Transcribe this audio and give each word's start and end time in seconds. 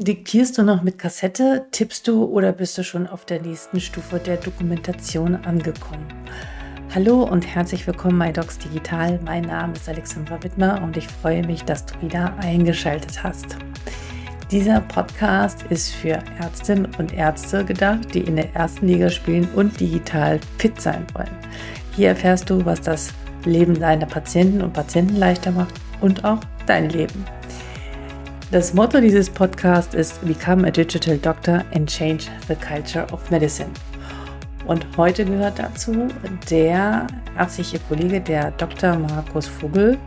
Diktierst 0.00 0.56
du 0.56 0.62
noch 0.62 0.82
mit 0.82 0.96
Kassette, 0.96 1.66
tippst 1.72 2.06
du 2.06 2.22
oder 2.24 2.52
bist 2.52 2.78
du 2.78 2.84
schon 2.84 3.08
auf 3.08 3.24
der 3.24 3.42
nächsten 3.42 3.80
Stufe 3.80 4.20
der 4.20 4.36
Dokumentation 4.36 5.34
angekommen? 5.34 6.06
Hallo 6.94 7.24
und 7.24 7.44
herzlich 7.44 7.84
willkommen 7.84 8.16
bei 8.16 8.30
Docs 8.30 8.58
Digital. 8.58 9.18
Mein 9.24 9.42
Name 9.42 9.72
ist 9.72 9.88
Alexandra 9.88 10.40
Wittmer 10.44 10.80
und 10.84 10.96
ich 10.96 11.08
freue 11.08 11.44
mich, 11.44 11.64
dass 11.64 11.84
du 11.84 12.00
wieder 12.00 12.32
eingeschaltet 12.38 13.24
hast. 13.24 13.56
Dieser 14.52 14.82
Podcast 14.82 15.64
ist 15.68 15.90
für 15.90 16.22
Ärztinnen 16.38 16.94
und 16.96 17.12
Ärzte 17.12 17.64
gedacht, 17.64 18.14
die 18.14 18.20
in 18.20 18.36
der 18.36 18.54
ersten 18.54 18.86
Liga 18.86 19.10
spielen 19.10 19.48
und 19.56 19.80
digital 19.80 20.38
fit 20.58 20.80
sein 20.80 21.04
wollen. 21.14 21.36
Hier 21.96 22.10
erfährst 22.10 22.48
du, 22.48 22.64
was 22.64 22.80
das 22.80 23.12
Leben 23.44 23.76
deiner 23.76 24.06
Patienten 24.06 24.62
und 24.62 24.74
Patienten 24.74 25.16
leichter 25.16 25.50
macht 25.50 25.74
und 26.00 26.24
auch 26.24 26.38
dein 26.66 26.88
Leben. 26.88 27.24
Das 28.50 28.72
Motto 28.72 28.98
dieses 28.98 29.28
Podcasts 29.28 29.94
ist 29.94 30.26
Become 30.26 30.66
a 30.66 30.70
Digital 30.70 31.18
Doctor 31.18 31.62
and 31.74 31.86
Change 31.86 32.28
the 32.48 32.54
Culture 32.54 33.06
of 33.12 33.30
Medicine. 33.30 33.68
Und 34.66 34.86
heute 34.96 35.26
gehört 35.26 35.58
dazu 35.58 36.08
der 36.48 37.06
herzliche 37.34 37.78
Kollege, 37.78 38.22
der 38.22 38.52
Dr. 38.52 38.96
Markus 38.96 39.46
Vogel, 39.46 39.98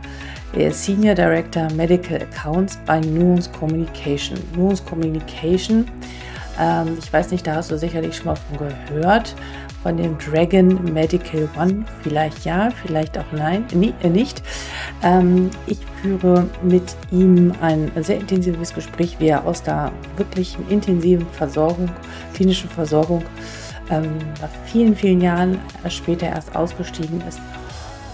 der 0.56 0.72
Senior 0.72 1.14
Director 1.14 1.72
Medical 1.74 2.20
Accounts 2.20 2.80
bei 2.84 2.98
Nuance 2.98 3.48
Communication. 3.48 4.36
Nuance 4.56 4.82
Communication, 4.82 5.86
ähm, 6.60 6.98
ich 6.98 7.12
weiß 7.12 7.30
nicht, 7.30 7.46
da 7.46 7.54
hast 7.54 7.70
du 7.70 7.78
sicherlich 7.78 8.16
schon 8.16 8.26
mal 8.26 8.34
von 8.34 8.58
gehört, 8.58 9.36
von 9.82 9.96
dem 9.96 10.16
Dragon 10.18 10.92
Medical 10.92 11.48
One. 11.58 11.84
Vielleicht 12.02 12.44
ja, 12.44 12.70
vielleicht 12.82 13.18
auch 13.18 13.30
nein, 13.32 13.64
nie, 13.74 13.94
äh, 14.02 14.08
nicht. 14.08 14.42
Ähm, 15.02 15.50
ich 15.66 15.78
führe 16.00 16.48
mit 16.62 16.96
ihm 17.10 17.52
ein 17.60 17.90
sehr 18.00 18.18
intensives 18.18 18.74
Gespräch, 18.74 19.16
wie 19.18 19.28
er 19.28 19.46
aus 19.46 19.62
der 19.62 19.92
wirklich 20.16 20.56
intensiven 20.68 21.26
Versorgung, 21.32 21.88
klinischen 22.34 22.70
Versorgung, 22.70 23.22
ähm, 23.90 24.18
nach 24.40 24.50
vielen, 24.64 24.94
vielen 24.94 25.20
Jahren 25.20 25.58
später 25.88 26.26
erst 26.26 26.54
ausgestiegen 26.54 27.22
ist, 27.28 27.40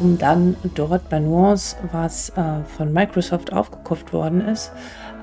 um 0.00 0.18
dann 0.18 0.56
dort 0.74 1.08
bei 1.08 1.20
Nuance, 1.20 1.76
was 1.92 2.30
äh, 2.30 2.64
von 2.76 2.92
Microsoft 2.92 3.52
aufgekauft 3.52 4.12
worden 4.12 4.40
ist, 4.40 4.72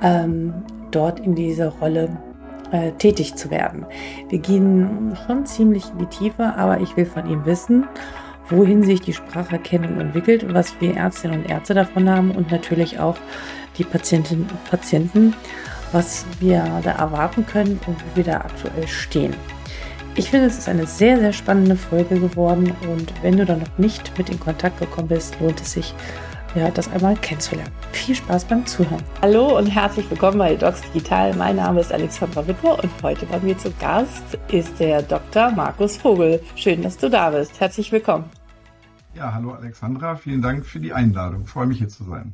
ähm, 0.03 0.53
dort 0.91 1.19
in 1.19 1.35
diese 1.35 1.67
Rolle 1.67 2.09
äh, 2.75 2.91
tätig 2.91 3.35
zu 3.35 3.49
werden. 3.49 3.85
Wir 4.29 4.39
gehen 4.39 5.17
schon 5.25 5.45
ziemlich 5.45 5.89
in 5.91 5.99
die 5.99 6.05
Tiefe, 6.07 6.53
aber 6.57 6.81
ich 6.81 6.97
will 6.97 7.05
von 7.05 7.29
ihm 7.29 7.45
wissen, 7.45 7.87
wohin 8.49 8.83
sich 8.83 9.01
die 9.01 9.13
Spracherkennung 9.13 9.99
entwickelt, 9.99 10.53
was 10.53 10.79
wir 10.81 10.95
Ärztinnen 10.95 11.41
und 11.41 11.49
Ärzte 11.49 11.73
davon 11.73 12.09
haben 12.09 12.31
und 12.31 12.51
natürlich 12.51 12.99
auch 12.99 13.15
die 13.77 13.85
Patientinnen 13.85 14.43
und 14.49 14.63
Patienten, 14.65 15.33
was 15.93 16.25
wir 16.39 16.63
da 16.83 16.91
erwarten 16.91 17.45
können 17.45 17.79
und 17.87 17.95
wo 17.95 18.15
wir 18.15 18.23
da 18.25 18.37
aktuell 18.37 18.87
stehen. 18.87 19.33
Ich 20.15 20.29
finde, 20.29 20.47
es 20.47 20.57
ist 20.57 20.69
eine 20.69 20.85
sehr, 20.85 21.17
sehr 21.19 21.33
spannende 21.33 21.75
Folge 21.75 22.19
geworden 22.19 22.73
und 22.89 23.13
wenn 23.21 23.37
du 23.37 23.45
da 23.45 23.55
noch 23.55 23.77
nicht 23.77 24.17
mit 24.17 24.29
in 24.29 24.39
Kontakt 24.39 24.79
gekommen 24.79 25.07
bist, 25.07 25.39
lohnt 25.39 25.61
es 25.61 25.73
sich, 25.73 25.93
ja, 26.55 26.71
das 26.71 26.89
einmal 26.89 27.15
kennenzulernen. 27.15 27.71
Viel 27.91 28.15
Spaß 28.15 28.45
beim 28.45 28.65
Zuhören. 28.65 29.03
Hallo 29.21 29.57
und 29.57 29.67
herzlich 29.67 30.09
willkommen 30.09 30.37
bei 30.37 30.55
Docs 30.55 30.81
Digital. 30.93 31.35
Mein 31.35 31.57
Name 31.57 31.81
ist 31.81 31.91
Alexandra 31.91 32.47
Wittmer 32.47 32.81
und 32.81 32.91
heute 33.03 33.25
bei 33.25 33.39
mir 33.39 33.57
zu 33.57 33.71
Gast 33.79 34.37
ist 34.47 34.79
der 34.79 35.01
Dr. 35.01 35.51
Markus 35.51 35.97
Vogel. 35.97 36.41
Schön, 36.55 36.81
dass 36.81 36.97
du 36.97 37.09
da 37.09 37.29
bist. 37.29 37.59
Herzlich 37.59 37.91
willkommen. 37.91 38.25
Ja, 39.15 39.33
hallo 39.33 39.51
Alexandra. 39.51 40.15
Vielen 40.15 40.41
Dank 40.41 40.65
für 40.65 40.79
die 40.79 40.93
Einladung. 40.93 41.43
Ich 41.43 41.49
freue 41.49 41.67
mich 41.67 41.79
hier 41.79 41.89
zu 41.89 42.03
sein. 42.05 42.33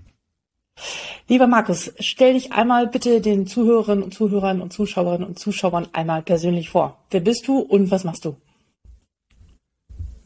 Lieber 1.28 1.48
Markus, 1.48 1.94
stell 2.00 2.34
dich 2.34 2.52
einmal 2.54 2.88
bitte 2.88 3.22
den 3.22 3.48
Zuhörerinnen 3.48 4.04
und 4.04 4.14
Zuhörern 4.14 4.62
und 4.62 4.74
Zuschauerinnen 4.74 5.28
und 5.28 5.40
Zuschauern 5.40 5.88
einmal 5.94 6.22
persönlich 6.22 6.70
vor. 6.70 6.98
Wer 7.10 7.22
bist 7.22 7.48
du 7.48 7.60
und 7.60 7.90
was 7.90 8.04
machst 8.04 8.26
du? 8.26 8.36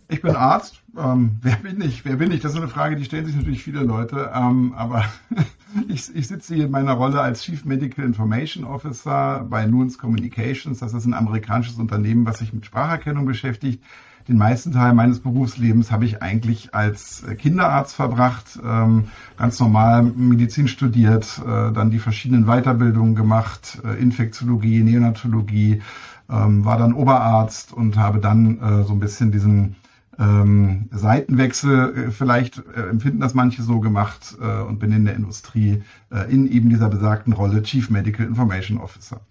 Ich 0.08 0.22
bin 0.22 0.36
Arzt. 0.36 0.82
Ähm, 0.98 1.38
wer 1.42 1.56
bin 1.56 1.82
ich? 1.82 2.06
Wer 2.06 2.18
bin 2.18 2.32
ich? 2.32 2.42
Das 2.42 2.52
ist 2.54 2.58
eine 2.58 2.68
Frage, 2.68 2.96
die 2.96 3.06
stellen 3.06 3.26
sich 3.26 3.36
natürlich 3.36 3.64
viele 3.64 3.82
Leute. 3.82 4.32
Ähm, 4.34 4.74
aber 4.76 5.04
ich, 5.88 6.16
ich, 6.16 6.28
sitze 6.28 6.56
hier 6.56 6.66
in 6.66 6.72
meiner 6.72 6.94
Rolle 6.94 7.22
als 7.22 7.44
Chief 7.44 7.66
Medical 7.66 8.06
Information 8.06 8.66
Officer 8.66 9.46
bei 9.50 9.66
Nuance 9.66 9.98
Communications. 9.98 10.80
Das 10.80 10.94
ist 10.94 11.06
ein 11.06 11.14
amerikanisches 11.14 11.78
Unternehmen, 11.78 12.26
was 12.26 12.40
sich 12.40 12.54
mit 12.54 12.66
Spracherkennung 12.66 13.26
beschäftigt. 13.26 13.84
Den 14.28 14.38
meisten 14.38 14.72
Teil 14.72 14.94
meines 14.94 15.20
Berufslebens 15.20 15.92
habe 15.92 16.06
ich 16.06 16.22
eigentlich 16.24 16.74
als 16.74 17.24
Kinderarzt 17.38 17.96
verbracht, 17.96 18.60
ähm, 18.64 19.10
ganz 19.38 19.60
normal 19.60 20.02
Medizin 20.02 20.68
studiert, 20.68 21.42
äh, 21.46 21.72
dann 21.72 21.92
die 21.92 22.00
verschiedenen 22.00 22.46
Weiterbildungen 22.46 23.14
gemacht, 23.14 23.80
äh, 23.84 24.02
Infektiologie, 24.02 24.82
Neonatologie, 24.82 25.84
ähm, 26.28 26.66
war 26.66 26.80
dann 26.80 26.94
Oberarzt 26.94 27.72
und 27.72 27.98
habe 27.98 28.20
dann 28.20 28.60
äh, 28.60 28.84
so 28.84 28.94
ein 28.94 29.00
bisschen 29.00 29.32
diesen 29.32 29.76
ähm, 30.20 30.90
Seitenwechsel, 30.92 32.08
äh, 32.08 32.12
vielleicht 32.12 32.58
äh, 32.58 32.90
empfinden 32.90 33.20
das 33.20 33.34
manche 33.34 33.64
so 33.64 33.80
gemacht 33.80 34.36
äh, 34.40 34.62
und 34.62 34.80
bin 34.80 34.92
in 34.92 35.06
der 35.06 35.16
Industrie 35.16 35.84
äh, 36.12 36.32
in 36.32 36.52
eben 36.52 36.70
dieser 36.70 36.90
besagten 36.90 37.34
Rolle 37.34 37.64
Chief 37.64 37.90
Medical 37.90 38.26
Information 38.26 38.78
Officer. 38.78 39.22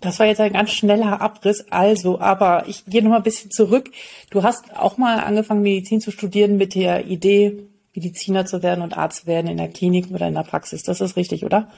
Das 0.00 0.18
war 0.18 0.26
jetzt 0.26 0.40
ein 0.40 0.52
ganz 0.52 0.70
schneller 0.70 1.20
Abriss. 1.20 1.66
Also, 1.70 2.20
aber 2.20 2.64
ich 2.66 2.86
gehe 2.86 3.02
noch 3.02 3.10
mal 3.10 3.18
ein 3.18 3.22
bisschen 3.22 3.50
zurück. 3.50 3.90
Du 4.30 4.42
hast 4.42 4.74
auch 4.74 4.96
mal 4.96 5.20
angefangen, 5.20 5.62
Medizin 5.62 6.00
zu 6.00 6.10
studieren 6.10 6.56
mit 6.56 6.74
der 6.74 7.06
Idee, 7.06 7.64
Mediziner 7.94 8.46
zu 8.46 8.62
werden 8.62 8.82
und 8.82 8.96
Arzt 8.96 9.22
zu 9.22 9.26
werden 9.26 9.48
in 9.48 9.58
der 9.58 9.68
Klinik 9.68 10.10
oder 10.10 10.28
in 10.28 10.34
der 10.34 10.42
Praxis. 10.42 10.82
Das 10.82 11.00
ist 11.00 11.16
richtig, 11.16 11.44
oder? 11.44 11.68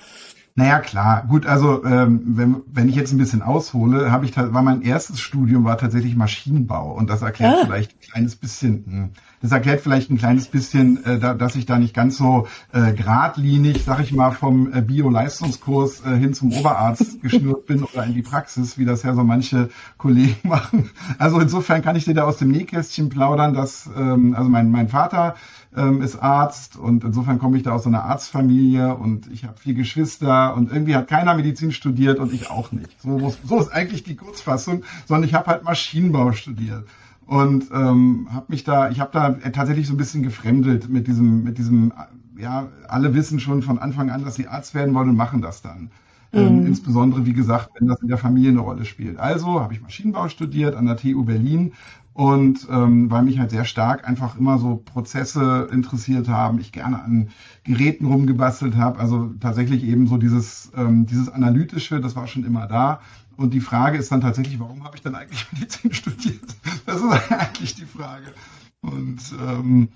Naja, 0.54 0.80
klar. 0.80 1.24
Gut, 1.28 1.46
also 1.46 1.82
ähm, 1.84 2.20
wenn, 2.26 2.56
wenn 2.70 2.88
ich 2.88 2.94
jetzt 2.94 3.12
ein 3.12 3.18
bisschen 3.18 3.40
aushole, 3.40 4.12
habe 4.12 4.26
ich 4.26 4.36
war 4.36 4.62
mein 4.62 4.82
erstes 4.82 5.18
Studium 5.18 5.64
war 5.64 5.78
tatsächlich 5.78 6.14
Maschinenbau 6.14 6.92
und 6.92 7.08
das 7.08 7.22
erklärt 7.22 7.54
ah. 7.54 7.64
vielleicht 7.64 7.92
ein 7.92 8.00
kleines 8.00 8.36
bisschen, 8.36 8.84
hm, 8.84 9.10
das 9.40 9.50
erklärt 9.50 9.80
vielleicht 9.80 10.10
ein 10.10 10.18
kleines 10.18 10.48
bisschen, 10.48 11.02
äh, 11.06 11.18
da, 11.18 11.32
dass 11.32 11.56
ich 11.56 11.64
da 11.64 11.78
nicht 11.78 11.94
ganz 11.94 12.18
so 12.18 12.48
äh, 12.72 12.92
geradlinig, 12.92 13.82
sag 13.84 14.00
ich 14.00 14.12
mal, 14.12 14.32
vom 14.32 14.70
äh, 14.74 14.82
Bio-Leistungskurs 14.82 16.04
äh, 16.04 16.16
hin 16.16 16.34
zum 16.34 16.52
Oberarzt 16.52 17.22
geschnürt 17.22 17.64
bin 17.64 17.82
oder 17.84 18.04
in 18.04 18.12
die 18.12 18.22
Praxis, 18.22 18.76
wie 18.76 18.84
das 18.84 19.04
ja 19.04 19.14
so 19.14 19.24
manche 19.24 19.70
Kollegen 19.96 20.36
machen. 20.48 20.90
Also 21.16 21.40
insofern 21.40 21.80
kann 21.80 21.96
ich 21.96 22.04
dir 22.04 22.14
da 22.14 22.24
aus 22.24 22.36
dem 22.36 22.50
Nähkästchen 22.50 23.08
plaudern, 23.08 23.54
dass 23.54 23.88
ähm, 23.96 24.34
also 24.36 24.50
mein, 24.50 24.70
mein 24.70 24.88
Vater 24.88 25.34
ähm, 25.76 26.02
ist 26.02 26.16
Arzt 26.16 26.76
und 26.76 27.04
insofern 27.04 27.38
komme 27.38 27.56
ich 27.56 27.62
da 27.62 27.72
aus 27.72 27.84
so 27.84 27.88
einer 27.88 28.04
Arztfamilie 28.04 28.94
und 28.94 29.30
ich 29.32 29.44
habe 29.44 29.58
vier 29.58 29.74
Geschwister 29.74 30.54
und 30.54 30.70
irgendwie 30.70 30.96
hat 30.96 31.08
keiner 31.08 31.34
Medizin 31.34 31.72
studiert 31.72 32.18
und 32.18 32.32
ich 32.32 32.50
auch 32.50 32.72
nicht. 32.72 33.00
So, 33.00 33.34
so 33.44 33.58
ist 33.58 33.72
eigentlich 33.72 34.02
die 34.02 34.16
Kurzfassung, 34.16 34.84
sondern 35.06 35.28
ich 35.28 35.34
habe 35.34 35.46
halt 35.46 35.64
Maschinenbau 35.64 36.32
studiert 36.32 36.86
und 37.26 37.70
ähm, 37.72 38.28
habe 38.32 38.46
mich 38.48 38.64
da, 38.64 38.90
ich 38.90 39.00
habe 39.00 39.10
da 39.12 39.30
tatsächlich 39.50 39.86
so 39.86 39.94
ein 39.94 39.98
bisschen 39.98 40.22
gefremdelt 40.22 40.88
mit 40.88 41.06
diesem, 41.06 41.42
mit 41.42 41.56
diesem, 41.56 41.92
ja, 42.36 42.68
alle 42.88 43.14
wissen 43.14 43.40
schon 43.40 43.62
von 43.62 43.78
Anfang 43.78 44.10
an, 44.10 44.24
dass 44.24 44.34
sie 44.34 44.48
Arzt 44.48 44.74
werden 44.74 44.94
wollen 44.94 45.08
und 45.08 45.16
machen 45.16 45.40
das 45.40 45.62
dann. 45.62 45.90
Ähm, 46.34 46.60
mhm. 46.60 46.66
insbesondere, 46.66 47.26
wie 47.26 47.34
gesagt, 47.34 47.70
wenn 47.78 47.88
das 47.88 48.00
in 48.00 48.08
der 48.08 48.16
Familie 48.16 48.50
eine 48.50 48.60
Rolle 48.60 48.86
spielt. 48.86 49.18
Also 49.18 49.60
habe 49.60 49.74
ich 49.74 49.82
Maschinenbau 49.82 50.28
studiert 50.28 50.74
an 50.74 50.86
der 50.86 50.96
TU 50.96 51.24
Berlin 51.24 51.72
und 52.14 52.66
ähm, 52.70 53.10
weil 53.10 53.22
mich 53.22 53.38
halt 53.38 53.50
sehr 53.50 53.64
stark 53.64 54.06
einfach 54.06 54.36
immer 54.36 54.58
so 54.58 54.76
Prozesse 54.76 55.68
interessiert 55.72 56.28
haben, 56.28 56.58
ich 56.58 56.72
gerne 56.72 57.02
an 57.02 57.30
Geräten 57.64 58.06
rumgebastelt 58.06 58.76
habe, 58.76 58.98
also 58.98 59.30
tatsächlich 59.40 59.84
eben 59.84 60.06
so 60.06 60.18
dieses, 60.18 60.70
ähm, 60.76 61.06
dieses 61.06 61.30
Analytische, 61.30 62.00
das 62.00 62.14
war 62.14 62.26
schon 62.26 62.44
immer 62.44 62.66
da. 62.66 63.00
Und 63.36 63.54
die 63.54 63.60
Frage 63.60 63.96
ist 63.96 64.12
dann 64.12 64.20
tatsächlich, 64.20 64.60
warum 64.60 64.84
habe 64.84 64.96
ich 64.96 65.02
dann 65.02 65.14
eigentlich 65.14 65.46
Medizin 65.52 65.92
studiert? 65.92 66.44
Das 66.84 66.96
ist 66.96 67.32
eigentlich 67.32 67.74
die 67.74 67.86
Frage. 67.86 68.26
Und 68.82 69.20
ähm, 69.40 69.88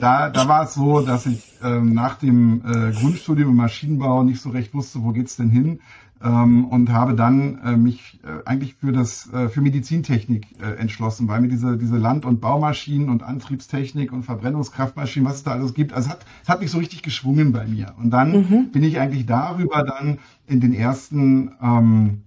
da, 0.00 0.30
da 0.30 0.48
war 0.48 0.64
es 0.64 0.74
so, 0.74 1.00
dass 1.00 1.26
ich 1.26 1.52
ähm, 1.62 1.94
nach 1.94 2.16
dem 2.16 2.62
äh, 2.64 2.92
Grundstudium 2.92 3.50
im 3.50 3.56
Maschinenbau 3.56 4.22
nicht 4.22 4.40
so 4.40 4.50
recht 4.50 4.72
wusste, 4.74 5.02
wo 5.02 5.12
geht's 5.12 5.36
denn 5.36 5.50
hin 5.50 5.80
ähm, 6.24 6.64
und 6.64 6.90
habe 6.90 7.14
dann 7.14 7.58
äh, 7.58 7.76
mich 7.76 8.18
äh, 8.24 8.46
eigentlich 8.46 8.74
für 8.74 8.92
das 8.92 9.32
äh, 9.32 9.48
für 9.48 9.60
Medizintechnik 9.60 10.46
äh, 10.60 10.80
entschlossen, 10.80 11.28
weil 11.28 11.40
mir 11.40 11.48
diese 11.48 11.76
diese 11.76 11.98
Land- 11.98 12.24
und 12.24 12.40
Baumaschinen 12.40 13.10
und 13.10 13.22
Antriebstechnik 13.22 14.12
und 14.12 14.22
Verbrennungskraftmaschinen, 14.22 15.28
was 15.28 15.36
es 15.36 15.42
da 15.44 15.52
alles 15.52 15.74
gibt, 15.74 15.92
also 15.92 16.08
es 16.08 16.12
hat 16.12 16.26
es 16.42 16.48
hat 16.48 16.60
mich 16.60 16.70
so 16.70 16.78
richtig 16.78 17.02
geschwungen 17.02 17.52
bei 17.52 17.66
mir. 17.66 17.94
Und 17.98 18.10
dann 18.10 18.32
mhm. 18.32 18.70
bin 18.72 18.82
ich 18.82 18.98
eigentlich 18.98 19.26
darüber 19.26 19.84
dann 19.84 20.18
in 20.46 20.60
den 20.60 20.72
ersten 20.72 21.52
ähm, 21.62 22.22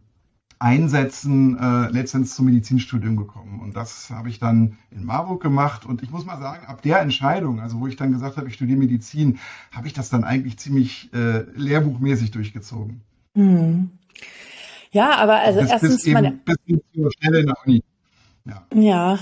Einsätzen 0.60 1.58
äh, 1.58 1.90
letztendlich 1.92 2.34
zum 2.34 2.46
Medizinstudium 2.46 3.16
gekommen. 3.16 3.60
Und 3.60 3.76
das 3.76 4.10
habe 4.10 4.30
ich 4.30 4.40
dann 4.40 4.78
in 4.90 5.06
Marburg 5.06 5.42
gemacht. 5.42 5.86
Und 5.86 6.02
ich 6.02 6.10
muss 6.10 6.26
mal 6.26 6.40
sagen, 6.40 6.66
ab 6.66 6.82
der 6.82 7.00
Entscheidung, 7.00 7.60
also 7.60 7.80
wo 7.80 7.88
ich 7.88 7.96
dann 7.96 8.12
gesagt 8.12 8.38
habe, 8.38 8.48
ich 8.48 8.56
studiere 8.56 8.80
Medizin, 8.80 9.38
habe 9.72 9.86
ich 9.86 9.94
das 9.94 10.10
dann 10.10 10.24
eigentlich 10.24 10.58
ziemlich 10.58 11.14
äh, 11.14 11.44
lehrbuchmäßig 11.56 12.32
durchgezogen. 12.32 13.02
Hm. 13.38 13.92
Ja, 14.92 15.12
aber 15.12 15.36
also 15.36 15.62
bis, 15.62 15.70
erstens 15.70 16.04
bis, 16.04 16.08
eben, 16.08 16.42
bis 16.44 16.80
zur 16.94 17.12
Stelle 17.12 17.46
der 17.46 17.54
Uni. 17.66 17.84
Ja. 18.46 18.66
ja. 18.74 19.20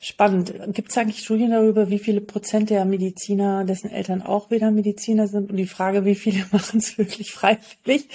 Spannend. 0.00 0.52
Gibt 0.72 0.90
es 0.90 0.98
eigentlich 0.98 1.20
Studien 1.20 1.50
darüber, 1.50 1.90
wie 1.90 1.98
viele 1.98 2.20
Prozent 2.20 2.70
der 2.70 2.84
Mediziner, 2.84 3.64
dessen 3.64 3.90
Eltern 3.90 4.22
auch 4.22 4.50
wieder 4.50 4.70
Mediziner 4.70 5.28
sind? 5.28 5.50
Und 5.50 5.56
die 5.56 5.66
Frage, 5.66 6.04
wie 6.04 6.14
viele 6.16 6.44
machen 6.52 6.78
es 6.78 6.98
wirklich 6.98 7.32
freiwillig? 7.32 8.08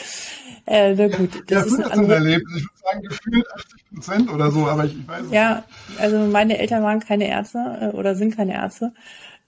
Äh, 0.66 0.96
na 0.96 1.08
gut, 1.08 1.44
das 1.48 1.60
ja, 1.60 1.66
ist 1.66 1.80
ein 1.80 1.92
anderes 1.92 2.16
Erlebnis. 2.16 2.58
Ich 2.58 2.64
würde 2.64 2.80
sagen, 2.84 3.02
gefühlt 3.04 3.46
80 3.54 3.86
Prozent 3.94 4.34
oder 4.34 4.52
so, 4.52 4.68
aber 4.68 4.86
ich, 4.86 5.00
ich 5.00 5.08
weiß 5.08 5.26
es 5.26 5.32
Ja, 5.32 5.64
nicht. 5.88 6.00
also 6.02 6.20
meine 6.26 6.58
Eltern 6.58 6.84
waren 6.84 7.00
keine 7.00 7.28
Ärzte 7.28 7.92
äh, 7.94 7.96
oder 7.96 8.16
sind 8.16 8.36
keine 8.36 8.54
Ärzte. 8.54 8.94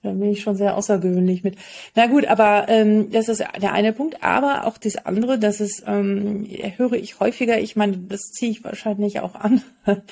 Da 0.02 0.10
bin 0.10 0.30
ich 0.30 0.42
schon 0.42 0.56
sehr 0.56 0.76
außergewöhnlich 0.76 1.44
mit. 1.44 1.56
Na 1.94 2.08
gut, 2.08 2.26
aber 2.26 2.66
ähm, 2.68 3.12
das 3.12 3.28
ist 3.28 3.44
der 3.60 3.72
eine 3.72 3.92
Punkt. 3.92 4.20
Aber 4.20 4.66
auch 4.66 4.76
das 4.76 4.96
andere, 4.96 5.38
das 5.38 5.60
ist, 5.60 5.84
ähm, 5.86 6.44
höre 6.76 6.94
ich 6.94 7.20
häufiger, 7.20 7.60
ich 7.60 7.76
meine, 7.76 7.98
das 7.98 8.32
ziehe 8.32 8.50
ich 8.50 8.64
wahrscheinlich 8.64 9.20
auch 9.20 9.36
an, 9.36 9.62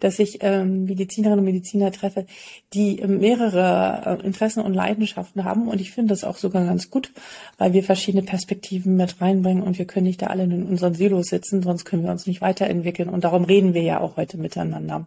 dass 0.00 0.18
ich 0.18 0.40
ähm, 0.42 0.84
Medizinerinnen 0.84 1.38
und 1.38 1.46
Mediziner 1.46 1.90
treffe, 1.92 2.26
die 2.74 3.02
mehrere 3.06 4.18
äh, 4.20 4.26
Interessen 4.26 4.62
und 4.62 4.74
Leidenschaften 4.74 5.44
haben. 5.44 5.66
Und 5.66 5.80
ich 5.80 5.92
finde 5.92 6.12
das 6.12 6.24
auch 6.24 6.36
sogar 6.36 6.66
ganz 6.66 6.90
gut, 6.90 7.10
weil 7.56 7.72
wir 7.72 7.82
verschiedene 7.82 8.24
Perspektiven 8.24 8.96
mit 8.96 9.18
reinbringen 9.18 9.62
und 9.62 9.78
wir 9.78 9.86
können 9.86 10.06
nicht 10.06 10.20
da 10.20 10.26
alle 10.26 10.44
in 10.44 10.66
unseren 10.66 10.92
Silos 10.92 11.28
sitzen, 11.28 11.62
sonst 11.62 11.86
können 11.86 12.04
wir 12.04 12.10
uns 12.10 12.26
nicht 12.26 12.42
weiterentwickeln. 12.42 13.08
Und 13.08 13.24
darum 13.24 13.44
reden 13.44 13.72
wir 13.72 13.82
ja 13.82 14.00
auch 14.00 14.18
heute 14.18 14.36
miteinander. 14.36 15.06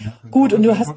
Ja, 0.00 0.12
gut, 0.30 0.54
und 0.54 0.62
du 0.62 0.78
hast 0.78 0.94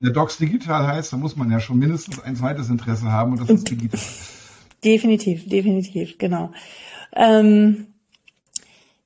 der 0.00 0.12
Docs 0.12 0.38
digital 0.38 0.86
heißt, 0.86 1.12
da 1.12 1.16
muss 1.16 1.36
man 1.36 1.50
ja 1.50 1.60
schon 1.60 1.78
mindestens 1.78 2.20
ein 2.20 2.36
zweites 2.36 2.68
Interesse 2.68 3.10
haben 3.10 3.32
und 3.32 3.40
das 3.40 3.50
ist 3.50 3.70
digital. 3.70 4.00
Definitiv, 4.84 5.48
definitiv, 5.48 6.18
genau. 6.18 6.52
Ähm, 7.12 7.86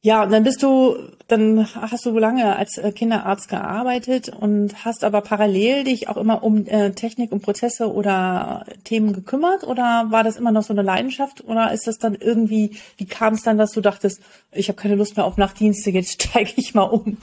ja, 0.02 0.22
und 0.22 0.32
dann 0.32 0.44
bist 0.44 0.62
du, 0.62 0.96
dann 1.28 1.66
hast 1.74 2.06
du 2.06 2.18
lange 2.18 2.56
als 2.56 2.78
äh, 2.78 2.90
Kinderarzt 2.90 3.48
gearbeitet 3.48 4.30
und 4.30 4.84
hast 4.84 5.04
aber 5.04 5.20
parallel 5.20 5.84
dich 5.84 6.08
auch 6.08 6.16
immer 6.16 6.42
um 6.42 6.66
äh, 6.66 6.92
Technik 6.92 7.32
und 7.32 7.42
Prozesse 7.42 7.92
oder 7.92 8.64
Themen 8.84 9.12
gekümmert 9.12 9.64
oder 9.64 10.06
war 10.08 10.24
das 10.24 10.36
immer 10.36 10.52
noch 10.52 10.62
so 10.62 10.72
eine 10.72 10.82
Leidenschaft 10.82 11.44
oder 11.44 11.72
ist 11.72 11.86
das 11.86 11.98
dann 11.98 12.14
irgendwie, 12.14 12.78
wie 12.96 13.04
kam 13.04 13.34
es 13.34 13.42
dann, 13.42 13.58
dass 13.58 13.72
du 13.72 13.82
dachtest, 13.82 14.22
ich 14.52 14.68
habe 14.68 14.80
keine 14.80 14.96
Lust 14.96 15.16
mehr 15.16 15.26
auf 15.26 15.36
Nachtdienste, 15.36 15.90
jetzt 15.90 16.22
steige 16.22 16.52
ich 16.56 16.74
mal 16.74 16.84
um? 16.84 17.18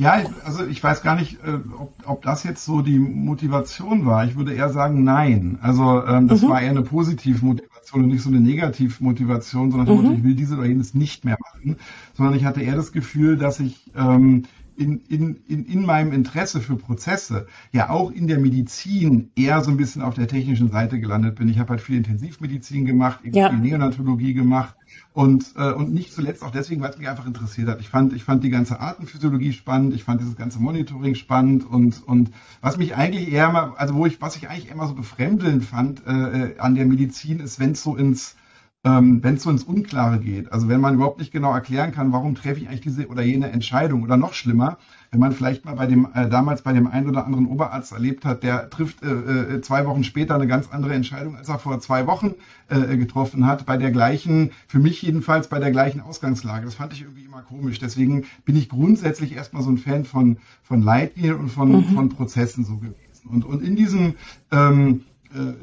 Ja, 0.00 0.22
also 0.46 0.66
ich 0.66 0.82
weiß 0.82 1.02
gar 1.02 1.14
nicht, 1.14 1.34
äh, 1.44 1.58
ob, 1.78 1.92
ob 2.06 2.22
das 2.22 2.42
jetzt 2.42 2.64
so 2.64 2.80
die 2.80 2.98
Motivation 2.98 4.06
war. 4.06 4.24
Ich 4.24 4.34
würde 4.34 4.54
eher 4.54 4.70
sagen, 4.70 5.04
nein. 5.04 5.58
Also 5.60 6.02
ähm, 6.06 6.26
das 6.26 6.40
mhm. 6.40 6.48
war 6.48 6.62
eher 6.62 6.70
eine 6.70 6.80
positive 6.80 7.44
Motivation 7.44 8.04
und 8.04 8.08
nicht 8.08 8.22
so 8.22 8.30
eine 8.30 8.40
negative 8.40 9.04
Motivation, 9.04 9.70
sondern 9.70 10.06
mhm. 10.06 10.14
ich 10.14 10.24
will 10.24 10.34
diese 10.34 10.56
oder 10.56 10.64
jenes 10.64 10.94
nicht 10.94 11.26
mehr 11.26 11.36
machen, 11.38 11.76
sondern 12.14 12.34
ich 12.34 12.46
hatte 12.46 12.62
eher 12.62 12.76
das 12.76 12.92
Gefühl, 12.92 13.36
dass 13.36 13.60
ich 13.60 13.90
ähm, 13.94 14.44
in, 14.74 15.02
in, 15.08 15.36
in, 15.46 15.66
in 15.66 15.84
meinem 15.84 16.12
Interesse 16.12 16.62
für 16.62 16.76
Prozesse 16.76 17.46
ja 17.70 17.90
auch 17.90 18.10
in 18.10 18.26
der 18.26 18.38
Medizin 18.38 19.30
eher 19.36 19.60
so 19.60 19.70
ein 19.70 19.76
bisschen 19.76 20.00
auf 20.00 20.14
der 20.14 20.28
technischen 20.28 20.70
Seite 20.70 20.98
gelandet 20.98 21.34
bin. 21.34 21.50
Ich 21.50 21.58
habe 21.58 21.70
halt 21.70 21.82
viel 21.82 21.98
Intensivmedizin 21.98 22.86
gemacht, 22.86 23.20
ja. 23.24 23.50
viel 23.50 23.58
Neonatologie 23.58 24.32
gemacht 24.32 24.74
und, 25.20 25.52
äh, 25.56 25.72
und 25.72 25.92
nicht 25.92 26.14
zuletzt 26.14 26.42
auch 26.42 26.50
deswegen, 26.50 26.80
weil 26.80 26.88
es 26.88 26.96
mich 26.96 27.06
einfach 27.06 27.26
interessiert 27.26 27.68
hat. 27.68 27.78
Ich 27.80 27.90
fand, 27.90 28.14
ich 28.14 28.24
fand 28.24 28.42
die 28.42 28.48
ganze 28.48 28.80
Artenphysiologie 28.80 29.52
spannend, 29.52 29.92
ich 29.92 30.02
fand 30.02 30.22
dieses 30.22 30.34
ganze 30.34 30.60
Monitoring 30.60 31.14
spannend 31.14 31.68
und, 31.68 32.02
und 32.08 32.30
was 32.62 32.78
mich 32.78 32.96
eigentlich 32.96 33.30
eher 33.30 33.52
mal, 33.52 33.74
also 33.76 33.94
wo 33.96 34.06
ich, 34.06 34.22
was 34.22 34.36
ich 34.36 34.48
eigentlich 34.48 34.70
immer 34.70 34.86
so 34.86 34.94
befremdelnd 34.94 35.62
fand 35.62 36.06
äh, 36.06 36.52
äh 36.52 36.58
an 36.58 36.74
der 36.74 36.86
Medizin 36.86 37.38
ist, 37.40 37.60
wenn 37.60 37.72
es 37.72 37.82
so 37.82 37.96
ins 37.96 38.36
ähm, 38.82 39.22
wenn 39.22 39.34
es 39.34 39.42
so 39.42 39.50
ins 39.50 39.64
Unklare 39.64 40.20
geht. 40.20 40.52
Also 40.52 40.68
wenn 40.68 40.80
man 40.80 40.94
überhaupt 40.94 41.18
nicht 41.18 41.32
genau 41.32 41.52
erklären 41.52 41.92
kann, 41.92 42.12
warum 42.12 42.34
treffe 42.34 42.60
ich 42.60 42.68
eigentlich 42.68 42.80
diese 42.80 43.08
oder 43.08 43.20
jene 43.22 43.50
Entscheidung 43.50 44.02
oder 44.02 44.16
noch 44.16 44.32
schlimmer, 44.32 44.78
wenn 45.10 45.20
man 45.20 45.32
vielleicht 45.32 45.64
mal 45.64 45.74
bei 45.74 45.86
dem 45.86 46.08
äh, 46.14 46.28
damals 46.28 46.62
bei 46.62 46.72
dem 46.72 46.86
einen 46.86 47.08
oder 47.08 47.24
anderen 47.24 47.46
Oberarzt 47.46 47.92
erlebt 47.92 48.24
hat, 48.24 48.42
der 48.42 48.70
trifft 48.70 49.02
äh, 49.02 49.08
äh, 49.08 49.60
zwei 49.60 49.84
Wochen 49.86 50.04
später 50.04 50.36
eine 50.36 50.46
ganz 50.46 50.68
andere 50.70 50.94
Entscheidung, 50.94 51.36
als 51.36 51.48
er 51.48 51.58
vor 51.58 51.80
zwei 51.80 52.06
Wochen 52.06 52.34
äh, 52.68 52.96
getroffen 52.96 53.46
hat, 53.46 53.66
bei 53.66 53.76
der 53.76 53.90
gleichen, 53.90 54.52
für 54.68 54.78
mich 54.78 55.02
jedenfalls 55.02 55.48
bei 55.48 55.58
der 55.58 55.72
gleichen 55.72 56.00
Ausgangslage. 56.00 56.64
Das 56.64 56.74
fand 56.74 56.92
ich 56.92 57.02
irgendwie 57.02 57.24
immer 57.24 57.42
komisch. 57.42 57.80
Deswegen 57.80 58.24
bin 58.44 58.56
ich 58.56 58.68
grundsätzlich 58.68 59.34
erstmal 59.34 59.62
so 59.62 59.70
ein 59.70 59.78
Fan 59.78 60.04
von 60.04 60.38
von 60.62 60.80
Leitlinien 60.82 61.36
und 61.36 61.48
von 61.48 61.72
mhm. 61.72 61.84
von 61.94 62.08
Prozessen 62.10 62.64
so 62.64 62.76
gewesen. 62.76 63.28
Und 63.28 63.44
und 63.44 63.62
in 63.62 63.74
diesem 63.74 64.14
ähm, 64.52 65.02
äh, 65.34 65.54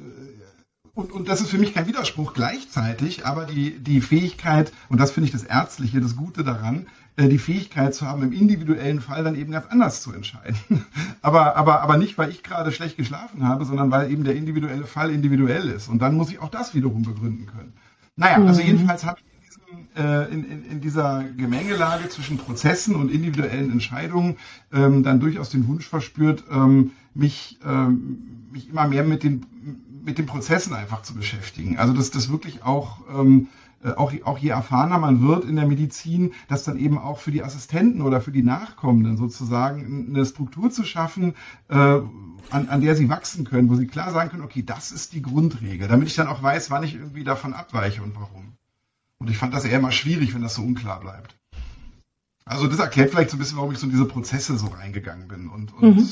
und, 0.98 1.12
und 1.12 1.30
das 1.30 1.42
ist 1.42 1.52
für 1.52 1.60
mich 1.60 1.76
kein 1.76 1.86
Widerspruch 1.86 2.34
gleichzeitig, 2.34 3.24
aber 3.24 3.46
die, 3.46 3.78
die 3.78 4.02
Fähigkeit, 4.02 4.72
und 4.90 5.00
das 5.00 5.12
finde 5.12 5.28
ich 5.28 5.32
das 5.32 5.44
Ärztliche, 5.44 6.02
das 6.02 6.16
Gute 6.16 6.44
daran, 6.44 6.88
äh, 7.18 7.28
die 7.30 7.38
Fähigkeit 7.38 7.94
zu 7.94 8.08
haben, 8.08 8.24
im 8.24 8.34
individuellen 8.34 9.00
Fall 9.00 9.24
dann 9.24 9.36
eben 9.36 9.52
ganz 9.52 9.68
anders 9.68 10.02
zu 10.02 10.12
entscheiden. 10.12 10.58
aber, 11.22 11.56
aber, 11.56 11.82
aber 11.82 11.98
nicht, 11.98 12.18
weil 12.18 12.32
ich 12.32 12.42
gerade 12.42 12.72
schlecht 12.72 12.98
geschlafen 12.98 13.48
habe, 13.48 13.64
sondern 13.66 13.92
weil 13.92 14.12
eben 14.12 14.24
der 14.24 14.36
individuelle 14.36 14.86
Fall 14.86 15.12
individuell 15.12 15.70
ist. 15.70 15.88
Und 15.88 16.02
dann 16.02 16.16
muss 16.16 16.32
ich 16.32 16.40
auch 16.40 16.50
das 16.50 16.74
wiederum 16.74 17.04
begründen 17.04 17.46
können. 17.46 17.74
Naja, 18.16 18.44
also 18.44 18.60
mhm. 18.60 18.68
jedenfalls 18.68 19.06
habe 19.06 19.20
ich 19.20 19.26
in, 19.32 19.86
diesem, 19.94 20.04
äh, 20.04 20.26
in, 20.34 20.44
in, 20.46 20.66
in, 20.66 20.82
dieser 20.82 21.24
Gemengelage 21.38 22.10
zwischen 22.10 22.40
Prozessen 22.40 22.96
und 22.96 23.12
individuellen 23.12 23.72
Entscheidungen 23.72 24.38
ähm, 24.74 25.04
dann 25.04 25.20
durchaus 25.20 25.52
den 25.52 25.68
Wunsch 25.68 25.88
verspürt, 25.88 26.46
ähm, 26.50 26.94
mich, 27.14 27.60
ähm, 27.64 28.48
mich 28.52 28.70
immer 28.70 28.88
mehr 28.88 29.04
mit 29.04 29.22
den 29.22 29.46
mit 30.08 30.18
den 30.18 30.26
Prozessen 30.26 30.74
einfach 30.74 31.04
zu 31.04 31.14
beschäftigen. 31.14 31.78
Also 31.78 31.94
dass 31.94 32.10
das 32.10 32.32
wirklich 32.32 32.64
auch, 32.64 33.02
ähm, 33.14 33.50
äh, 33.84 33.90
auch, 33.90 34.14
auch 34.24 34.38
je 34.38 34.50
erfahrener 34.50 34.98
man 34.98 35.22
wird 35.28 35.44
in 35.44 35.58
der 35.58 35.68
Medizin, 35.68 36.34
dass 36.48 36.64
dann 36.64 36.80
eben 36.80 36.98
auch 36.98 37.20
für 37.20 37.32
die 37.32 37.44
Assistenten 37.44 38.02
oder 38.02 38.22
für 38.22 38.32
die 38.32 38.42
Nachkommenden 38.42 39.18
sozusagen 39.18 40.08
eine 40.10 40.26
Struktur 40.26 40.72
zu 40.72 40.86
schaffen, 40.86 41.36
äh, 41.68 41.76
an, 41.76 42.70
an 42.70 42.82
der 42.82 42.96
sie 42.96 43.10
wachsen 43.10 43.44
können, 43.44 43.70
wo 43.70 43.76
sie 43.76 43.86
klar 43.86 44.12
sagen 44.12 44.30
können, 44.32 44.44
okay, 44.44 44.64
das 44.64 44.94
ist 44.94 45.12
die 45.12 45.22
Grundregel, 45.22 45.90
damit 45.90 46.08
ich 46.08 46.16
dann 46.16 46.28
auch 46.28 46.42
weiß, 46.42 46.72
wann 46.72 46.84
ich 46.84 46.96
irgendwie 46.96 47.26
davon 47.26 47.54
abweiche 47.54 48.02
und 48.02 48.16
warum. 48.16 48.54
Und 49.20 49.30
ich 49.30 49.38
fand 49.38 49.54
das 49.54 49.66
eher 49.66 49.80
immer 49.80 49.92
schwierig, 49.92 50.34
wenn 50.34 50.42
das 50.42 50.56
so 50.56 50.64
unklar 50.64 51.02
bleibt. 51.02 51.36
Also 52.46 52.68
das 52.68 52.80
erklärt 52.80 53.12
vielleicht 53.12 53.32
so 53.32 53.36
ein 53.36 53.40
bisschen, 53.40 53.58
warum 53.58 53.74
ich 53.74 53.78
so 53.78 53.88
in 53.88 53.92
diese 53.92 54.06
Prozesse 54.06 54.58
so 54.58 54.68
reingegangen 54.68 55.28
bin 55.28 55.50
und, 55.50 55.74
und, 55.74 55.98
mhm. 55.98 56.10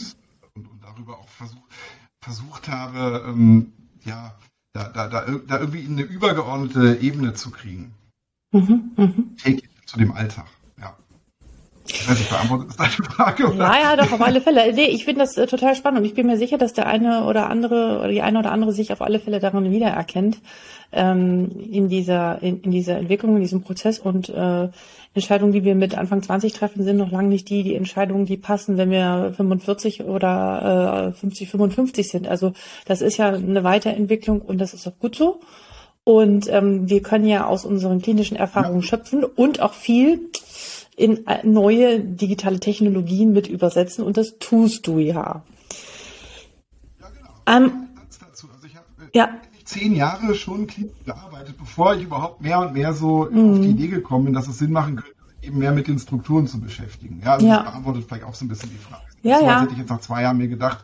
und, 0.56 0.70
und 0.70 0.84
darüber 0.84 1.18
auch 1.18 1.30
versuch, 1.30 1.64
versucht 2.26 2.68
habe, 2.68 3.24
ähm, 3.28 3.72
ja, 4.06 4.34
da, 4.74 4.90
da, 4.90 5.07
da, 5.07 5.25
da 5.48 5.60
irgendwie 5.60 5.81
in 5.81 5.94
eine 5.94 6.04
übergeordnete 6.04 6.98
Ebene 7.02 7.34
zu 7.34 7.52
kriegen. 7.52 7.94
Mhm, 8.52 8.92
mh. 8.96 9.57
zu 9.86 9.98
dem 9.98 10.12
Alltag. 10.13 10.46
Ja. 10.80 10.96
Ich 11.88 12.10
weiß 12.10 12.18
nicht, 12.18 12.30
beantwortet 12.30 12.69
ist 12.69 12.80
deine 12.80 12.92
Frage? 12.92 13.48
Oder? 13.48 13.57
Ja, 13.57 13.80
ja, 13.81 13.96
doch, 13.96 14.12
auf 14.12 14.22
alle 14.22 14.42
Fälle. 14.42 14.74
Nee, 14.74 14.88
ich 14.88 15.06
finde 15.06 15.22
das 15.22 15.38
äh, 15.38 15.48
total 15.48 15.75
spannend 15.75 16.00
und 16.00 16.06
ich 16.06 16.13
bin 16.13 16.28
mir 16.28 16.38
sicher, 16.38 16.57
dass 16.57 16.74
der 16.74 16.88
eine 16.88 17.25
oder 17.25 17.50
andere 17.50 18.00
oder 18.00 18.10
die 18.10 18.22
eine 18.22 18.40
oder 18.40 18.52
andere 18.52 18.74
sich 18.74 18.92
auf 18.92 19.02
alle 19.02 19.19
Fälle 19.19 19.40
daran 19.40 19.69
wiedererkennt, 19.72 20.40
ähm, 20.92 21.51
in 21.72 21.90
dieser, 21.90 22.42
in, 22.42 22.62
in 22.62 22.72
dieser 22.72 22.98
Entwicklung, 22.98 23.36
in 23.36 23.42
diesem 23.42 23.62
Prozess 23.62 24.00
und 24.00 24.30
äh, 24.30 24.69
Entscheidungen, 25.16 25.54
die 25.54 25.63
wir 25.63 25.75
mit 25.75 25.98
Anfang 25.98 26.22
20 26.22 26.54
treffen, 26.54 26.84
sind 26.84 26.98
noch 26.98 27.12
lange 27.12 27.30
nicht 27.30 27.50
die, 27.50 27.63
die 27.63 27.75
Entscheidungen, 27.75 28.25
die 28.25 28.38
passen, 28.38 28.78
wenn 28.78 28.92
wir 28.92 29.34
45 29.36 30.04
oder 30.04 31.13
äh, 31.16 31.20
50, 31.20 31.50
55 31.50 32.10
sind. 32.10 32.28
Also 32.28 32.54
das 32.86 33.01
ist 33.01 33.18
ja 33.18 33.30
eine 33.30 33.63
Weiterentwicklung 33.63 34.42
und 34.42 34.60
das 34.60 34.74
ist 34.74 34.86
auch 34.88 35.00
gut 35.00 35.16
so. 35.16 35.39
Und 36.04 36.48
ähm, 36.50 36.88
wir 36.88 37.01
können 37.01 37.28
ja 37.28 37.48
aus 37.48 37.66
unseren 37.66 38.01
klinischen 38.01 38.38
Erfahrungen 38.38 38.82
ja. 38.82 38.88
schöpfen 38.88 39.24
und 39.24 39.62
auch 39.62 39.74
viel 39.74 40.30
in 40.96 41.25
äh, 41.28 41.46
neue 41.46 42.00
digitale 42.00 42.60
Technologien 42.60 43.34
mit 43.34 43.48
übersetzen 43.48 44.04
und 44.04 44.18
das 44.18 44.38
tust 44.38 44.86
du 44.86 45.00
ja. 45.00 45.44
Ja, 47.00 47.08
genau. 47.10 47.30
Ähm, 47.48 47.88
dazu. 48.20 48.48
Also 48.54 48.68
ich 48.68 48.75
habe 48.75 48.86
äh, 49.00 49.18
ja. 49.18 49.30
zehn 49.63 49.96
Jahre 49.96 50.36
schon 50.36 50.68
klinisch 50.68 51.04
gearbeitet, 51.06 51.56
bevor 51.58 51.96
ich 51.96 52.04
überhaupt 52.04 52.42
mehr 52.42 52.60
und 52.60 52.74
mehr 52.74 52.94
so 52.94 53.28
mhm. 53.30 53.54
auf 53.54 53.60
die 53.62 53.70
Idee 53.70 53.88
gekommen 53.88 54.25
bin, 54.25 54.34
dass 54.34 54.48
es 54.48 54.58
Sinn 54.58 54.72
machen 54.72 54.98
könnte, 54.98 55.14
eben 55.46 55.60
mehr 55.60 55.72
mit 55.72 55.88
den 55.88 56.00
Strukturen 56.00 56.48
zu 56.48 56.60
beschäftigen. 56.60 57.22
Ja, 57.24 57.34
also 57.34 57.48
ja. 57.48 57.58
das 57.58 57.66
beantwortet 57.66 58.06
vielleicht 58.08 58.24
auch 58.25 58.36
so 58.36 58.46
ein 58.46 58.48
bisschen 58.48 58.70
die 58.70 58.78
Frage. 58.78 59.04
Ja, 59.22 59.40
so, 59.40 59.46
ja. 59.46 59.62
hätte 59.62 59.74
ich 59.74 59.80
jetzt 59.80 59.90
nach 59.90 60.02
zwei 60.02 60.22
Jahren 60.22 60.38
mir 60.38 60.48
gedacht, 60.48 60.84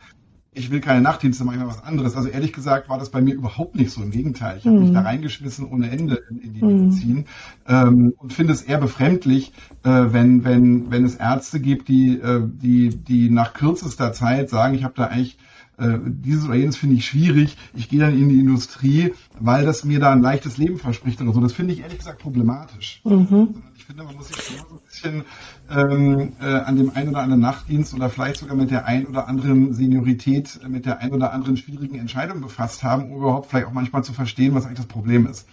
ich 0.53 0.69
will 0.69 0.81
keine 0.81 1.01
Nachtdienste, 1.01 1.45
mache 1.45 1.55
ich 1.55 1.61
mal 1.61 1.69
was 1.69 1.83
anderes. 1.83 2.15
Also 2.15 2.27
ehrlich 2.27 2.51
gesagt 2.51 2.89
war 2.89 2.99
das 2.99 3.09
bei 3.09 3.21
mir 3.21 3.33
überhaupt 3.33 3.75
nicht 3.75 3.91
so. 3.91 4.01
Im 4.01 4.11
Gegenteil, 4.11 4.57
ich 4.57 4.65
habe 4.65 4.75
mhm. 4.75 4.83
mich 4.83 4.91
da 4.91 5.01
reingeschmissen 5.01 5.65
ohne 5.65 5.89
Ende 5.89 6.21
in, 6.29 6.39
in 6.39 6.53
die 6.53 6.61
mhm. 6.61 6.85
Medizin 6.85 7.25
ähm, 7.67 8.13
und 8.17 8.33
finde 8.33 8.51
es 8.51 8.61
eher 8.61 8.77
befremdlich, 8.77 9.53
äh, 9.83 9.89
wenn, 9.89 10.43
wenn, 10.43 10.91
wenn 10.91 11.05
es 11.05 11.15
Ärzte 11.15 11.61
gibt, 11.61 11.87
die, 11.87 12.19
äh, 12.19 12.41
die, 12.43 12.89
die 12.89 13.29
nach 13.29 13.53
kürzester 13.53 14.11
Zeit 14.11 14.49
sagen, 14.49 14.75
ich 14.75 14.83
habe 14.83 14.93
da 14.97 15.05
eigentlich 15.05 15.37
äh, 15.77 15.97
dieses 16.05 16.45
oder 16.45 16.55
jenes 16.55 16.75
finde 16.75 16.95
ich 16.97 17.05
schwierig, 17.05 17.57
ich 17.73 17.87
gehe 17.87 17.99
dann 17.99 18.17
in 18.17 18.27
die 18.27 18.39
Industrie, 18.39 19.13
weil 19.39 19.65
das 19.65 19.85
mir 19.85 19.99
da 19.99 20.11
ein 20.11 20.21
leichtes 20.21 20.57
Leben 20.57 20.77
verspricht 20.77 21.21
oder 21.21 21.31
so. 21.31 21.39
Das 21.39 21.53
finde 21.53 21.73
ich 21.73 21.79
ehrlich 21.79 21.97
gesagt 21.99 22.19
problematisch. 22.19 23.01
Mhm. 23.05 23.63
Finde, 23.91 24.05
man 24.05 24.15
muss 24.15 24.29
sich 24.29 24.37
so 24.37 24.53
ein 24.53 24.79
bisschen 24.87 25.25
ähm, 25.69 26.31
äh, 26.39 26.45
an 26.45 26.77
dem 26.77 26.91
einen 26.91 27.09
oder 27.09 27.19
anderen 27.19 27.41
Nachtdienst 27.41 27.93
oder 27.93 28.09
vielleicht 28.09 28.37
sogar 28.37 28.55
mit 28.55 28.71
der 28.71 28.85
ein 28.85 29.05
oder 29.05 29.27
anderen 29.27 29.73
Seniorität, 29.73 30.61
mit 30.65 30.85
der 30.85 30.99
ein 30.99 31.11
oder 31.11 31.33
anderen 31.33 31.57
schwierigen 31.57 31.99
Entscheidung 31.99 32.39
befasst 32.39 32.83
haben, 32.83 33.11
um 33.11 33.17
überhaupt 33.17 33.49
vielleicht 33.49 33.67
auch 33.67 33.73
manchmal 33.73 34.01
zu 34.01 34.13
verstehen, 34.13 34.55
was 34.55 34.65
eigentlich 34.65 34.77
das 34.77 34.87
Problem 34.87 35.27
ist. 35.27 35.45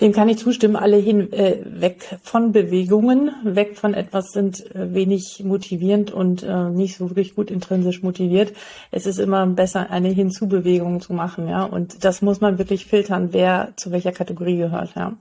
Dem 0.00 0.12
kann 0.12 0.28
ich 0.28 0.38
zustimmen. 0.38 0.76
Alle 0.76 0.96
hin 0.96 1.32
äh, 1.32 1.58
weg 1.64 2.18
von 2.22 2.52
Bewegungen, 2.52 3.30
weg 3.44 3.76
von 3.76 3.94
etwas 3.94 4.32
sind 4.32 4.74
äh, 4.74 4.94
wenig 4.94 5.42
motivierend 5.44 6.10
und 6.10 6.42
äh, 6.42 6.70
nicht 6.70 6.96
so 6.96 7.10
wirklich 7.10 7.34
gut 7.34 7.50
intrinsisch 7.50 8.02
motiviert. 8.02 8.52
Es 8.90 9.06
ist 9.06 9.18
immer 9.18 9.46
besser, 9.46 9.90
eine 9.90 10.08
Hinzubewegung 10.08 11.00
zu 11.00 11.12
machen, 11.12 11.48
ja. 11.48 11.64
Und 11.64 12.04
das 12.04 12.22
muss 12.22 12.40
man 12.40 12.58
wirklich 12.58 12.86
filtern, 12.86 13.28
wer 13.32 13.72
zu 13.76 13.90
welcher 13.90 14.12
Kategorie 14.12 14.56
gehört, 14.56 14.94
ja. 14.96 15.14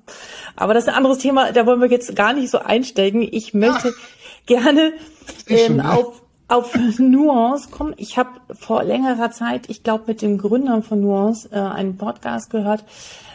Aber 0.55 0.74
das 0.74 0.84
ist 0.84 0.89
ein 0.89 0.96
anderes 0.96 1.20
Thema. 1.20 1.51
Da 1.51 1.65
wollen 1.65 1.81
wir 1.81 1.89
jetzt 1.89 2.15
gar 2.15 2.34
nicht 2.34 2.50
so 2.50 2.60
einsteigen. 2.60 3.27
Ich 3.29 3.53
möchte 3.53 3.93
Ach, 3.96 4.46
gerne 4.46 4.93
ähm, 5.48 5.79
auf 5.79 6.22
auf 6.48 6.77
Nuance 7.00 7.70
kommen. 7.70 7.93
Ich 7.96 8.17
habe 8.17 8.29
vor 8.60 8.84
längerer 8.84 9.31
Zeit, 9.31 9.70
ich 9.70 9.84
glaube 9.84 10.03
mit 10.08 10.22
dem 10.22 10.38
Gründer 10.38 10.81
von 10.81 11.00
Nuance, 11.00 11.50
äh, 11.53 11.58
einen 11.58 11.96
Podcast 11.96 12.50
gehört 12.50 12.84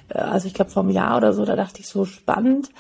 also 0.09 0.47
ich 0.47 0.55
glaube 0.55 0.71
vor 0.71 0.83
einem 0.83 0.93
Jahr 0.93 1.17
oder 1.17 1.33
so, 1.33 1.45
da 1.45 1.57
dachte 1.57 1.81
ich 1.81 1.89
so 1.89 2.05
spannend. 2.05 2.71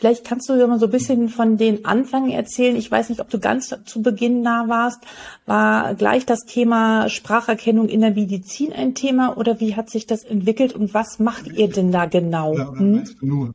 Vielleicht 0.00 0.24
kannst 0.24 0.48
du 0.48 0.56
dir 0.56 0.66
mal 0.66 0.78
so 0.78 0.86
ein 0.86 0.92
bisschen 0.92 1.28
von 1.28 1.58
den 1.58 1.84
Anfängen 1.84 2.30
erzählen. 2.30 2.74
Ich 2.74 2.90
weiß 2.90 3.10
nicht, 3.10 3.20
ob 3.20 3.28
du 3.28 3.38
ganz 3.38 3.74
zu 3.84 4.00
Beginn 4.00 4.42
da 4.42 4.64
warst. 4.66 4.98
War 5.44 5.94
gleich 5.94 6.24
das 6.24 6.46
Thema 6.46 7.10
Spracherkennung 7.10 7.86
in 7.86 8.00
der 8.00 8.12
Medizin 8.12 8.72
ein 8.72 8.94
Thema 8.94 9.36
oder 9.36 9.60
wie 9.60 9.76
hat 9.76 9.90
sich 9.90 10.06
das 10.06 10.24
entwickelt 10.24 10.72
und 10.72 10.94
was 10.94 11.18
macht 11.18 11.48
ihr 11.48 11.68
denn 11.68 11.92
da 11.92 12.06
genau? 12.06 12.56
Ja, 12.56 12.70
hm? 12.70 13.04
nur. 13.20 13.52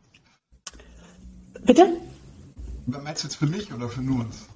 Bitte? 1.66 1.88
Meinst 2.86 3.24
du 3.24 3.28
jetzt 3.28 3.38
für 3.38 3.48
mich 3.48 3.74
oder 3.74 3.90
für 3.90 4.02
nur 4.02 4.20
uns? 4.20 4.48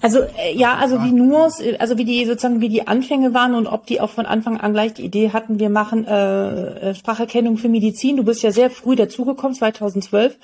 Also 0.00 0.20
äh, 0.20 0.54
ja, 0.54 0.76
also 0.76 1.02
wie 1.02 1.12
nur, 1.12 1.50
also 1.78 1.98
wie 1.98 2.04
die 2.04 2.24
sozusagen 2.24 2.60
wie 2.60 2.68
die 2.68 2.86
Anfänge 2.86 3.34
waren 3.34 3.54
und 3.54 3.66
ob 3.66 3.86
die 3.86 4.00
auch 4.00 4.10
von 4.10 4.26
Anfang 4.26 4.58
an 4.58 4.72
gleich 4.72 4.94
die 4.94 5.04
Idee 5.04 5.30
hatten, 5.32 5.58
wir 5.58 5.70
machen 5.70 6.04
äh, 6.04 6.90
äh 6.90 6.94
Spracherkennung 6.94 7.56
für 7.56 7.68
Medizin. 7.68 8.16
Du 8.16 8.24
bist 8.24 8.42
ja 8.42 8.52
sehr 8.52 8.70
früh 8.70 8.96
dazugekommen, 8.96 9.54
2012, 9.54 10.36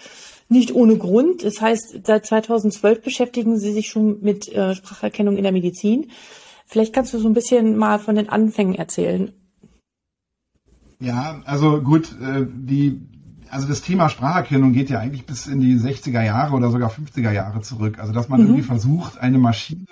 nicht 0.49 0.75
ohne 0.75 0.97
Grund. 0.97 1.45
Das 1.45 1.61
heißt, 1.61 2.01
seit 2.05 2.27
2012 2.27 3.03
beschäftigen 3.03 3.59
Sie 3.59 3.73
sich 3.73 3.89
schon 3.89 4.21
mit 4.23 4.49
äh, 4.49 4.75
Spracherkennung 4.75 5.37
in 5.37 5.43
der 5.43 5.53
Medizin. 5.53 6.11
Vielleicht 6.67 6.95
kannst 6.95 7.13
du 7.13 7.19
so 7.19 7.29
ein 7.29 7.35
bisschen 7.35 7.77
mal 7.77 7.99
von 7.99 8.15
den 8.15 8.31
Anfängen 8.31 8.75
erzählen. 8.75 9.33
Ja, 11.01 11.43
also 11.45 11.83
gut, 11.83 12.17
äh, 12.23 12.47
die 12.49 13.01
also 13.53 13.69
das 13.69 13.83
Thema 13.83 14.09
Spracherkennung 14.09 14.73
geht 14.73 14.89
ja 14.89 14.99
eigentlich 14.99 15.27
bis 15.27 15.47
in 15.47 15.61
die 15.61 15.77
60er 15.77 16.23
Jahre 16.23 16.55
oder 16.55 16.71
sogar 16.71 16.91
50er 16.91 17.31
Jahre 17.31 17.61
zurück. 17.61 17.99
Also 17.99 18.13
dass 18.13 18.29
man 18.31 18.41
mhm. 18.41 18.47
irgendwie 18.47 18.63
versucht, 18.63 19.19
eine 19.19 19.37
Maschine 19.37 19.87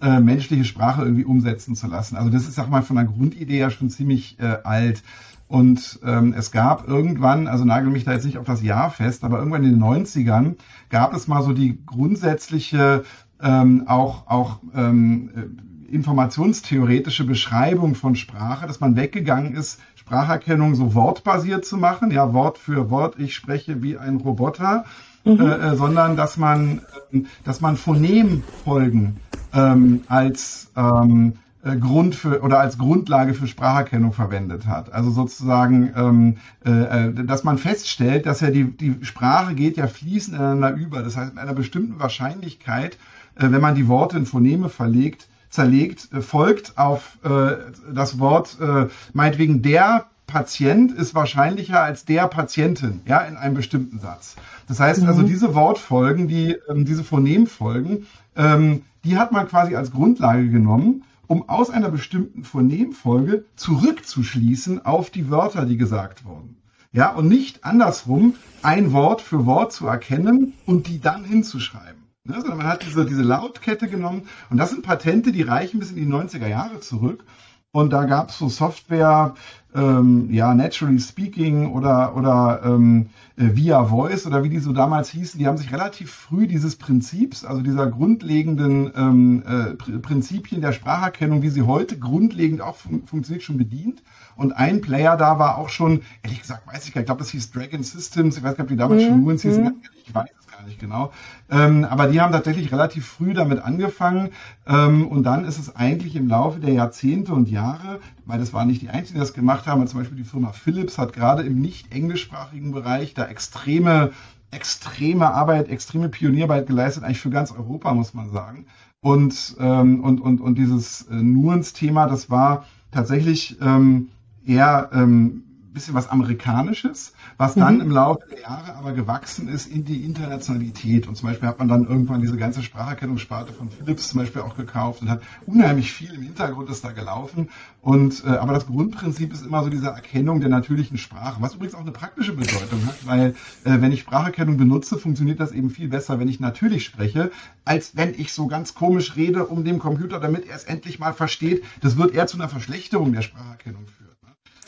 äh, 0.00 0.20
menschliche 0.20 0.64
Sprache 0.64 1.02
irgendwie 1.02 1.24
umsetzen 1.24 1.74
zu 1.74 1.88
lassen. 1.88 2.16
Also 2.16 2.30
das 2.30 2.44
ist, 2.44 2.54
sag 2.54 2.70
mal, 2.70 2.82
von 2.82 2.96
der 2.96 3.06
Grundidee 3.06 3.58
ja 3.58 3.70
schon 3.70 3.90
ziemlich 3.90 4.38
äh, 4.38 4.58
alt. 4.62 5.02
Und 5.48 5.98
ähm, 6.04 6.32
es 6.38 6.52
gab 6.52 6.86
irgendwann, 6.86 7.48
also 7.48 7.64
nagel 7.64 7.90
mich 7.90 8.04
da 8.04 8.12
jetzt 8.12 8.24
nicht 8.24 8.38
auf 8.38 8.46
das 8.46 8.62
Jahr 8.62 8.90
fest, 8.90 9.24
aber 9.24 9.38
irgendwann 9.38 9.64
in 9.64 9.72
den 9.72 9.82
90ern 9.82 10.54
gab 10.88 11.12
es 11.12 11.26
mal 11.26 11.42
so 11.42 11.52
die 11.52 11.84
grundsätzliche 11.84 13.02
ähm, 13.42 13.88
auch, 13.88 14.28
auch 14.28 14.60
ähm, 14.72 15.30
äh, 15.34 15.92
informationstheoretische 15.92 17.24
Beschreibung 17.24 17.96
von 17.96 18.14
Sprache, 18.14 18.68
dass 18.68 18.78
man 18.78 18.94
weggegangen 18.94 19.54
ist 19.54 19.80
Spracherkennung 20.10 20.74
so 20.74 20.92
wortbasiert 20.96 21.64
zu 21.64 21.76
machen, 21.76 22.10
ja, 22.10 22.32
Wort 22.32 22.58
für 22.58 22.90
Wort, 22.90 23.14
ich 23.20 23.32
spreche 23.32 23.80
wie 23.80 23.96
ein 23.96 24.16
Roboter, 24.16 24.84
mhm. 25.24 25.40
äh, 25.40 25.44
äh 25.44 25.76
sondern 25.76 26.16
dass 26.16 26.36
man, 26.36 26.80
äh, 27.12 27.20
dass 27.44 27.60
man 27.60 27.76
Phonemfolgen 27.76 29.18
ähm, 29.54 30.00
als 30.08 30.72
ähm, 30.76 31.34
äh, 31.62 31.76
Grund 31.76 32.16
für 32.16 32.42
oder 32.42 32.58
als 32.58 32.76
Grundlage 32.76 33.34
für 33.34 33.46
Spracherkennung 33.46 34.12
verwendet 34.12 34.66
hat. 34.66 34.92
Also 34.92 35.12
sozusagen, 35.12 35.92
ähm, 35.94 36.36
äh, 36.66 36.70
äh, 37.06 37.24
dass 37.24 37.44
man 37.44 37.56
feststellt, 37.56 38.26
dass 38.26 38.40
ja 38.40 38.50
die, 38.50 38.64
die 38.64 38.96
Sprache 39.02 39.54
geht 39.54 39.76
ja 39.76 39.86
fließend 39.86 40.36
ineinander 40.36 40.72
über. 40.72 41.04
Das 41.04 41.16
heißt, 41.16 41.34
mit 41.34 41.40
einer 41.40 41.54
bestimmten 41.54 42.00
Wahrscheinlichkeit, 42.00 42.98
äh, 43.36 43.48
wenn 43.52 43.60
man 43.60 43.76
die 43.76 43.86
Worte 43.86 44.16
in 44.16 44.26
Phoneme 44.26 44.70
verlegt, 44.70 45.28
zerlegt, 45.50 46.08
äh, 46.12 46.22
folgt 46.22 46.78
auf 46.78 47.18
äh, 47.22 47.56
das 47.92 48.18
Wort, 48.18 48.56
äh, 48.60 48.86
meinetwegen 49.12 49.62
der 49.62 50.06
Patient 50.26 50.92
ist 50.92 51.14
wahrscheinlicher 51.14 51.82
als 51.82 52.04
der 52.04 52.28
Patientin, 52.28 53.00
ja, 53.04 53.18
in 53.18 53.36
einem 53.36 53.54
bestimmten 53.54 53.98
Satz. 53.98 54.36
Das 54.68 54.78
heißt 54.78 55.02
also, 55.02 55.22
mhm. 55.22 55.26
diese 55.26 55.54
Wortfolgen, 55.54 56.28
die, 56.28 56.56
ähm, 56.68 56.84
diese 56.84 57.02
Phonemfolgen, 57.02 58.06
ähm, 58.36 58.82
die 59.04 59.18
hat 59.18 59.32
man 59.32 59.48
quasi 59.48 59.74
als 59.74 59.90
Grundlage 59.90 60.48
genommen, 60.48 61.02
um 61.26 61.48
aus 61.48 61.70
einer 61.70 61.90
bestimmten 61.90 62.44
Phonemfolge 62.44 63.44
zurückzuschließen 63.56 64.84
auf 64.84 65.10
die 65.10 65.30
Wörter, 65.30 65.66
die 65.66 65.76
gesagt 65.76 66.24
wurden. 66.24 66.56
Ja, 66.92 67.10
und 67.10 67.28
nicht 67.28 67.64
andersrum 67.64 68.34
ein 68.62 68.92
Wort 68.92 69.20
für 69.20 69.46
Wort 69.46 69.72
zu 69.72 69.86
erkennen 69.86 70.54
und 70.66 70.88
die 70.88 71.00
dann 71.00 71.24
hinzuschreiben. 71.24 71.99
Ne, 72.24 72.34
sondern 72.38 72.58
man 72.58 72.66
hat 72.66 72.84
diese, 72.84 73.06
diese 73.06 73.22
Lautkette 73.22 73.88
genommen 73.88 74.28
und 74.50 74.58
das 74.58 74.70
sind 74.70 74.82
Patente, 74.82 75.32
die 75.32 75.40
reichen 75.42 75.80
bis 75.80 75.90
in 75.90 75.96
die 75.96 76.06
90er 76.06 76.46
Jahre 76.46 76.80
zurück. 76.80 77.24
Und 77.72 77.92
da 77.92 78.04
gab 78.04 78.30
es 78.30 78.38
so 78.38 78.48
Software, 78.48 79.34
ähm, 79.74 80.28
ja, 80.32 80.52
Naturally 80.54 80.98
Speaking 80.98 81.70
oder, 81.70 82.16
oder 82.16 82.62
ähm, 82.64 83.10
äh, 83.36 83.54
Via 83.54 83.84
Voice 83.84 84.26
oder 84.26 84.42
wie 84.42 84.48
die 84.48 84.58
so 84.58 84.72
damals 84.72 85.08
hießen, 85.10 85.38
die 85.38 85.46
haben 85.46 85.56
sich 85.56 85.72
relativ 85.72 86.10
früh 86.10 86.48
dieses 86.48 86.74
Prinzips, 86.74 87.44
also 87.44 87.62
dieser 87.62 87.86
grundlegenden 87.86 88.92
ähm, 88.96 89.42
äh, 89.46 89.98
Prinzipien 89.98 90.60
der 90.60 90.72
Spracherkennung, 90.72 91.42
wie 91.42 91.50
sie 91.50 91.62
heute 91.62 91.96
grundlegend 91.96 92.60
auch 92.60 92.74
fun 92.74 93.04
funktioniert, 93.06 93.44
schon 93.44 93.58
bedient. 93.58 94.02
Und 94.34 94.52
ein 94.52 94.80
Player 94.80 95.16
da 95.16 95.38
war 95.38 95.56
auch 95.56 95.68
schon, 95.68 96.02
ehrlich 96.24 96.40
gesagt, 96.40 96.66
weiß 96.66 96.88
ich 96.88 96.92
gar 96.92 97.00
nicht, 97.00 97.04
ich 97.04 97.06
glaube, 97.06 97.20
das 97.20 97.30
hieß 97.30 97.52
Dragon 97.52 97.84
Systems, 97.84 98.36
ich 98.36 98.42
weiß 98.42 98.56
gar 98.56 98.64
nicht, 98.64 98.72
ob 98.72 98.76
die 98.76 98.76
damals 98.76 99.04
mhm. 99.04 99.06
schon 99.06 99.22
Nuance 99.22 99.48
hießen, 99.48 99.64
mhm. 99.64 99.82
ich 100.04 100.12
weiß 100.12 100.28
gar 100.60 100.66
nicht 100.66 100.78
genau. 100.78 101.12
Ähm, 101.50 101.84
aber 101.84 102.08
die 102.08 102.20
haben 102.20 102.32
tatsächlich 102.32 102.70
relativ 102.70 103.06
früh 103.06 103.32
damit 103.32 103.60
angefangen. 103.60 104.30
Ähm, 104.66 105.08
und 105.08 105.22
dann 105.22 105.44
ist 105.44 105.58
es 105.58 105.74
eigentlich 105.74 106.16
im 106.16 106.28
Laufe 106.28 106.60
der 106.60 106.74
Jahrzehnte 106.74 107.32
und 107.32 107.48
Jahre, 107.48 108.00
weil 108.26 108.38
das 108.38 108.52
waren 108.52 108.68
nicht 108.68 108.82
die 108.82 108.90
einzigen, 108.90 109.14
die 109.14 109.20
das 109.20 109.32
gemacht 109.32 109.66
haben, 109.66 109.86
zum 109.86 110.00
Beispiel 110.00 110.18
die 110.18 110.24
Firma 110.24 110.52
Philips 110.52 110.98
hat 110.98 111.14
gerade 111.14 111.42
im 111.42 111.60
nicht 111.60 111.92
englischsprachigen 111.92 112.72
Bereich 112.72 113.14
da 113.14 113.24
extreme 113.26 114.10
extreme 114.52 115.32
Arbeit, 115.32 115.68
extreme 115.68 116.08
Pionierarbeit 116.08 116.66
geleistet, 116.66 117.04
eigentlich 117.04 117.20
für 117.20 117.30
ganz 117.30 117.52
Europa, 117.52 117.94
muss 117.94 118.14
man 118.14 118.30
sagen. 118.30 118.66
Und, 119.00 119.54
ähm, 119.60 120.02
und, 120.02 120.20
und, 120.20 120.40
und 120.40 120.58
dieses 120.58 121.02
äh, 121.02 121.14
Nuance-Thema, 121.14 122.08
das 122.08 122.30
war 122.30 122.66
tatsächlich 122.90 123.58
ähm, 123.60 124.08
eher 124.44 124.90
ähm, 124.92 125.44
bisschen 125.72 125.94
was 125.94 126.08
Amerikanisches, 126.08 127.12
was 127.36 127.54
dann 127.54 127.76
mhm. 127.76 127.80
im 127.82 127.90
Laufe 127.90 128.26
der 128.30 128.40
Jahre 128.40 128.74
aber 128.74 128.92
gewachsen 128.92 129.48
ist 129.48 129.66
in 129.66 129.84
die 129.84 130.04
Internationalität. 130.04 131.06
Und 131.06 131.16
zum 131.16 131.28
Beispiel 131.28 131.48
hat 131.48 131.58
man 131.58 131.68
dann 131.68 131.86
irgendwann 131.86 132.20
diese 132.20 132.36
ganze 132.36 132.62
Spracherkennungssparte 132.62 133.52
von 133.52 133.70
Philips 133.70 134.08
zum 134.08 134.20
Beispiel 134.20 134.42
auch 134.42 134.56
gekauft 134.56 135.02
und 135.02 135.10
hat 135.10 135.22
unheimlich 135.46 135.92
viel 135.92 136.12
im 136.12 136.22
Hintergrund 136.22 136.70
ist 136.70 136.84
da 136.84 136.92
gelaufen. 136.92 137.48
Und 137.82 138.24
äh, 138.24 138.28
aber 138.28 138.52
das 138.52 138.66
Grundprinzip 138.66 139.32
ist 139.32 139.44
immer 139.44 139.62
so 139.64 139.70
diese 139.70 139.88
Erkennung 139.88 140.40
der 140.40 140.50
natürlichen 140.50 140.98
Sprache, 140.98 141.40
was 141.40 141.54
übrigens 141.54 141.74
auch 141.74 141.80
eine 141.80 141.92
praktische 141.92 142.32
Bedeutung 142.32 142.86
hat, 142.86 143.06
weil 143.06 143.34
äh, 143.64 143.80
wenn 143.80 143.92
ich 143.92 144.00
Spracherkennung 144.00 144.56
benutze, 144.56 144.98
funktioniert 144.98 145.40
das 145.40 145.52
eben 145.52 145.70
viel 145.70 145.88
besser, 145.88 146.18
wenn 146.18 146.28
ich 146.28 146.40
natürlich 146.40 146.84
spreche, 146.84 147.30
als 147.64 147.96
wenn 147.96 148.14
ich 148.14 148.32
so 148.32 148.46
ganz 148.46 148.74
komisch 148.74 149.16
rede 149.16 149.46
um 149.46 149.64
dem 149.64 149.78
Computer, 149.78 150.20
damit 150.20 150.46
er 150.46 150.56
es 150.56 150.64
endlich 150.64 150.98
mal 150.98 151.14
versteht. 151.14 151.64
Das 151.80 151.96
wird 151.96 152.14
eher 152.14 152.26
zu 152.26 152.36
einer 152.36 152.48
Verschlechterung 152.48 153.12
der 153.12 153.22
Spracherkennung 153.22 153.86
führen. 153.86 154.10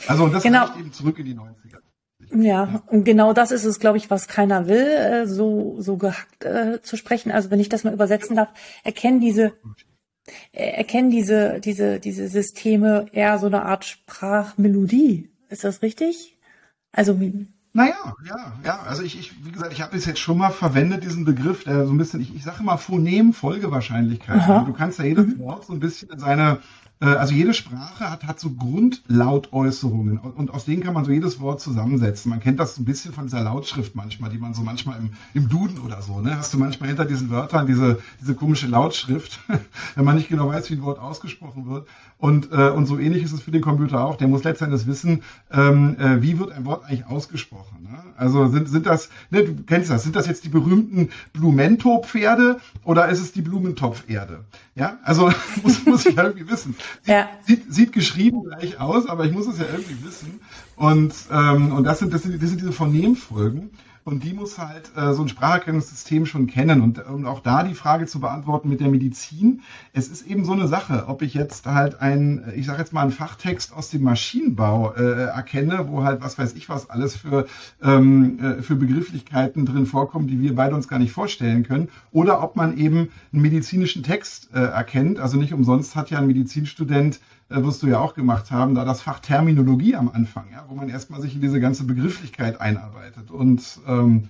Also 0.07 0.25
und 0.25 0.33
das 0.33 0.43
genau. 0.43 0.65
reicht 0.65 0.79
eben 0.79 0.91
zurück 0.91 1.19
in 1.19 1.25
die 1.25 1.35
90er. 1.35 1.79
Ja, 2.35 2.81
und 2.87 3.03
genau 3.03 3.33
das 3.33 3.51
ist 3.51 3.65
es, 3.65 3.79
glaube 3.79 3.97
ich, 3.97 4.09
was 4.09 4.27
keiner 4.27 4.67
will, 4.67 4.87
äh, 4.87 5.27
so, 5.27 5.75
so 5.79 5.97
gehackt 5.97 6.45
äh, 6.45 6.81
zu 6.81 6.97
sprechen. 6.97 7.31
Also 7.31 7.51
wenn 7.51 7.59
ich 7.59 7.69
das 7.69 7.83
mal 7.83 7.93
übersetzen 7.93 8.35
darf, 8.35 8.49
erkennen 8.83 9.19
diese, 9.19 9.53
äh, 10.51 10.71
erkennen 10.71 11.11
diese, 11.11 11.59
diese, 11.59 11.99
diese 11.99 12.27
Systeme 12.27 13.07
eher 13.11 13.37
so 13.39 13.47
eine 13.47 13.63
Art 13.63 13.85
Sprachmelodie. 13.85 15.29
Ist 15.49 15.63
das 15.63 15.81
richtig? 15.81 16.37
Also 16.91 17.19
wie? 17.19 17.47
Naja, 17.73 18.15
ja, 18.27 18.53
ja. 18.63 18.79
Also 18.83 19.03
ich, 19.03 19.19
ich 19.19 19.45
wie 19.45 19.51
gesagt, 19.51 19.73
ich 19.73 19.81
habe 19.81 19.97
es 19.97 20.05
jetzt 20.05 20.19
schon 20.19 20.37
mal 20.37 20.51
verwendet, 20.51 21.03
diesen 21.03 21.25
Begriff, 21.25 21.63
der 21.63 21.85
so 21.85 21.91
ein 21.91 21.97
bisschen, 21.97 22.21
ich, 22.21 22.33
ich 22.35 22.43
sage 22.43 22.61
immer 22.61 22.77
Phonem 22.77 23.33
Folgewahrscheinlichkeit. 23.33 24.47
Also 24.47 24.65
du 24.65 24.73
kannst 24.73 24.99
ja 24.99 25.05
jedes 25.05 25.25
mhm. 25.25 25.39
Wort 25.39 25.65
so 25.65 25.73
ein 25.73 25.79
bisschen 25.79 26.09
in 26.09 26.19
seine 26.19 26.59
also 26.99 27.33
jede 27.33 27.53
Sprache 27.53 28.09
hat, 28.09 28.23
hat 28.23 28.39
so 28.39 28.51
Grundlautäußerungen 28.51 30.19
und 30.19 30.51
aus 30.51 30.65
denen 30.65 30.83
kann 30.83 30.93
man 30.93 31.03
so 31.03 31.11
jedes 31.11 31.39
Wort 31.39 31.59
zusammensetzen. 31.59 32.29
Man 32.29 32.39
kennt 32.39 32.59
das 32.59 32.77
ein 32.77 32.85
bisschen 32.85 33.13
von 33.13 33.25
dieser 33.25 33.41
Lautschrift 33.41 33.95
manchmal, 33.95 34.29
die 34.29 34.37
man 34.37 34.53
so 34.53 34.61
manchmal 34.61 34.99
im, 34.99 35.09
im 35.33 35.49
Duden 35.49 35.79
oder 35.79 36.01
so, 36.01 36.21
ne? 36.21 36.37
Hast 36.37 36.53
du 36.53 36.57
manchmal 36.57 36.89
hinter 36.89 37.05
diesen 37.05 37.29
Wörtern 37.29 37.67
diese, 37.67 37.99
diese 38.21 38.35
komische 38.35 38.67
Lautschrift, 38.67 39.39
wenn 39.95 40.05
man 40.05 40.15
nicht 40.15 40.29
genau 40.29 40.47
weiß, 40.47 40.69
wie 40.69 40.75
ein 40.75 40.83
Wort 40.83 40.99
ausgesprochen 40.99 41.67
wird. 41.67 41.87
Und, 42.17 42.51
äh, 42.51 42.69
und 42.69 42.85
so 42.85 42.97
ähnlich 42.97 43.23
ist 43.23 43.33
es 43.33 43.41
für 43.41 43.51
den 43.51 43.61
Computer 43.61 44.05
auch. 44.05 44.15
Der 44.15 44.29
muss 44.29 44.45
letztendlich 44.45 44.87
wissen, 44.87 45.23
ähm, 45.51 45.97
äh, 45.99 46.21
wie 46.21 46.39
wird 46.39 46.53
ein 46.53 46.65
Wort 46.65 46.85
eigentlich 46.85 47.05
ausgesprochen. 47.05 47.83
Ne? 47.83 47.97
Also 48.15 48.47
sind, 48.47 48.69
sind 48.69 48.85
das, 48.85 49.09
ne, 49.29 49.43
du 49.43 49.63
kennst 49.63 49.89
das, 49.89 50.03
sind 50.03 50.15
das 50.15 50.27
jetzt 50.27 50.45
die 50.45 50.49
berühmten 50.49 51.09
Blumento-Pferde 51.33 52.61
oder 52.83 53.09
ist 53.09 53.19
es 53.19 53.33
die 53.33 53.41
Blumentopferde? 53.41 54.45
Ja, 54.75 54.99
also 55.03 55.31
muss, 55.63 55.85
muss 55.85 56.05
ich 56.05 56.15
irgendwie 56.15 56.49
wissen. 56.49 56.75
Ja. 57.05 57.29
sieht, 57.45 57.73
sieht 57.73 57.91
geschrieben 57.91 58.43
gleich 58.43 58.79
aus, 58.79 59.07
aber 59.07 59.25
ich 59.25 59.31
muss 59.31 59.47
es 59.47 59.59
ja 59.59 59.65
irgendwie 59.71 60.05
wissen. 60.05 60.41
Und, 60.75 61.13
ähm, 61.31 61.73
und 61.73 61.83
das 61.83 61.99
sind, 61.99 62.13
das 62.13 62.23
sind, 62.23 62.41
das 62.41 62.49
sind 62.49 62.61
diese 62.61 62.71
Vernehmfolgen. 62.71 63.71
Und 64.05 64.23
die 64.23 64.33
muss 64.33 64.57
halt 64.57 64.91
äh, 64.97 65.13
so 65.13 65.21
ein 65.21 65.29
Spracherkennungssystem 65.29 66.25
schon 66.25 66.47
kennen. 66.47 66.81
Und, 66.81 67.05
und 67.05 67.25
auch 67.25 67.39
da 67.39 67.63
die 67.63 67.73
Frage 67.73 68.05
zu 68.05 68.19
beantworten 68.19 68.67
mit 68.67 68.81
der 68.81 68.89
Medizin. 68.89 69.61
Es 69.93 70.09
ist 70.09 70.27
eben 70.27 70.43
so 70.43 70.51
eine 70.51 70.67
Sache, 70.67 71.05
ob 71.07 71.21
ich 71.21 71.33
jetzt 71.33 71.65
halt 71.65 72.01
ein, 72.01 72.51
ich 72.55 72.65
sage 72.65 72.79
jetzt 72.79 72.91
mal 72.91 73.01
einen 73.01 73.11
Fachtext 73.11 73.73
aus 73.73 73.89
dem 73.89 74.03
Maschinenbau 74.03 74.93
äh, 74.93 75.25
erkenne, 75.25 75.87
wo 75.87 76.03
halt 76.03 76.21
was 76.21 76.37
weiß 76.37 76.53
ich 76.55 76.67
was 76.67 76.89
alles 76.89 77.15
für, 77.15 77.47
ähm, 77.81 78.39
äh, 78.39 78.61
für 78.61 78.75
Begrifflichkeiten 78.75 79.65
drin 79.65 79.85
vorkommen, 79.85 80.27
die 80.27 80.41
wir 80.41 80.55
beide 80.55 80.75
uns 80.75 80.87
gar 80.87 80.99
nicht 80.99 81.13
vorstellen 81.13 81.63
können. 81.63 81.89
Oder 82.11 82.43
ob 82.43 82.55
man 82.55 82.77
eben 82.77 83.09
einen 83.31 83.41
medizinischen 83.41 84.03
Text 84.03 84.49
äh, 84.53 84.59
erkennt. 84.59 85.19
Also 85.19 85.37
nicht 85.37 85.53
umsonst 85.53 85.95
hat 85.95 86.09
ja 86.09 86.17
ein 86.17 86.27
Medizinstudent 86.27 87.15
äh, 87.15 87.42
wirst 87.61 87.83
du 87.83 87.87
ja 87.87 87.99
auch 87.99 88.13
gemacht 88.13 88.51
haben, 88.51 88.73
da 88.73 88.85
das 88.85 89.01
Fach 89.01 89.19
Terminologie 89.19 89.95
am 89.95 90.09
Anfang, 90.09 90.45
ja, 90.51 90.65
wo 90.67 90.75
man 90.75 90.89
erstmal 90.89 91.21
sich 91.21 91.35
in 91.35 91.41
diese 91.41 91.59
ganze 91.59 91.83
Begrifflichkeit 91.83 92.59
einarbeitet. 92.61 93.29
Und, 93.29 93.79
ähm, 93.87 94.29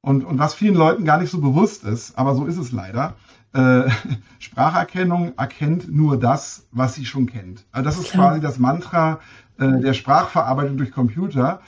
und, 0.00 0.24
und 0.24 0.38
was 0.38 0.54
vielen 0.54 0.74
Leuten 0.74 1.04
gar 1.04 1.18
nicht 1.20 1.30
so 1.30 1.40
bewusst 1.40 1.84
ist, 1.84 2.18
aber 2.18 2.34
so 2.34 2.46
ist 2.46 2.56
es 2.56 2.72
leider, 2.72 3.14
äh, 3.52 3.90
Spracherkennung 4.38 5.32
erkennt 5.36 5.94
nur 5.94 6.18
das, 6.18 6.66
was 6.72 6.94
sie 6.94 7.04
schon 7.04 7.26
kennt. 7.26 7.64
Also 7.72 7.84
das 7.84 7.98
ist 7.98 8.10
Klar. 8.12 8.30
quasi 8.30 8.40
das 8.40 8.58
Mantra 8.58 9.20
äh, 9.58 9.80
der 9.80 9.92
Sprachverarbeitung 9.92 10.76
durch 10.76 10.92
Computer. 10.92 11.60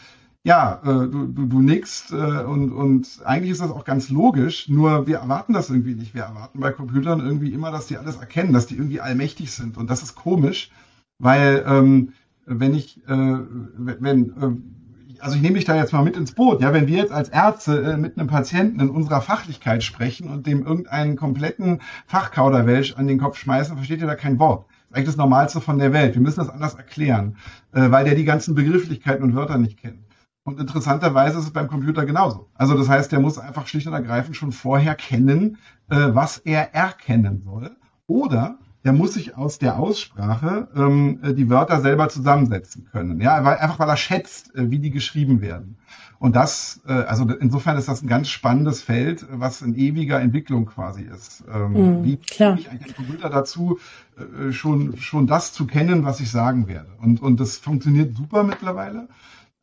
Ja, 0.43 0.81
äh, 0.83 1.09
du, 1.09 1.27
du, 1.27 1.47
du 1.47 1.61
nickst 1.61 2.13
äh, 2.13 2.17
und, 2.17 2.71
und 2.71 3.21
eigentlich 3.25 3.53
ist 3.53 3.63
das 3.63 3.71
auch 3.71 3.85
ganz 3.85 4.11
logisch, 4.11 4.69
nur 4.69 5.07
wir 5.07 5.19
erwarten 5.19 5.55
das 5.55 5.71
irgendwie 5.71 5.95
nicht. 5.95 6.15
Wir 6.15 6.25
erwarten 6.25 6.61
bei 6.61 6.71
Computern 6.71 7.21
irgendwie 7.21 7.53
immer, 7.53 7.71
dass 7.71 7.87
die 7.87 7.97
alles 7.97 8.17
erkennen, 8.17 8.53
dass 8.53 8.67
die 8.67 8.77
irgendwie 8.77 9.01
allmächtig 9.01 9.53
sind. 9.53 9.79
Und 9.79 9.89
das 9.89 10.03
ist 10.03 10.15
komisch, 10.15 10.71
weil 11.19 11.65
ähm, 11.67 12.13
wenn 12.47 12.75
ich, 12.75 12.99
äh, 13.09 13.39
wenn, 13.77 14.31
äh, 14.31 15.21
also 15.21 15.37
ich 15.37 15.43
nehme 15.43 15.55
mich 15.55 15.65
da 15.65 15.77
jetzt 15.77 15.93
mal 15.93 16.05
mit 16.05 16.17
ins 16.17 16.33
Boot, 16.33 16.61
ja, 16.61 16.73
wenn 16.73 16.87
wir 16.87 16.99
jetzt 16.99 17.13
als 17.13 17.29
Ärzte 17.29 17.83
äh, 17.83 17.97
mit 17.97 18.19
einem 18.19 18.29
Patienten 18.29 18.81
in 18.81 18.91
unserer 18.91 19.21
Fachlichkeit 19.21 19.83
sprechen 19.83 20.29
und 20.29 20.47
dem 20.47 20.65
irgendeinen 20.67 21.17
kompletten 21.17 21.81
Fachkauderwelsch 22.07 22.95
an 22.95 23.07
den 23.07 23.19
Kopf 23.19 23.39
schmeißen, 23.39 23.77
versteht 23.77 24.01
ihr 24.01 24.07
da 24.07 24.17
kein 24.17 24.39
Wort. 24.39 24.67
Das 24.69 24.77
ist 24.77 24.97
eigentlich 24.97 25.07
das 25.07 25.17
Normalste 25.17 25.61
von 25.61 25.79
der 25.79 25.93
Welt. 25.93 26.15
Wir 26.15 26.23
müssen 26.23 26.41
das 26.41 26.51
anders 26.51 26.75
erklären, 26.75 27.37
äh, 27.73 27.91
weil 27.91 28.05
der 28.05 28.15
die 28.15 28.25
ganzen 28.25 28.55
Begrifflichkeiten 28.55 29.25
und 29.25 29.35
Wörter 29.35 29.59
nicht 29.59 29.79
kennt. 29.79 30.05
Und 30.47 30.61
interessanterweise 30.61 31.39
ist 31.39 31.45
es 31.45 31.53
beim 31.53 31.69
Computer 31.69 32.05
genauso. 32.05 32.51
Also 32.55 32.77
das 32.77 32.89
heißt, 32.89 33.11
der 33.11 33.21
muss 33.21 33.39
einfach 33.39 33.67
schlicht 33.67 33.87
und 33.87 33.95
ergreifend 33.95 34.37
schon 34.37 34.53
vorher 34.53 34.95
kennen, 34.95 35.57
äh, 35.89 36.09
was 36.11 36.37
er 36.39 36.75
erkennen 36.75 37.41
soll. 37.41 37.75
Oder 38.07 38.59
der 38.85 38.93
muss 38.93 39.15
sich 39.15 39.37
aus 39.37 39.59
der 39.59 39.79
Aussprache 39.79 40.69
ähm, 40.77 41.19
äh, 41.23 41.33
die 41.33 41.49
Wörter 41.49 41.81
selber 41.81 42.09
zusammensetzen 42.11 42.87
können. 42.93 43.21
Ja, 43.21 43.43
weil, 43.45 43.57
einfach 43.57 43.79
weil 43.79 43.89
er 43.89 43.97
schätzt, 43.97 44.55
äh, 44.55 44.71
wie 44.71 44.79
die 44.79 44.91
geschrieben 44.91 45.41
werden. 45.41 45.79
Und 46.19 46.37
das, 46.37 46.81
äh, 46.87 46.93
also 46.93 47.27
insofern 47.29 47.77
ist 47.79 47.89
das 47.89 48.03
ein 48.03 48.09
ganz 48.09 48.29
spannendes 48.29 48.83
Feld, 48.83 49.27
was 49.31 49.63
in 49.63 49.75
ewiger 49.75 50.21
Entwicklung 50.21 50.67
quasi 50.67 51.03
ist. 51.03 51.45
Ähm, 51.53 52.01
mm, 52.01 52.05
wie 52.05 52.17
kriege 52.19 52.57
ich 52.59 52.71
eigentlich 52.71 52.95
Computer 52.95 53.31
dazu, 53.31 53.79
äh, 54.17 54.53
schon, 54.53 54.97
schon 54.99 55.27
das 55.27 55.53
zu 55.53 55.67
kennen, 55.67 56.05
was 56.05 56.21
ich 56.21 56.31
sagen 56.31 56.69
werde? 56.69 56.91
Und, 57.01 57.21
und 57.23 57.41
das 57.41 57.57
funktioniert 57.57 58.15
super 58.15 58.43
mittlerweile. 58.45 59.09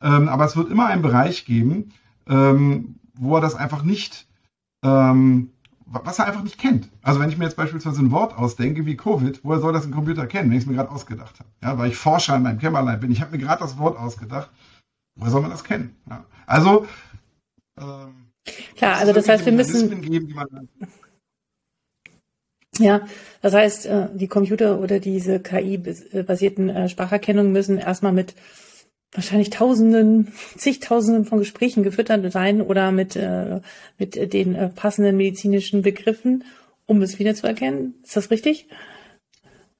Ähm, 0.00 0.28
aber 0.28 0.44
es 0.44 0.56
wird 0.56 0.70
immer 0.70 0.86
einen 0.86 1.02
Bereich 1.02 1.44
geben, 1.44 1.92
ähm, 2.28 2.96
wo 3.14 3.36
er 3.36 3.40
das 3.40 3.54
einfach 3.54 3.84
nicht 3.84 4.26
ähm, 4.82 5.50
was 5.92 6.18
er 6.18 6.26
einfach 6.26 6.42
nicht 6.42 6.58
kennt. 6.58 6.88
Also 7.02 7.20
wenn 7.20 7.28
ich 7.28 7.38
mir 7.38 7.44
jetzt 7.44 7.56
beispielsweise 7.56 8.00
ein 8.00 8.10
Wort 8.10 8.36
ausdenke 8.36 8.86
wie 8.86 8.96
Covid, 8.96 9.40
woher 9.42 9.60
soll 9.60 9.72
das 9.72 9.84
ein 9.84 9.92
Computer 9.92 10.26
kennen, 10.26 10.50
wenn 10.50 10.56
ich 10.56 10.64
es 10.64 10.68
mir 10.68 10.76
gerade 10.76 10.90
ausgedacht 10.90 11.38
habe? 11.38 11.50
Ja, 11.62 11.78
weil 11.78 11.90
ich 11.90 11.96
Forscher 11.96 12.36
in 12.36 12.42
meinem 12.42 12.58
Kämmerlein 12.58 13.00
bin. 13.00 13.12
Ich 13.12 13.20
habe 13.20 13.32
mir 13.32 13.38
gerade 13.38 13.60
das 13.60 13.78
Wort 13.78 13.98
ausgedacht. 13.98 14.50
Woher 15.16 15.30
soll 15.30 15.42
man 15.42 15.50
das 15.50 15.64
kennen? 15.64 15.96
Ja. 16.08 16.24
Also 16.46 16.86
ähm, 17.78 18.32
klar, 18.76 18.96
also 18.96 19.12
das 19.12 19.28
heißt, 19.28 19.44
wir 19.44 19.52
müssen 19.52 20.00
geben, 20.00 20.34
ja, 22.78 23.06
das 23.42 23.52
heißt, 23.52 23.86
äh, 23.86 24.08
die 24.14 24.28
Computer 24.28 24.80
oder 24.80 24.98
diese 24.98 25.40
KI-basierten 25.40 26.70
äh, 26.70 26.88
Spracherkennungen 26.88 27.52
müssen 27.52 27.76
erstmal 27.76 28.12
mit 28.12 28.34
wahrscheinlich 29.12 29.50
Tausenden, 29.50 30.32
zigtausenden 30.56 31.24
von 31.24 31.38
Gesprächen 31.38 31.82
gefüttert 31.82 32.32
sein 32.32 32.60
oder 32.62 32.92
mit, 32.92 33.14
äh, 33.16 33.60
mit 33.98 34.32
den 34.32 34.54
äh, 34.54 34.68
passenden 34.68 35.16
medizinischen 35.16 35.82
Begriffen, 35.82 36.44
um 36.86 37.02
es 37.02 37.18
wiederzuerkennen. 37.18 37.94
Ist 38.02 38.16
das 38.16 38.30
richtig? 38.30 38.68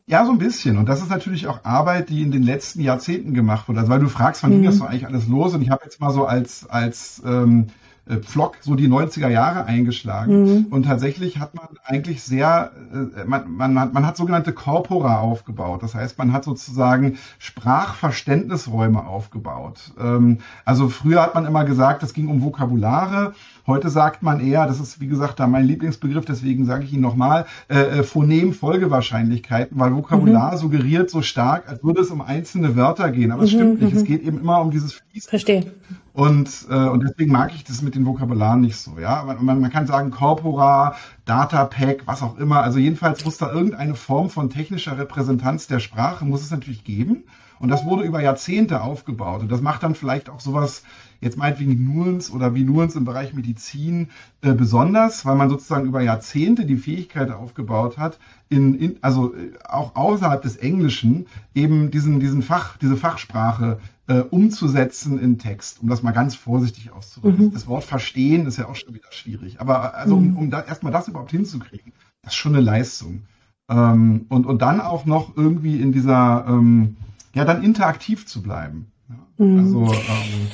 Ja, 0.07 0.27
so 0.27 0.33
ein 0.33 0.39
bisschen. 0.39 0.77
Und 0.77 0.89
das 0.89 1.01
ist 1.01 1.11
natürlich 1.11 1.47
auch 1.47 1.65
Arbeit, 1.65 2.11
die 2.11 2.23
in 2.23 2.33
den 2.33 2.43
letzten 2.43 2.81
Jahrzehnten 2.81 3.35
gemacht 3.35 3.69
wurde. 3.69 3.81
Also 3.81 3.91
weil 3.91 4.01
du 4.01 4.09
fragst, 4.09 4.43
wann 4.43 4.51
mhm. 4.51 4.55
ging 4.57 4.65
das 4.65 4.77
so 4.77 4.85
eigentlich 4.85 5.07
alles 5.07 5.29
los? 5.29 5.55
Und 5.55 5.63
ich 5.63 5.71
habe 5.71 5.85
jetzt 5.85 6.01
mal 6.01 6.13
so 6.13 6.27
als, 6.27 6.69
als 6.69 7.23
ähm, 7.25 7.69
äh, 8.09 8.17
Pflock 8.17 8.57
so 8.61 8.75
die 8.75 8.89
90er 8.89 9.29
Jahre 9.29 9.65
eingeschlagen. 9.67 10.43
Mhm. 10.43 10.67
Und 10.71 10.85
tatsächlich 10.85 11.39
hat 11.39 11.55
man 11.55 11.69
eigentlich 11.85 12.23
sehr, 12.23 12.73
äh, 12.93 13.25
man, 13.25 13.51
man, 13.53 13.79
hat, 13.79 13.93
man 13.93 14.05
hat 14.05 14.17
sogenannte 14.17 14.53
Corpora 14.53 15.21
aufgebaut. 15.21 15.83
Das 15.85 15.95
heißt, 15.95 16.19
man 16.19 16.33
hat 16.33 16.45
sozusagen 16.45 17.19
Sprachverständnisräume 17.39 19.07
aufgebaut. 19.07 19.93
Ähm, 20.01 20.39
also 20.65 20.89
früher 20.89 21.23
hat 21.23 21.35
man 21.37 21.47
immer 21.47 21.65
gesagt, 21.65 22.03
es 22.03 22.13
ging 22.13 22.29
um 22.29 22.43
Vokabulare. 22.43 23.35
Heute 23.69 23.91
sagt 23.91 24.25
man 24.25 24.41
eher, 24.41 24.67
das 24.67 24.81
ist 24.81 25.01
wie 25.01 25.07
gesagt 25.07 25.39
da 25.39 25.47
mein 25.47 25.65
Lieblingsbegriff, 25.65 26.25
deswegen 26.25 26.65
sage 26.65 26.85
ich 26.85 26.93
ihn 26.93 27.01
nochmal, 27.01 27.47
äh, 27.69 28.01
äh, 28.01 28.03
Phonem-Folgewahrscheinlichkeiten, 28.03 29.79
weil 29.79 29.95
Vokabular 29.95 30.53
mhm. 30.53 30.59
suggeriert 30.59 31.11
so 31.11 31.23
stark, 31.23 31.69
als 31.69 31.85
würde 31.85 32.01
es 32.01 32.11
um 32.11 32.21
einzelne 32.21 32.75
Wörter 32.75 33.13
gehen. 33.13 33.31
Aber 33.31 33.45
es 33.45 33.53
mhm, 33.53 33.57
stimmt 33.57 33.83
nicht. 33.83 33.95
Es 33.95 34.03
mhm. 34.03 34.07
geht 34.07 34.23
eben 34.23 34.41
immer 34.41 34.61
um 34.61 34.73
dieses 34.73 34.93
Fließen. 35.13 35.29
Verstehe. 35.29 35.73
Und, 36.15 36.67
äh, 36.71 36.89
und 36.89 37.03
deswegen 37.03 37.33
mag 37.33 37.55
ich 37.55 37.65
das 37.65 37.83
mit 37.83 37.95
den 37.95 38.07
Vokabularen 38.07 38.63
nicht 38.63 38.77
so. 38.77 38.99
Ja, 38.99 39.25
man, 39.25 39.61
man 39.61 39.71
kann 39.71 39.87
sagen 39.87 40.11
Corpora, 40.11 40.97
Data 41.27 41.65
Pack, 41.67 42.07
was 42.07 42.23
auch 42.23 42.39
immer. 42.39 42.63
Also 42.63 42.79
jedenfalls 42.79 43.25
muss 43.25 43.37
da 43.37 43.53
irgendeine 43.53 43.95
Form 43.95 44.31
von 44.31 44.49
technischer 44.49 44.99
Repräsentanz 44.99 45.67
der 45.67 45.81
Sprache 45.81 46.25
muss 46.25 46.43
es 46.43 46.51
natürlich 46.51 46.85
geben. 46.85 47.25
Und 47.59 47.69
das 47.69 47.85
wurde 47.85 48.05
über 48.05 48.21
Jahrzehnte 48.21 48.81
aufgebaut. 48.81 49.43
Und 49.43 49.53
das 49.53 49.61
macht 49.61 49.83
dann 49.83 49.95
vielleicht 49.95 50.29
auch 50.31 50.41
sowas, 50.41 50.83
jetzt 51.23 51.39
meinetwegen 51.39 51.83
Nuance 51.85 52.33
oder 52.33 52.55
wie 52.55 52.65
Nuance 52.65 52.99
im 52.99 53.05
Bereich 53.05 53.33
Medizin 53.33 54.09
äh, 54.43 54.53
besonders, 54.53 55.25
weil 55.25 55.37
man 55.37 55.49
sozusagen 55.49 55.87
über 55.87 56.03
Jahrzehnte 56.03 56.67
die 56.67 56.77
Fähigkeit 56.77 57.31
aufgebaut 57.31 57.97
hat, 57.97 58.19
in, 58.51 58.75
in, 58.75 58.97
also 59.01 59.35
äh, 59.35 59.53
auch 59.67 59.95
außerhalb 59.95 60.43
des 60.43 60.57
Englischen 60.57 61.27
eben 61.55 61.91
diesen, 61.91 62.21
diesen 62.21 62.43
Fach, 62.43 62.77
diese 62.77 62.97
Fachsprache 62.97 63.79
äh, 64.09 64.19
umzusetzen 64.19 65.19
in 65.19 65.39
Text, 65.39 65.81
um 65.81 65.89
das 65.89 66.03
mal 66.03 66.11
ganz 66.11 66.35
vorsichtig 66.35 66.91
auszudrücken. 66.93 67.47
Mhm. 67.47 67.53
Das 67.53 67.67
Wort 67.69 67.85
verstehen 67.85 68.47
ist 68.47 68.59
ja 68.59 68.69
auch 68.69 68.77
schon 68.77 68.93
wieder 68.93 69.11
schwierig. 69.13 69.61
Aber 69.61 69.95
also 69.95 70.17
mhm. 70.17 70.31
um, 70.31 70.37
um 70.37 70.51
da 70.51 70.61
erstmal 70.61 70.93
das 70.93 71.09
überhaupt 71.09 71.31
hinzukriegen, 71.31 71.93
das 72.23 72.33
ist 72.33 72.39
schon 72.39 72.55
eine 72.55 72.65
Leistung. 72.65 73.23
Ähm, 73.71 74.27
und, 74.29 74.45
und 74.45 74.61
dann 74.61 74.81
auch 74.81 75.07
noch 75.07 75.37
irgendwie 75.37 75.81
in 75.81 75.93
dieser, 75.93 76.45
ähm, 76.49 76.97
ja, 77.33 77.45
dann 77.45 77.63
interaktiv 77.63 78.27
zu 78.27 78.43
bleiben. 78.43 78.87
Ja, 79.09 79.45
mhm. 79.45 79.59
Also 79.61 79.93
ähm, 79.93 80.49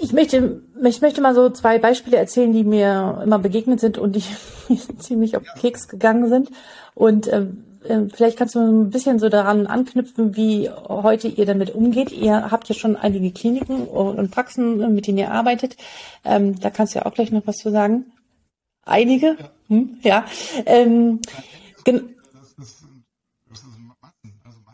ich 0.00 0.12
möchte, 0.12 0.62
ich 0.84 1.00
möchte 1.00 1.20
mal 1.20 1.34
so 1.34 1.50
zwei 1.50 1.78
Beispiele 1.78 2.16
erzählen, 2.16 2.52
die 2.52 2.64
mir 2.64 3.20
immer 3.24 3.38
begegnet 3.38 3.80
sind 3.80 3.98
und 3.98 4.16
die 4.16 4.24
ziemlich 4.98 5.36
auf 5.36 5.42
den 5.42 5.60
Keks 5.60 5.88
gegangen 5.88 6.28
sind. 6.28 6.50
Und 6.94 7.28
äh, 7.28 7.46
äh, 7.88 8.08
vielleicht 8.12 8.36
kannst 8.36 8.54
du 8.54 8.60
ein 8.60 8.90
bisschen 8.90 9.18
so 9.18 9.28
daran 9.28 9.66
anknüpfen, 9.66 10.36
wie 10.36 10.70
heute 10.70 11.28
ihr 11.28 11.46
damit 11.46 11.74
umgeht. 11.74 12.12
Ihr 12.12 12.50
habt 12.50 12.68
ja 12.68 12.74
schon 12.74 12.96
einige 12.96 13.30
Kliniken 13.30 13.86
und 13.86 14.30
Praxen, 14.30 14.94
mit 14.94 15.06
denen 15.06 15.18
ihr 15.18 15.30
arbeitet. 15.30 15.76
Ähm, 16.24 16.58
da 16.60 16.70
kannst 16.70 16.94
du 16.94 16.98
ja 16.98 17.06
auch 17.06 17.14
gleich 17.14 17.30
noch 17.30 17.46
was 17.46 17.56
zu 17.56 17.70
sagen. 17.70 18.06
Einige? 18.84 19.36
Ja. 19.38 19.50
Hm, 19.68 19.98
ja. 20.02 20.24
Ähm, 20.66 21.20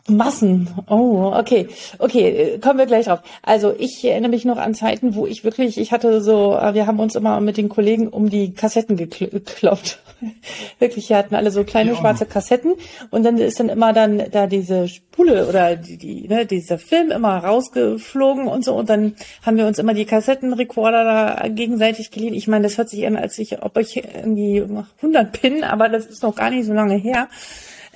Massen. 0.07 0.69
Oh, 0.89 1.33
okay. 1.35 1.67
Okay, 1.99 2.59
kommen 2.61 2.79
wir 2.79 2.85
gleich 2.85 3.05
drauf. 3.05 3.19
Also 3.41 3.73
ich 3.77 4.03
erinnere 4.05 4.31
mich 4.31 4.45
noch 4.45 4.57
an 4.57 4.73
Zeiten, 4.73 5.15
wo 5.15 5.27
ich 5.27 5.43
wirklich, 5.43 5.77
ich 5.77 5.91
hatte 5.91 6.21
so, 6.21 6.55
äh, 6.55 6.73
wir 6.73 6.87
haben 6.87 6.99
uns 6.99 7.15
immer 7.15 7.41
mit 7.41 7.57
den 7.57 7.69
Kollegen 7.69 8.07
um 8.07 8.29
die 8.29 8.53
Kassetten 8.53 8.95
geklopft. 8.95 9.99
wirklich, 10.79 11.09
wir 11.09 11.17
hatten 11.17 11.35
alle 11.35 11.51
so 11.51 11.63
kleine 11.63 11.91
ja. 11.91 11.97
schwarze 11.97 12.25
Kassetten 12.25 12.73
und 13.11 13.23
dann 13.23 13.37
ist 13.37 13.59
dann 13.59 13.69
immer 13.69 13.93
dann 13.93 14.23
da 14.31 14.47
diese 14.47 14.87
Spule 14.87 15.47
oder 15.47 15.75
die, 15.75 15.97
die 15.97 16.27
ne, 16.27 16.45
dieser 16.45 16.79
Film 16.79 17.11
immer 17.11 17.37
rausgeflogen 17.37 18.47
und 18.47 18.63
so 18.63 18.75
und 18.75 18.89
dann 18.89 19.15
haben 19.45 19.57
wir 19.57 19.67
uns 19.67 19.77
immer 19.77 19.93
die 19.93 20.05
Kassettenrekorder 20.05 21.03
da 21.03 21.47
gegenseitig 21.49 22.11
geliehen. 22.11 22.33
Ich 22.33 22.47
meine, 22.47 22.63
das 22.63 22.77
hört 22.77 22.89
sich 22.89 23.05
an, 23.05 23.15
als 23.15 23.37
ich, 23.37 23.61
ob 23.61 23.77
ich 23.77 23.97
irgendwie 23.97 24.63
100 25.01 25.41
bin, 25.41 25.63
aber 25.63 25.89
das 25.89 26.05
ist 26.05 26.23
noch 26.23 26.35
gar 26.35 26.49
nicht 26.49 26.65
so 26.65 26.73
lange 26.73 26.95
her. 26.95 27.27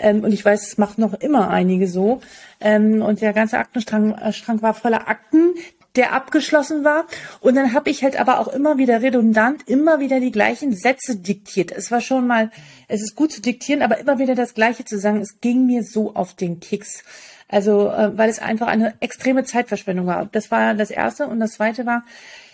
Ähm, 0.01 0.23
und 0.23 0.33
ich 0.33 0.43
weiß, 0.43 0.67
es 0.67 0.77
macht 0.77 0.97
noch 0.97 1.13
immer 1.13 1.49
einige 1.49 1.87
so. 1.87 2.21
Ähm, 2.59 3.01
und 3.01 3.21
der 3.21 3.33
ganze 3.33 3.57
Aktenstrang 3.57 4.13
äh, 4.13 4.61
war 4.61 4.73
voller 4.73 5.07
Akten. 5.07 5.53
der 5.95 6.13
abgeschlossen 6.13 6.83
war. 6.83 7.05
Und 7.39 7.55
dann 7.55 7.73
habe 7.73 7.89
ich 7.89 8.03
halt 8.03 8.19
aber 8.19 8.39
auch 8.39 8.47
immer 8.47 8.77
wieder 8.77 9.01
redundant, 9.01 9.67
immer 9.67 9.99
wieder 9.99 10.19
die 10.19 10.31
gleichen 10.31 10.73
Sätze 10.73 11.17
diktiert. 11.17 11.71
Es 11.71 11.91
war 11.91 12.01
schon 12.01 12.27
mal, 12.27 12.51
es 12.87 13.01
ist 13.01 13.15
gut 13.15 13.31
zu 13.31 13.41
diktieren, 13.41 13.81
aber 13.81 13.97
immer 13.97 14.19
wieder 14.19 14.35
das 14.35 14.53
Gleiche 14.53 14.85
zu 14.85 14.97
sagen, 14.97 15.19
es 15.19 15.41
ging 15.41 15.65
mir 15.65 15.83
so 15.83 16.15
auf 16.15 16.33
den 16.33 16.59
Kicks. 16.59 17.03
Also, 17.49 17.89
äh, 17.89 18.17
weil 18.17 18.29
es 18.29 18.39
einfach 18.39 18.67
eine 18.67 18.93
extreme 19.01 19.43
Zeitverschwendung 19.43 20.07
war. 20.07 20.25
Das 20.31 20.51
war 20.51 20.73
das 20.73 20.91
Erste. 20.91 21.27
Und 21.27 21.39
das 21.39 21.51
Zweite 21.51 21.85
war, 21.85 22.05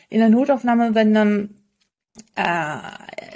in 0.10 0.20
der 0.20 0.30
Notaufnahme, 0.30 0.96
wenn 0.96 1.14
dann 1.14 1.50
äh, 2.36 2.80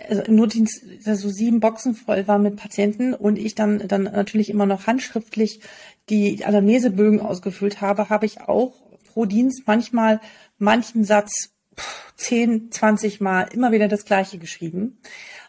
also 0.09 0.23
im 0.23 0.35
Notdienst 0.35 0.83
so 1.01 1.29
sieben 1.29 1.59
Boxen 1.59 1.95
voll 1.95 2.27
war 2.27 2.39
mit 2.39 2.55
Patienten 2.55 3.13
und 3.13 3.37
ich 3.37 3.55
dann 3.55 3.87
dann 3.87 4.03
natürlich 4.03 4.49
immer 4.49 4.65
noch 4.65 4.87
handschriftlich 4.87 5.61
die 6.09 6.43
Anamnesebögen 6.43 7.19
ausgefüllt 7.19 7.81
habe, 7.81 8.09
habe 8.09 8.25
ich 8.25 8.41
auch 8.41 8.73
pro 9.13 9.25
Dienst 9.25 9.63
manchmal 9.65 10.19
manchen 10.57 11.03
Satz 11.03 11.51
10, 12.17 12.71
20 12.71 13.21
Mal 13.21 13.43
immer 13.53 13.71
wieder 13.71 13.87
das 13.87 14.05
Gleiche 14.05 14.37
geschrieben. 14.37 14.99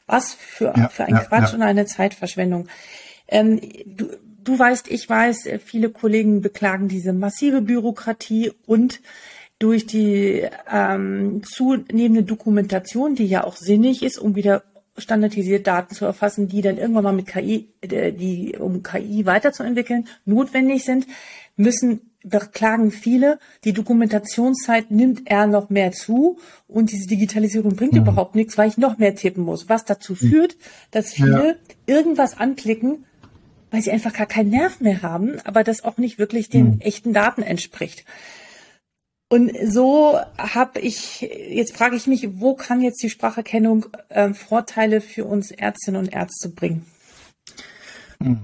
Was 0.07 0.35
für, 0.35 0.73
ja, 0.77 0.89
für 0.89 1.05
ein 1.05 1.15
ja, 1.15 1.25
Quatsch 1.25 1.51
ja. 1.51 1.55
und 1.55 1.63
eine 1.63 1.87
Zeitverschwendung. 1.87 2.69
Ähm, 3.29 3.61
du, 3.87 4.11
du 4.43 4.59
weißt, 4.59 4.91
ich 4.91 5.09
weiß, 5.09 5.49
viele 5.65 5.91
Kollegen 5.91 6.41
beklagen 6.41 6.89
diese 6.89 7.13
massive 7.13 7.63
Bürokratie 7.63 8.53
und 8.67 9.01
durch 9.63 9.87
die 9.87 10.45
ähm, 10.71 11.43
zunehmende 11.45 12.25
Dokumentation, 12.25 13.15
die 13.15 13.27
ja 13.27 13.45
auch 13.45 13.55
sinnig 13.55 14.03
ist, 14.03 14.19
um 14.19 14.35
wieder 14.35 14.65
standardisiert 14.99 15.69
Daten 15.69 15.95
zu 15.95 16.05
erfassen, 16.05 16.49
die 16.49 16.63
dann 16.63 16.79
irgendwann 16.79 17.05
mal 17.05 17.13
mit 17.13 17.29
KI, 17.29 17.69
äh, 17.81 18.13
die 18.13 18.57
um 18.59 18.83
KI 18.83 19.25
weiterzuentwickeln, 19.25 20.09
notwendig 20.25 20.85
sind, 20.85 21.07
müssen 21.57 22.11
beklagen 22.25 22.91
viele, 22.91 23.39
die 23.65 23.73
Dokumentationszeit 23.73 24.91
nimmt 24.91 25.23
er 25.27 25.47
noch 25.47 25.71
mehr 25.71 25.93
zu 25.93 26.39
und 26.67 26.91
diese 26.91 27.07
Digitalisierung 27.07 27.77
bringt 27.77 27.93
mhm. 27.93 28.01
überhaupt 28.01 28.35
nichts, 28.35 28.59
weil 28.59 28.69
ich 28.69 28.79
noch 28.79 28.99
mehr 28.99 29.15
tippen 29.15 29.45
muss, 29.45 29.69
was 29.69 29.85
dazu 29.85 30.15
mhm. 30.15 30.29
führt, 30.29 30.57
dass 30.91 31.13
viele 31.13 31.47
ja. 31.47 31.55
irgendwas 31.95 32.37
anklicken, 32.37 33.05
weil 33.71 33.83
sie 33.83 33.93
einfach 33.93 34.13
gar 34.13 34.27
keinen 34.27 34.51
Nerv 34.51 34.81
mehr 34.81 35.03
haben, 35.03 35.39
aber 35.45 35.63
das 35.63 35.85
auch 35.85 35.99
nicht 35.99 36.19
wirklich 36.19 36.49
den 36.49 36.75
mhm. 36.75 36.81
echten 36.81 37.13
Daten 37.13 37.43
entspricht. 37.43 38.05
Und 39.33 39.51
so 39.65 40.19
habe 40.37 40.79
ich, 40.81 41.23
jetzt 41.23 41.75
frage 41.75 41.97
ich 41.97 42.07
mich, 42.07 42.29
wo 42.39 42.55
kann 42.55 42.83
jetzt 42.83 43.03
die 43.03 43.09
Spracherkennung 43.09 43.87
äh, 44.11 44.35
Vorteile 44.35 45.01
für 45.01 45.25
uns 45.25 45.51
Ärztinnen 45.51 45.99
und 45.99 46.13
Ärzte 46.13 46.51
bringen? 46.51 46.85
Hm. 48.23 48.41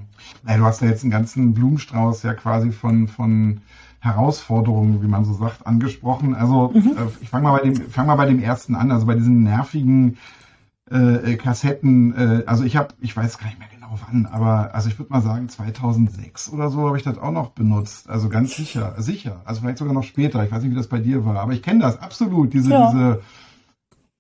Ja, 0.49 0.57
du 0.57 0.65
hast 0.65 0.81
ja 0.81 0.89
jetzt 0.89 1.03
einen 1.03 1.11
ganzen 1.11 1.53
Blumenstrauß 1.53 2.23
ja 2.23 2.33
quasi 2.33 2.73
von, 2.73 3.07
von 3.07 3.61
Herausforderungen, 4.01 5.03
wie 5.03 5.09
man 5.09 5.27
so 5.27 5.35
sagt, 5.35 5.67
angesprochen. 5.67 6.35
Also 6.35 6.71
mhm. 6.73 6.97
äh, 6.97 7.11
ich 7.21 7.29
fange 7.29 7.45
mal, 7.45 7.59
bei 7.59 7.65
dem, 7.65 7.91
fang 7.91 8.07
mal 8.07 8.17
bei 8.17 8.25
dem 8.25 8.43
ersten 8.43 8.75
an, 8.75 8.91
also 8.91 9.05
bei 9.05 9.15
diesen 9.15 9.43
nervigen 9.43 10.17
äh, 10.91 11.37
Kassetten. 11.37 12.15
Äh, 12.15 12.45
also 12.47 12.65
ich 12.65 12.77
habe, 12.77 12.95
ich 13.01 13.17
weiß 13.17 13.39
gar 13.39 13.47
nicht 13.47 13.59
mehr 13.59 13.69
genau, 13.69 13.79
an, 14.11 14.27
aber 14.27 14.75
also 14.75 14.89
ich 14.89 14.99
würde 14.99 15.13
mal 15.13 15.23
sagen, 15.23 15.49
2006 15.49 16.51
oder 16.51 16.71
so 16.71 16.87
habe 16.87 16.97
ich 16.97 17.03
das 17.03 17.19
auch 17.19 17.33
noch 17.33 17.51
benutzt. 17.51 18.09
Also 18.09 18.29
ganz 18.29 18.57
sicher, 18.57 18.95
sicher. 18.99 19.43
Also 19.45 19.61
vielleicht 19.61 19.79
sogar 19.79 19.95
noch 19.95 20.05
später. 20.05 20.45
Ich 20.45 20.53
weiß 20.53 20.63
nicht, 20.63 20.73
wie 20.73 20.77
das 20.77 20.89
bei 20.89 20.99
dir 20.99 21.25
war, 21.25 21.39
aber 21.39 21.53
ich 21.53 21.63
kenne 21.63 21.81
das 21.81 21.99
absolut. 21.99 22.53
Diese, 22.53 22.71
ja. 22.71 22.91
diese, 22.91 23.23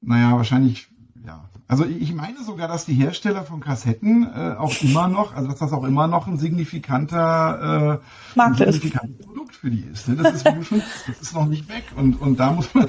naja, 0.00 0.36
wahrscheinlich, 0.36 0.88
ja. 1.24 1.44
Also 1.66 1.84
ich 1.84 2.14
meine 2.14 2.42
sogar, 2.42 2.66
dass 2.66 2.86
die 2.86 2.94
Hersteller 2.94 3.44
von 3.44 3.60
Kassetten 3.60 4.24
äh, 4.24 4.54
auch 4.56 4.74
immer 4.80 5.06
noch, 5.06 5.34
also 5.34 5.50
dass 5.50 5.58
das 5.58 5.72
auch 5.72 5.84
immer 5.84 6.06
noch 6.06 6.26
ein 6.26 6.38
signifikanter, 6.38 8.00
äh, 8.36 8.40
ein 8.40 8.54
signifikantes 8.54 9.26
Produkt 9.26 9.54
für 9.54 9.70
die 9.70 9.82
ist. 9.82 10.08
Ne? 10.08 10.16
Das 10.16 10.34
ist, 10.34 10.46
wie 10.46 10.64
schon, 10.64 10.82
das 11.06 11.20
ist 11.20 11.34
noch 11.34 11.46
nicht 11.46 11.68
weg. 11.68 11.84
Und, 11.94 12.20
und 12.22 12.40
da 12.40 12.52
muss 12.52 12.74
man, 12.74 12.88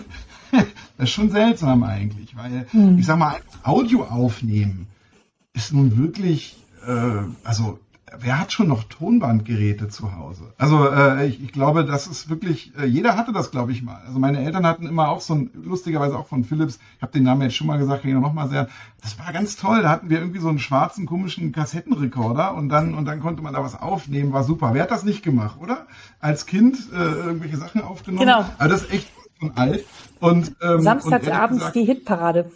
das 0.98 1.10
ist 1.10 1.12
schon 1.12 1.32
seltsam 1.32 1.84
eigentlich, 1.84 2.36
weil 2.36 2.68
hm. 2.72 2.98
ich 2.98 3.06
sag 3.06 3.18
mal, 3.18 3.38
Audio 3.64 4.04
aufnehmen 4.04 4.88
ist 5.54 5.74
nun 5.74 5.98
wirklich 5.98 6.58
äh, 6.86 7.24
also 7.44 7.80
wer 8.18 8.40
hat 8.40 8.52
schon 8.52 8.68
noch 8.68 8.86
Tonbandgeräte 8.86 9.88
zu 9.88 10.16
Hause? 10.16 10.54
Also 10.58 10.90
äh, 10.90 11.28
ich, 11.28 11.44
ich 11.44 11.52
glaube, 11.52 11.86
das 11.86 12.08
ist 12.08 12.30
wirklich, 12.30 12.74
äh, 12.78 12.86
jeder 12.86 13.16
hatte 13.16 13.32
das, 13.32 13.52
glaube 13.52 13.72
ich 13.72 13.84
mal. 13.84 14.02
Also 14.06 14.20
meine 14.20 14.44
Eltern 14.44 14.66
hatten 14.66 14.88
immer 14.88 15.10
auch 15.10 15.22
so 15.22 15.36
ein, 15.36 15.52
lustigerweise 15.54 16.18
auch 16.18 16.28
von 16.28 16.44
Philips, 16.44 16.80
ich 16.98 17.02
habe 17.02 17.12
den 17.12 17.24
Namen 17.24 17.44
jetzt 17.44 17.56
schon 17.56 17.68
mal 17.68 17.78
gesagt, 17.78 18.02
kann 18.02 18.12
ich 18.12 18.18
noch 18.18 18.34
mal 18.34 18.50
sehr, 18.50 18.68
das 19.02 19.20
war 19.20 19.32
ganz 19.32 19.56
toll. 19.58 19.84
Da 19.84 19.90
hatten 19.90 20.10
wir 20.10 20.20
irgendwie 20.20 20.40
so 20.40 20.50
einen 20.50 20.60
schwarzen, 20.60 21.06
komischen 21.06 21.52
Kassettenrekorder 21.52 22.56
und 22.56 22.70
dann, 22.70 22.94
und 22.96 23.06
dann 23.06 23.20
konnte 23.20 23.42
man 23.42 23.54
da 23.54 23.64
was 23.64 23.80
aufnehmen, 23.80 24.34
war 24.34 24.44
super. 24.44 24.74
Wer 24.74 24.84
hat 24.84 24.92
das 24.92 25.04
nicht 25.04 25.24
gemacht, 25.24 25.58
oder? 25.60 25.86
Als 26.20 26.46
Kind 26.46 26.78
äh, 26.92 26.96
irgendwelche 26.96 27.58
Sachen 27.58 27.82
aufgenommen. 27.82 28.26
Genau. 28.26 28.46
Aber 28.58 28.70
das 28.70 28.84
ist 28.84 28.92
echt 28.92 29.19
von 29.40 29.52
alt. 29.56 29.86
Und, 30.20 30.56
ähm, 30.62 30.82
Samstagsabends 30.82 31.72
die 31.72 31.86
Hitparade. 31.86 32.52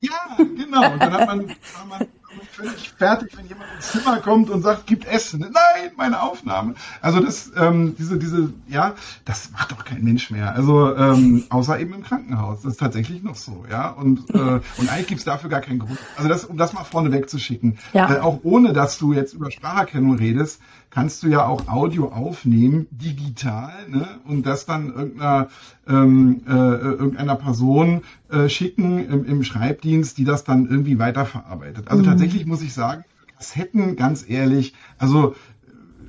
Ja, 0.00 0.36
genau. 0.36 0.92
Und 0.92 1.02
dann 1.02 1.12
hat 1.12 1.26
man, 1.26 1.48
war 1.48 1.86
man 1.88 2.06
völlig 2.52 2.90
fertig, 2.90 3.36
wenn 3.36 3.46
jemand 3.46 3.70
ins 3.76 3.92
Zimmer 3.92 4.18
kommt 4.18 4.50
und 4.50 4.62
sagt, 4.62 4.86
gibt 4.86 5.06
Essen. 5.06 5.40
Nein, 5.40 5.92
meine 5.96 6.22
Aufnahme. 6.22 6.74
Also 7.00 7.20
das, 7.20 7.50
ähm, 7.56 7.94
diese, 7.98 8.18
diese, 8.18 8.52
ja, 8.68 8.94
das 9.24 9.50
macht 9.52 9.72
doch 9.72 9.84
kein 9.84 10.02
Mensch 10.02 10.30
mehr. 10.30 10.54
Also 10.54 10.94
ähm, 10.96 11.44
außer 11.50 11.78
eben 11.78 11.94
im 11.94 12.02
Krankenhaus. 12.02 12.62
Das 12.62 12.72
ist 12.72 12.80
tatsächlich 12.80 13.22
noch 13.22 13.36
so, 13.36 13.64
ja. 13.70 13.90
Und, 13.90 14.30
äh, 14.30 14.60
und 14.78 14.88
eigentlich 14.88 15.06
gibt's 15.08 15.24
dafür 15.24 15.50
gar 15.50 15.60
keinen 15.60 15.80
Grund. 15.80 15.98
Also 16.16 16.28
das, 16.28 16.44
um 16.44 16.56
das 16.56 16.72
mal 16.72 16.84
vorne 16.84 17.12
wegzuschicken. 17.12 17.78
Ja. 17.92 18.14
Äh, 18.14 18.20
auch 18.20 18.40
ohne, 18.42 18.72
dass 18.72 18.98
du 18.98 19.12
jetzt 19.12 19.34
über 19.34 19.50
Spracherkennung 19.50 20.16
redest, 20.16 20.60
kannst 20.90 21.22
du 21.22 21.28
ja 21.28 21.46
auch 21.46 21.68
Audio 21.68 22.08
aufnehmen, 22.08 22.86
digital, 22.90 23.72
ne? 23.88 24.08
und 24.24 24.46
das 24.46 24.66
dann 24.66 24.92
irgendeiner, 24.92 25.48
ähm, 25.86 26.42
äh, 26.46 26.50
irgendeiner 26.50 27.36
Person 27.36 28.02
äh, 28.30 28.48
schicken 28.48 29.06
im, 29.08 29.24
im, 29.24 29.44
Schreibdienst, 29.44 30.18
die 30.18 30.24
das 30.24 30.44
dann 30.44 30.66
irgendwie 30.66 30.98
weiterverarbeitet. 30.98 31.88
Also 31.88 32.02
mhm. 32.02 32.06
tatsächlich 32.06 32.46
muss 32.46 32.62
ich 32.62 32.72
sagen, 32.72 33.04
Kassetten, 33.36 33.96
ganz 33.96 34.24
ehrlich, 34.28 34.74
also 34.98 35.34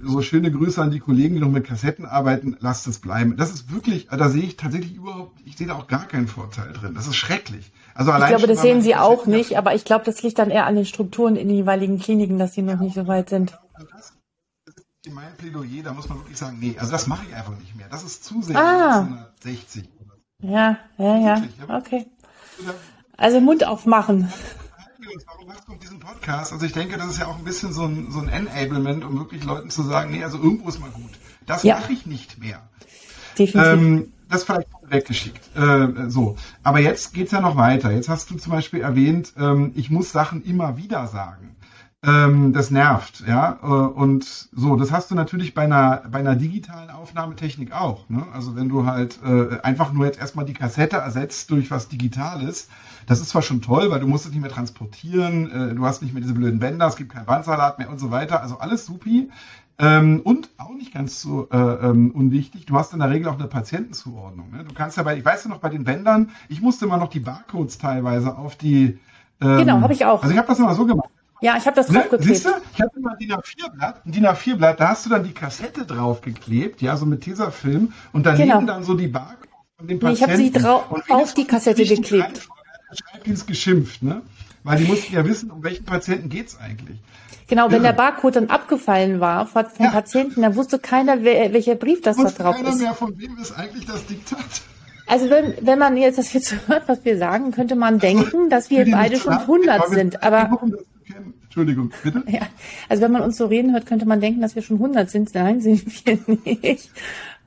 so 0.01 0.21
schöne 0.21 0.49
Grüße 0.49 0.81
an 0.81 0.91
die 0.91 0.99
Kollegen, 0.99 1.35
die 1.35 1.41
noch 1.41 1.51
mit 1.51 1.65
Kassetten 1.65 2.05
arbeiten, 2.05 2.55
lasst 2.61 2.87
es 2.87 2.99
bleiben. 2.99 3.35
Das 3.35 3.51
ist 3.51 3.73
wirklich, 3.73 4.07
da 4.07 4.29
sehe 4.29 4.43
ich 4.43 4.55
tatsächlich 4.55 4.95
überhaupt, 4.95 5.37
ich 5.43 5.57
sehe 5.57 5.67
da 5.67 5.75
auch 5.75 5.87
gar 5.87 6.07
keinen 6.07 6.27
Vorteil 6.29 6.71
drin. 6.71 6.93
Das 6.95 7.05
ist 7.05 7.17
schrecklich. 7.17 7.73
Also 7.93 8.11
allein 8.11 8.31
ich 8.31 8.37
glaube, 8.37 8.51
das 8.51 8.61
sehen 8.61 8.81
Sie 8.81 8.95
auch 8.95 9.25
nicht, 9.25 9.57
aber 9.57 9.75
ich 9.75 9.83
glaube, 9.83 10.05
das 10.05 10.23
liegt 10.23 10.39
dann 10.39 10.51
eher 10.51 10.67
an 10.67 10.75
den 10.75 10.85
Strukturen 10.85 11.35
in 11.35 11.49
den 11.49 11.57
jeweiligen 11.57 11.99
Kliniken, 11.99 12.39
dass 12.39 12.53
sie 12.53 12.61
noch 12.61 12.79
nicht 12.79 12.95
so 12.95 13.07
weit 13.07 13.27
sind 13.27 13.59
mein 15.09 15.35
Plädoyer, 15.35 15.83
da 15.83 15.93
muss 15.93 16.09
man 16.09 16.19
wirklich 16.19 16.37
sagen, 16.37 16.57
nee, 16.59 16.75
also 16.77 16.91
das 16.91 17.07
mache 17.07 17.25
ich 17.27 17.35
einfach 17.35 17.57
nicht 17.57 17.75
mehr. 17.75 17.87
Das 17.89 18.03
ist 18.03 18.23
zu 18.23 18.41
sehr 18.41 18.57
ah. 18.57 18.99
1960. 18.99 19.89
Ja, 20.41 20.77
ja, 20.97 21.17
ja, 21.17 21.43
okay. 21.67 22.05
Also 23.17 23.41
Mund 23.41 23.65
aufmachen. 23.65 24.31
Warum 25.25 25.47
machst 25.47 25.67
du 25.67 25.75
diesen 25.75 25.99
Podcast? 25.99 26.53
Also 26.53 26.65
ich 26.65 26.71
denke, 26.71 26.97
das 26.97 27.07
ist 27.07 27.19
ja 27.19 27.27
auch 27.27 27.37
ein 27.37 27.43
bisschen 27.43 27.73
so 27.73 27.83
ein, 27.83 28.11
so 28.11 28.19
ein 28.19 28.29
Enablement, 28.29 29.03
um 29.03 29.17
wirklich 29.17 29.43
Leuten 29.43 29.69
zu 29.69 29.83
sagen, 29.83 30.11
nee, 30.11 30.23
also 30.23 30.37
irgendwo 30.37 30.69
ist 30.69 30.79
mal 30.79 30.91
gut. 30.91 31.11
Das 31.45 31.63
ja. 31.63 31.75
mache 31.75 31.93
ich 31.93 32.05
nicht 32.05 32.39
mehr. 32.39 32.61
Definitiv. 33.37 33.73
Ähm, 33.73 34.13
das 34.29 34.43
vielleicht 34.43 34.67
weggeschickt. 34.83 35.57
Äh, 35.57 36.09
so. 36.09 36.37
Aber 36.63 36.79
jetzt 36.79 37.13
geht's 37.13 37.31
ja 37.31 37.41
noch 37.41 37.55
weiter. 37.57 37.91
Jetzt 37.91 38.09
hast 38.09 38.29
du 38.29 38.37
zum 38.37 38.51
Beispiel 38.51 38.81
erwähnt, 38.81 39.33
ähm, 39.37 39.71
ich 39.75 39.89
muss 39.89 40.11
Sachen 40.11 40.43
immer 40.43 40.77
wieder 40.77 41.07
sagen 41.07 41.55
ähm, 42.01 42.53
das 42.53 42.71
nervt, 42.71 43.25
ja. 43.27 43.59
Äh, 43.61 43.65
und 43.65 44.23
so, 44.23 44.77
das 44.77 44.91
hast 44.91 45.11
du 45.11 45.15
natürlich 45.15 45.53
bei 45.53 45.63
einer, 45.63 46.03
bei 46.09 46.19
einer 46.19 46.35
digitalen 46.35 46.89
Aufnahmetechnik 46.89 47.73
auch. 47.73 48.07
Ne? 48.07 48.25
Also 48.33 48.55
wenn 48.55 48.69
du 48.69 48.85
halt 48.85 49.19
äh, 49.21 49.59
einfach 49.63 49.91
nur 49.91 50.05
jetzt 50.05 50.17
erstmal 50.17 50.45
die 50.45 50.53
Kassette 50.53 50.97
ersetzt 50.97 51.51
durch 51.51 51.71
was 51.71 51.89
Digitales, 51.89 52.69
das 53.05 53.19
ist 53.19 53.29
zwar 53.29 53.41
schon 53.41 53.61
toll, 53.61 53.91
weil 53.91 53.99
du 53.99 54.07
musst 54.07 54.25
es 54.25 54.31
nicht 54.31 54.39
mehr 54.39 54.49
transportieren, 54.49 55.51
äh, 55.51 55.75
du 55.75 55.85
hast 55.85 56.01
nicht 56.01 56.13
mehr 56.13 56.21
diese 56.21 56.35
blöden 56.35 56.59
Bänder, 56.59 56.87
es 56.87 56.95
gibt 56.95 57.11
keinen 57.11 57.25
Bandsalat 57.25 57.79
mehr 57.79 57.89
und 57.89 57.99
so 57.99 58.11
weiter. 58.11 58.41
Also 58.41 58.59
alles 58.59 58.85
supi. 58.85 59.29
Ähm, 59.77 60.21
und 60.23 60.49
auch 60.57 60.73
nicht 60.73 60.93
ganz 60.93 61.21
so 61.21 61.49
äh, 61.51 61.57
ähm, 61.57 62.11
unwichtig, 62.11 62.65
du 62.65 62.77
hast 62.77 62.93
in 62.93 62.99
der 62.99 63.09
Regel 63.09 63.27
auch 63.27 63.39
eine 63.39 63.47
Patientenzuordnung. 63.47 64.51
Ne? 64.51 64.63
Du 64.63 64.73
kannst 64.73 64.95
ja 64.95 65.03
bei, 65.03 65.17
ich 65.17 65.25
weiß 65.25 65.45
ja 65.45 65.49
noch, 65.49 65.59
bei 65.59 65.69
den 65.69 65.83
Bändern, 65.83 66.31
ich 66.47 66.61
musste 66.61 66.85
immer 66.85 66.97
noch 66.97 67.09
die 67.09 67.21
Barcodes 67.21 67.77
teilweise 67.77 68.37
auf 68.37 68.55
die. 68.55 68.99
Ähm, 69.41 69.57
genau, 69.57 69.81
habe 69.81 69.93
ich 69.93 70.05
auch. 70.05 70.21
Also 70.21 70.31
ich 70.31 70.37
habe 70.37 70.47
das 70.47 70.59
immer 70.59 70.75
so 70.75 70.85
gemacht. 70.85 71.09
Ja, 71.41 71.55
ich 71.57 71.65
habe 71.65 71.75
das 71.75 71.89
ne, 71.89 71.99
draufgeklebt. 71.99 72.35
Siehst 72.35 72.45
du, 72.45 72.49
ich 72.73 72.81
habe 72.81 72.91
immer 72.97 73.11
ein 73.11 73.17
DIN 73.17 73.31
A4-Blatt, 73.31 74.05
ein 74.05 74.11
DIN 74.11 74.25
A4-Blatt, 74.25 74.79
da 74.79 74.89
hast 74.89 75.05
du 75.05 75.09
dann 75.09 75.23
die 75.23 75.33
Kassette 75.33 75.85
draufgeklebt, 75.85 76.81
ja, 76.81 76.97
so 76.97 77.05
mit 77.05 77.21
Tesafilm 77.21 77.93
und 78.11 78.25
daneben 78.25 78.49
genau. 78.49 78.61
dann 78.61 78.83
so 78.83 78.93
die 78.93 79.07
Barcode 79.07 79.47
von 79.77 79.87
dem 79.87 79.99
Patienten. 79.99 80.37
Nee, 80.37 80.47
ich 80.47 80.63
habe 80.63 80.83
sie 81.07 81.13
auf 81.13 81.33
die 81.33 81.45
Kassette 81.45 81.83
geklebt. 81.83 82.47
Der 82.91 82.95
Schreibdienst 82.95 83.47
geschimpft, 83.47 84.03
ne? 84.03 84.21
Weil 84.63 84.79
die 84.79 84.85
mussten 84.85 85.13
ja 85.13 85.23
wissen, 85.23 85.51
um 85.51 85.63
welchen 85.63 85.85
Patienten 85.85 86.27
geht's 86.29 86.59
eigentlich. 86.59 86.99
Genau, 87.47 87.71
wenn 87.71 87.83
ja. 87.83 87.91
der 87.91 87.97
Barcode 87.97 88.35
dann 88.35 88.49
abgefallen 88.49 89.19
war 89.19 89.47
vom 89.47 89.63
ja. 89.79 89.89
Patienten, 89.89 90.41
dann 90.41 90.55
wusste 90.55 90.77
keiner, 90.77 91.23
wer, 91.23 91.53
welcher 91.53 91.75
Brief 91.75 92.01
das 92.01 92.17
da 92.17 92.23
drauf 92.23 92.55
keiner 92.55 92.69
ist. 92.69 92.75
keiner 92.75 92.89
mehr, 92.89 92.93
von 92.93 93.17
wem 93.17 93.37
ist 93.37 93.53
eigentlich 93.53 93.85
das 93.85 94.05
Diktat. 94.05 94.61
Also 95.07 95.29
wenn, 95.31 95.55
wenn 95.61 95.79
man 95.79 95.97
jetzt 95.97 96.19
das 96.19 96.31
jetzt 96.33 96.55
hört, 96.67 96.87
was 96.87 97.03
wir 97.03 97.17
sagen, 97.17 97.51
könnte 97.51 97.75
man 97.75 97.97
denken, 97.97 98.49
dass 98.49 98.69
wir 98.69 98.89
beide 98.91 99.17
schon 99.17 99.33
100 99.33 99.89
sind. 99.89 100.21
Aber 100.21 100.59
Entschuldigung, 101.49 101.91
bitte? 102.03 102.23
Ja, 102.27 102.41
also 102.89 103.01
wenn 103.01 103.11
man 103.11 103.23
uns 103.23 103.35
so 103.37 103.47
reden 103.47 103.73
hört, 103.73 103.87
könnte 103.87 104.05
man 104.05 104.21
denken, 104.21 104.39
dass 104.39 104.53
wir 104.53 104.61
schon 104.61 104.77
100 104.77 105.09
sind. 105.09 105.33
Nein, 105.33 105.61
sind 105.61 106.05
wir 106.05 106.19
nicht. 106.45 106.91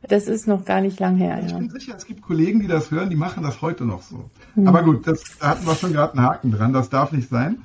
Das 0.09 0.27
ist 0.27 0.49
noch 0.49 0.65
gar 0.65 0.81
nicht 0.81 0.99
lang 0.99 1.17
her. 1.17 1.41
Ich 1.45 1.53
ja. 1.53 1.59
bin 1.59 1.71
sicher, 1.71 1.95
es 1.97 2.07
gibt 2.07 2.23
Kollegen, 2.23 2.59
die 2.59 2.67
das 2.67 2.91
hören, 2.91 3.11
die 3.11 3.17
machen 3.17 3.45
das 3.45 3.63
heute 3.63 3.85
noch 3.85 4.03
so. 4.03 4.29
Hm. 4.55 4.67
Aber 4.67 4.83
gut, 4.83 5.07
das, 5.07 5.23
da 5.39 5.51
hatten 5.51 5.65
wir 5.65 5.77
schon 5.77 5.93
gerade 5.93 6.15
einen 6.15 6.27
Haken 6.27 6.51
dran, 6.51 6.73
das 6.73 6.91
darf 6.91 7.13
nicht 7.13 7.29
sein. 7.29 7.59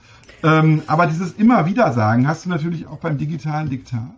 Ähm, 0.43 0.84
aber 0.86 1.08
dieses 1.08 1.32
immer 1.34 1.65
wieder 1.65 1.91
sagen 1.93 2.28
hast 2.28 2.45
du 2.45 2.50
natürlich 2.50 2.86
auch 2.86 3.00
beim 3.00 3.17
digitalen 3.17 3.69
Diktat. 3.71 4.13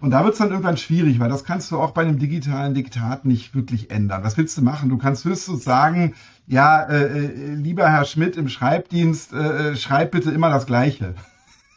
Und 0.00 0.10
da 0.12 0.22
wird 0.22 0.34
es 0.34 0.38
dann 0.38 0.50
irgendwann 0.50 0.76
schwierig, 0.76 1.18
weil 1.18 1.30
das 1.30 1.42
kannst 1.42 1.72
du 1.72 1.78
auch 1.78 1.90
bei 1.90 2.02
einem 2.02 2.20
digitalen 2.20 2.74
Diktat 2.74 3.24
nicht 3.24 3.56
wirklich 3.56 3.90
ändern. 3.90 4.22
Was 4.22 4.36
willst 4.36 4.56
du 4.56 4.62
machen? 4.62 4.88
Du 4.88 4.98
kannst 4.98 5.24
höchstens 5.24 5.64
sagen, 5.64 6.14
ja, 6.46 6.84
äh, 6.84 7.24
äh 7.24 7.54
lieber 7.54 7.90
Herr 7.90 8.04
Schmidt 8.04 8.36
im 8.36 8.48
Schreibdienst, 8.48 9.32
äh, 9.32 9.70
äh 9.70 9.76
schreib 9.76 10.12
bitte 10.12 10.30
immer 10.30 10.50
das 10.50 10.66
Gleiche. 10.66 11.14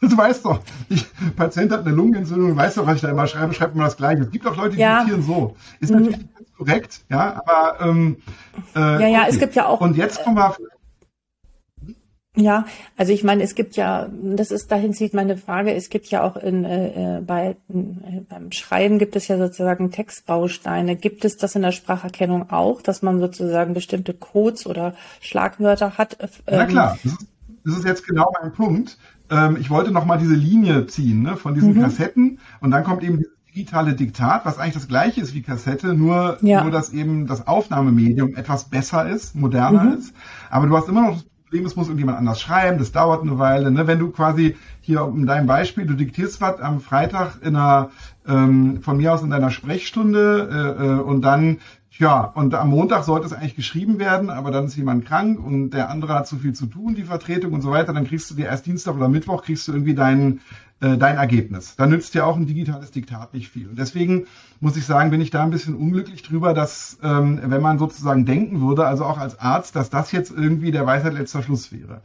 Du 0.00 0.16
weißt 0.16 0.44
doch, 0.46 0.60
ich, 0.88 1.06
Patient 1.36 1.70
hat 1.72 1.80
eine 1.80 1.94
Lungenentzündung, 1.94 2.56
weißt 2.56 2.78
doch, 2.78 2.86
was 2.86 2.96
ich 2.96 3.02
da 3.02 3.10
immer 3.10 3.26
schreibe, 3.26 3.52
schreibt 3.52 3.74
immer 3.74 3.84
das 3.84 3.98
Gleiche. 3.98 4.22
Es 4.22 4.30
gibt 4.30 4.46
auch 4.46 4.56
Leute, 4.56 4.76
die 4.76 4.80
ja. 4.80 5.00
diktieren 5.00 5.22
so. 5.22 5.56
Ist 5.78 5.90
natürlich 5.90 6.16
mhm. 6.16 6.28
nicht 6.38 6.56
korrekt, 6.56 7.04
ja, 7.10 7.42
aber 7.44 7.84
ähm, 7.84 8.16
äh, 8.74 8.78
ja, 8.78 8.98
ja, 9.00 9.20
okay. 9.20 9.30
es 9.30 9.38
gibt 9.38 9.54
ja 9.54 9.66
auch. 9.66 9.80
Und 9.80 9.96
jetzt 9.96 10.24
kommen 10.24 10.36
wir 10.36 10.56
ja, 12.36 12.64
also 12.96 13.12
ich 13.12 13.24
meine, 13.24 13.42
es 13.42 13.56
gibt 13.56 13.74
ja, 13.74 14.08
das 14.22 14.52
ist 14.52 14.70
dahin 14.70 14.94
zieht 14.94 15.14
meine 15.14 15.36
Frage, 15.36 15.74
es 15.74 15.90
gibt 15.90 16.06
ja 16.06 16.22
auch 16.22 16.36
in, 16.36 16.64
äh, 16.64 17.18
äh 17.18 17.20
bei, 17.20 17.56
äh, 17.68 18.20
beim 18.28 18.52
Schreiben 18.52 19.00
gibt 19.00 19.16
es 19.16 19.26
ja 19.26 19.36
sozusagen 19.36 19.90
Textbausteine. 19.90 20.94
Gibt 20.94 21.24
es 21.24 21.38
das 21.38 21.56
in 21.56 21.62
der 21.62 21.72
Spracherkennung 21.72 22.50
auch, 22.50 22.82
dass 22.82 23.02
man 23.02 23.18
sozusagen 23.18 23.74
bestimmte 23.74 24.14
Codes 24.14 24.64
oder 24.64 24.94
Schlagwörter 25.20 25.98
hat? 25.98 26.18
Ähm, 26.20 26.28
Na 26.46 26.66
klar, 26.66 26.98
das 27.02 27.12
ist, 27.12 27.26
das 27.64 27.78
ist 27.78 27.84
jetzt 27.84 28.06
genau 28.06 28.32
mein 28.40 28.52
Punkt. 28.52 28.96
Ähm, 29.30 29.56
ich 29.58 29.70
wollte 29.70 29.90
noch 29.90 30.04
mal 30.04 30.18
diese 30.18 30.34
Linie 30.34 30.86
ziehen 30.86 31.22
ne, 31.22 31.36
von 31.36 31.54
diesen 31.54 31.74
mhm. 31.74 31.82
Kassetten 31.82 32.38
und 32.60 32.70
dann 32.70 32.84
kommt 32.84 33.02
eben 33.02 33.18
dieses 33.18 33.34
digitale 33.54 33.94
Diktat, 33.94 34.44
was 34.44 34.58
eigentlich 34.58 34.74
das 34.74 34.88
gleiche 34.88 35.20
ist 35.20 35.34
wie 35.34 35.42
Kassette, 35.42 35.94
nur, 35.94 36.38
ja. 36.40 36.62
nur 36.62 36.70
dass 36.70 36.90
eben 36.92 37.26
das 37.26 37.46
Aufnahmemedium 37.46 38.34
etwas 38.34 38.64
besser 38.64 39.08
ist, 39.08 39.34
moderner 39.34 39.84
mhm. 39.84 39.92
ist. 39.94 40.14
Aber 40.50 40.66
du 40.66 40.76
hast 40.76 40.88
immer 40.88 41.02
noch 41.02 41.14
das 41.14 41.24
Problem, 41.24 41.66
es 41.66 41.76
muss 41.76 41.88
irgendjemand 41.88 42.18
anders 42.18 42.40
schreiben, 42.40 42.78
das 42.78 42.92
dauert 42.92 43.22
eine 43.22 43.38
Weile. 43.38 43.70
Ne? 43.72 43.86
Wenn 43.86 43.98
du 43.98 44.10
quasi 44.10 44.56
hier 44.80 45.12
in 45.14 45.26
deinem 45.26 45.46
Beispiel, 45.46 45.84
du 45.84 45.94
diktierst 45.94 46.40
was 46.40 46.60
am 46.60 46.80
Freitag 46.80 47.42
in 47.42 47.56
einer, 47.56 47.90
ähm, 48.26 48.82
von 48.82 48.98
mir 48.98 49.12
aus 49.12 49.22
in 49.22 49.30
deiner 49.30 49.50
Sprechstunde 49.50 50.76
äh, 50.78 50.86
äh, 50.86 51.00
und 51.00 51.22
dann 51.22 51.58
ja, 52.00 52.22
und 52.22 52.54
am 52.54 52.70
Montag 52.70 53.04
sollte 53.04 53.26
es 53.26 53.34
eigentlich 53.34 53.56
geschrieben 53.56 53.98
werden, 53.98 54.30
aber 54.30 54.50
dann 54.50 54.64
ist 54.64 54.76
jemand 54.76 55.04
krank 55.04 55.38
und 55.38 55.70
der 55.70 55.90
andere 55.90 56.14
hat 56.14 56.26
zu 56.26 56.38
viel 56.38 56.54
zu 56.54 56.64
tun, 56.64 56.94
die 56.94 57.04
Vertretung 57.04 57.52
und 57.52 57.60
so 57.60 57.70
weiter. 57.70 57.92
Dann 57.92 58.06
kriegst 58.06 58.30
du 58.30 58.34
dir 58.34 58.46
erst 58.46 58.64
Dienstag 58.64 58.96
oder 58.96 59.10
Mittwoch 59.10 59.42
kriegst 59.42 59.68
du 59.68 59.72
irgendwie 59.72 59.94
dein, 59.94 60.40
äh, 60.80 60.96
dein 60.96 61.18
Ergebnis. 61.18 61.76
Da 61.76 61.86
nützt 61.86 62.14
dir 62.14 62.24
auch 62.24 62.36
ein 62.36 62.46
digitales 62.46 62.90
Diktat 62.90 63.34
nicht 63.34 63.50
viel. 63.50 63.68
Und 63.68 63.78
deswegen 63.78 64.24
muss 64.60 64.78
ich 64.78 64.86
sagen, 64.86 65.10
bin 65.10 65.20
ich 65.20 65.28
da 65.28 65.42
ein 65.42 65.50
bisschen 65.50 65.74
unglücklich 65.74 66.22
drüber, 66.22 66.54
dass, 66.54 66.98
ähm, 67.02 67.38
wenn 67.44 67.60
man 67.60 67.78
sozusagen 67.78 68.24
denken 68.24 68.62
würde, 68.62 68.86
also 68.86 69.04
auch 69.04 69.18
als 69.18 69.38
Arzt, 69.38 69.76
dass 69.76 69.90
das 69.90 70.10
jetzt 70.10 70.30
irgendwie 70.30 70.70
der 70.70 70.86
Weisheit 70.86 71.12
letzter 71.12 71.42
Schluss 71.42 71.70
wäre. 71.70 72.00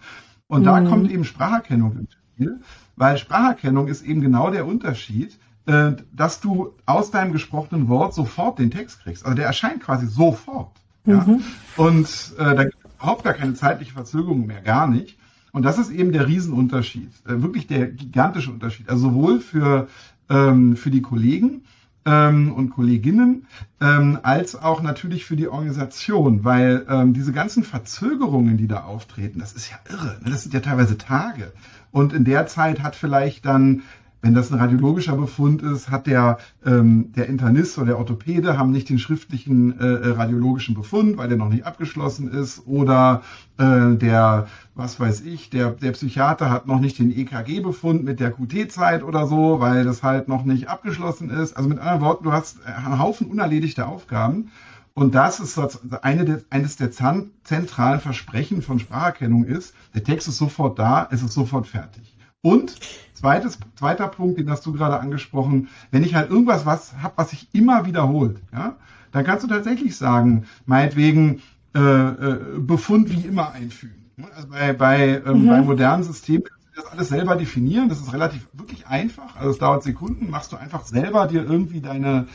Und 0.48 0.62
mhm. 0.62 0.66
da 0.66 0.82
kommt 0.82 1.10
eben 1.10 1.24
Spracherkennung 1.24 2.00
ins 2.00 2.12
Spiel, 2.12 2.60
weil 2.98 3.18
Spracherkennung 3.18 3.88
ist 3.88 4.06
eben 4.06 4.20
genau 4.20 4.52
der 4.52 4.68
Unterschied 4.68 5.40
äh, 5.66 5.94
dass 6.14 6.42
du 6.42 6.74
aus 6.86 7.12
deinem 7.12 7.34
gesprochenen 7.34 7.88
Wort 7.88 8.14
sofort 8.14 8.60
den 8.60 8.72
Text 8.72 9.02
kriegst. 9.02 9.26
Also 9.26 9.36
der 9.36 9.46
erscheint 9.46 9.82
quasi 9.82 10.08
sofort. 10.08 10.72
Ja? 11.06 11.24
Mhm. 11.26 11.42
Und 11.78 12.34
äh, 12.38 12.56
da 12.56 12.64
gibt 12.64 12.76
es 12.78 12.96
überhaupt 12.96 13.24
gar 13.24 13.34
keine 13.34 13.54
zeitliche 13.54 13.94
Verzögerung 13.94 14.46
mehr, 14.46 14.62
gar 14.62 14.88
nicht. 14.88 15.18
Und 15.52 15.64
das 15.64 15.78
ist 15.78 15.90
eben 15.90 16.12
der 16.12 16.28
Riesenunterschied, 16.28 17.12
äh, 17.26 17.42
wirklich 17.42 17.68
der 17.68 17.88
gigantische 17.88 18.52
Unterschied. 18.52 18.90
Also 18.90 19.10
sowohl 19.10 19.40
für, 19.40 19.88
ähm, 20.30 20.76
für 20.76 20.92
die 20.92 21.02
Kollegen 21.02 21.62
ähm, 22.06 22.52
und 22.54 22.72
Kolleginnen, 22.72 23.48
ähm, 23.82 24.20
als 24.22 24.56
auch 24.56 24.82
natürlich 24.82 25.26
für 25.26 25.36
die 25.36 25.48
Organisation, 25.48 26.44
weil 26.44 26.86
ähm, 26.90 27.14
diese 27.14 27.32
ganzen 27.32 27.64
Verzögerungen, 27.64 28.58
die 28.58 28.68
da 28.68 28.84
auftreten, 28.84 29.40
das 29.40 29.54
ist 29.54 29.72
ja 29.72 29.78
irre. 29.90 30.20
Ne? 30.24 30.32
Das 30.32 30.44
sind 30.44 30.54
ja 30.54 30.60
teilweise 30.60 30.98
Tage. 30.98 31.52
Und 31.92 32.14
in 32.14 32.26
der 32.26 32.48
Zeit 32.48 32.84
hat 32.84 32.96
vielleicht 32.96 33.46
dann 33.46 33.84
wenn 34.26 34.34
das 34.34 34.52
ein 34.52 34.58
radiologischer 34.58 35.16
Befund 35.16 35.62
ist, 35.62 35.92
hat 35.92 36.08
der, 36.08 36.40
ähm, 36.66 37.12
der 37.16 37.30
Internist 37.30 37.78
oder 37.78 37.86
der 37.86 38.00
Orthopäde 38.00 38.58
haben 38.58 38.72
nicht 38.72 38.90
den 38.90 38.98
schriftlichen 38.98 39.80
äh, 39.80 39.86
äh, 39.86 40.10
radiologischen 40.14 40.74
Befund, 40.74 41.18
weil 41.18 41.28
der 41.28 41.38
noch 41.38 41.50
nicht 41.50 41.64
abgeschlossen 41.64 42.32
ist. 42.32 42.66
Oder 42.66 43.22
äh, 43.60 43.94
der, 43.94 44.48
was 44.74 45.00
weiß 45.00 45.22
ich, 45.22 45.52
der, 45.52 45.70
der 45.70 45.92
Psychiater 45.92 46.50
hat 46.50 46.66
noch 46.66 46.80
nicht 46.80 46.98
den 46.98 47.16
EKG-Befund 47.16 48.04
mit 48.04 48.20
der 48.20 48.32
QT-Zeit 48.32 49.04
oder 49.04 49.28
so, 49.28 49.60
weil 49.60 49.84
das 49.84 50.02
halt 50.02 50.28
noch 50.28 50.44
nicht 50.44 50.70
abgeschlossen 50.70 51.30
ist. 51.30 51.56
Also 51.56 51.70
mit 51.70 51.78
anderen 51.78 52.02
Worten, 52.02 52.24
du 52.24 52.32
hast 52.32 52.66
einen 52.66 52.98
Haufen 52.98 53.28
unerledigte 53.28 53.86
Aufgaben. 53.86 54.50
Und 54.96 55.14
das 55.14 55.40
ist 55.40 55.60
eine 56.02 56.26
der, 56.26 56.42
eines 56.50 56.78
der 56.78 56.90
zentralen 56.90 58.00
Versprechen 58.00 58.64
von 58.64 58.80
Spracherkennung 58.80 59.44
ist, 59.44 59.76
der 59.94 60.04
Text 60.04 60.28
ist 60.28 60.38
sofort 60.38 60.80
da, 60.80 61.08
es 61.12 61.22
ist 61.22 61.34
sofort 61.34 61.68
fertig. 61.68 62.15
Und 62.46 62.76
zweites, 63.16 63.58
zweiter 63.76 64.08
Punkt, 64.08 64.38
den 64.38 64.52
hast 64.52 64.64
du 64.68 64.72
gerade 64.72 65.00
angesprochen, 65.00 65.70
wenn 65.90 66.04
ich 66.04 66.14
halt 66.14 66.30
irgendwas 66.30 66.64
was 66.64 66.94
habe, 67.02 67.16
was 67.16 67.32
sich 67.32 67.48
immer 67.54 67.88
wiederholt, 67.88 68.38
ja, 68.54 68.76
dann 69.12 69.26
kannst 69.26 69.44
du 69.44 69.48
tatsächlich 69.48 69.98
sagen, 69.98 70.46
meinetwegen 70.68 71.42
äh, 71.74 71.80
äh, 71.80 72.38
Befund 72.60 73.10
wie 73.10 73.28
immer 73.28 73.52
einfügen. 73.54 73.96
Also 74.36 74.50
bei, 74.50 74.74
bei, 74.74 75.24
ähm, 75.26 75.42
mhm. 75.42 75.48
bei 75.48 75.62
modernen 75.64 76.04
Systemen 76.04 76.44
kannst 76.44 76.68
du 76.78 76.82
das 76.82 76.92
alles 76.92 77.10
selber 77.10 77.36
definieren. 77.36 77.90
Das 77.90 78.00
ist 78.00 78.14
relativ 78.14 78.48
wirklich 78.54 78.86
einfach. 78.86 79.36
Also 79.38 79.50
es 79.50 79.58
dauert 79.58 79.82
Sekunden, 79.82 80.30
machst 80.30 80.52
du 80.52 80.58
einfach 80.58 80.86
selber 80.86 81.26
dir 81.26 81.44
irgendwie 81.44 81.82
deine 81.82 82.28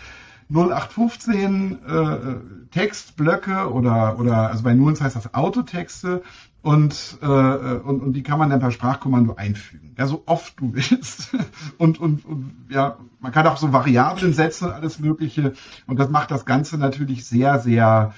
0815 0.53 1.79
äh, 1.87 2.17
Textblöcke 2.73 3.73
oder, 3.73 4.19
oder 4.19 4.51
also 4.51 4.65
bei 4.65 4.75
Nuance 4.75 5.05
heißt 5.05 5.15
das 5.15 5.35
Autotexte 5.35 6.25
und, 6.63 7.19
äh, 7.23 7.27
und, 7.27 8.01
und 8.01 8.13
die 8.13 8.23
kann 8.23 8.39
man 8.39 8.51
dann 8.51 8.61
per 8.61 8.71
Sprachkommando 8.71 9.35
einfügen. 9.35 9.95
Ja, 9.97 10.07
so 10.07 10.23
oft 10.27 10.61
du 10.61 10.75
willst. 10.75 11.35
Und, 11.79 11.99
und, 11.99 12.27
und 12.27 12.67
ja, 12.69 12.99
man 13.21 13.33
kann 13.33 13.47
auch 13.47 13.57
so 13.57 13.73
Variablen 13.73 14.35
setzen, 14.35 14.71
alles 14.71 14.99
Mögliche. 14.99 15.55
Und 15.87 15.99
das 15.99 16.11
macht 16.11 16.31
das 16.31 16.45
Ganze 16.45 16.77
natürlich 16.77 17.25
sehr, 17.25 17.59
sehr 17.59 18.13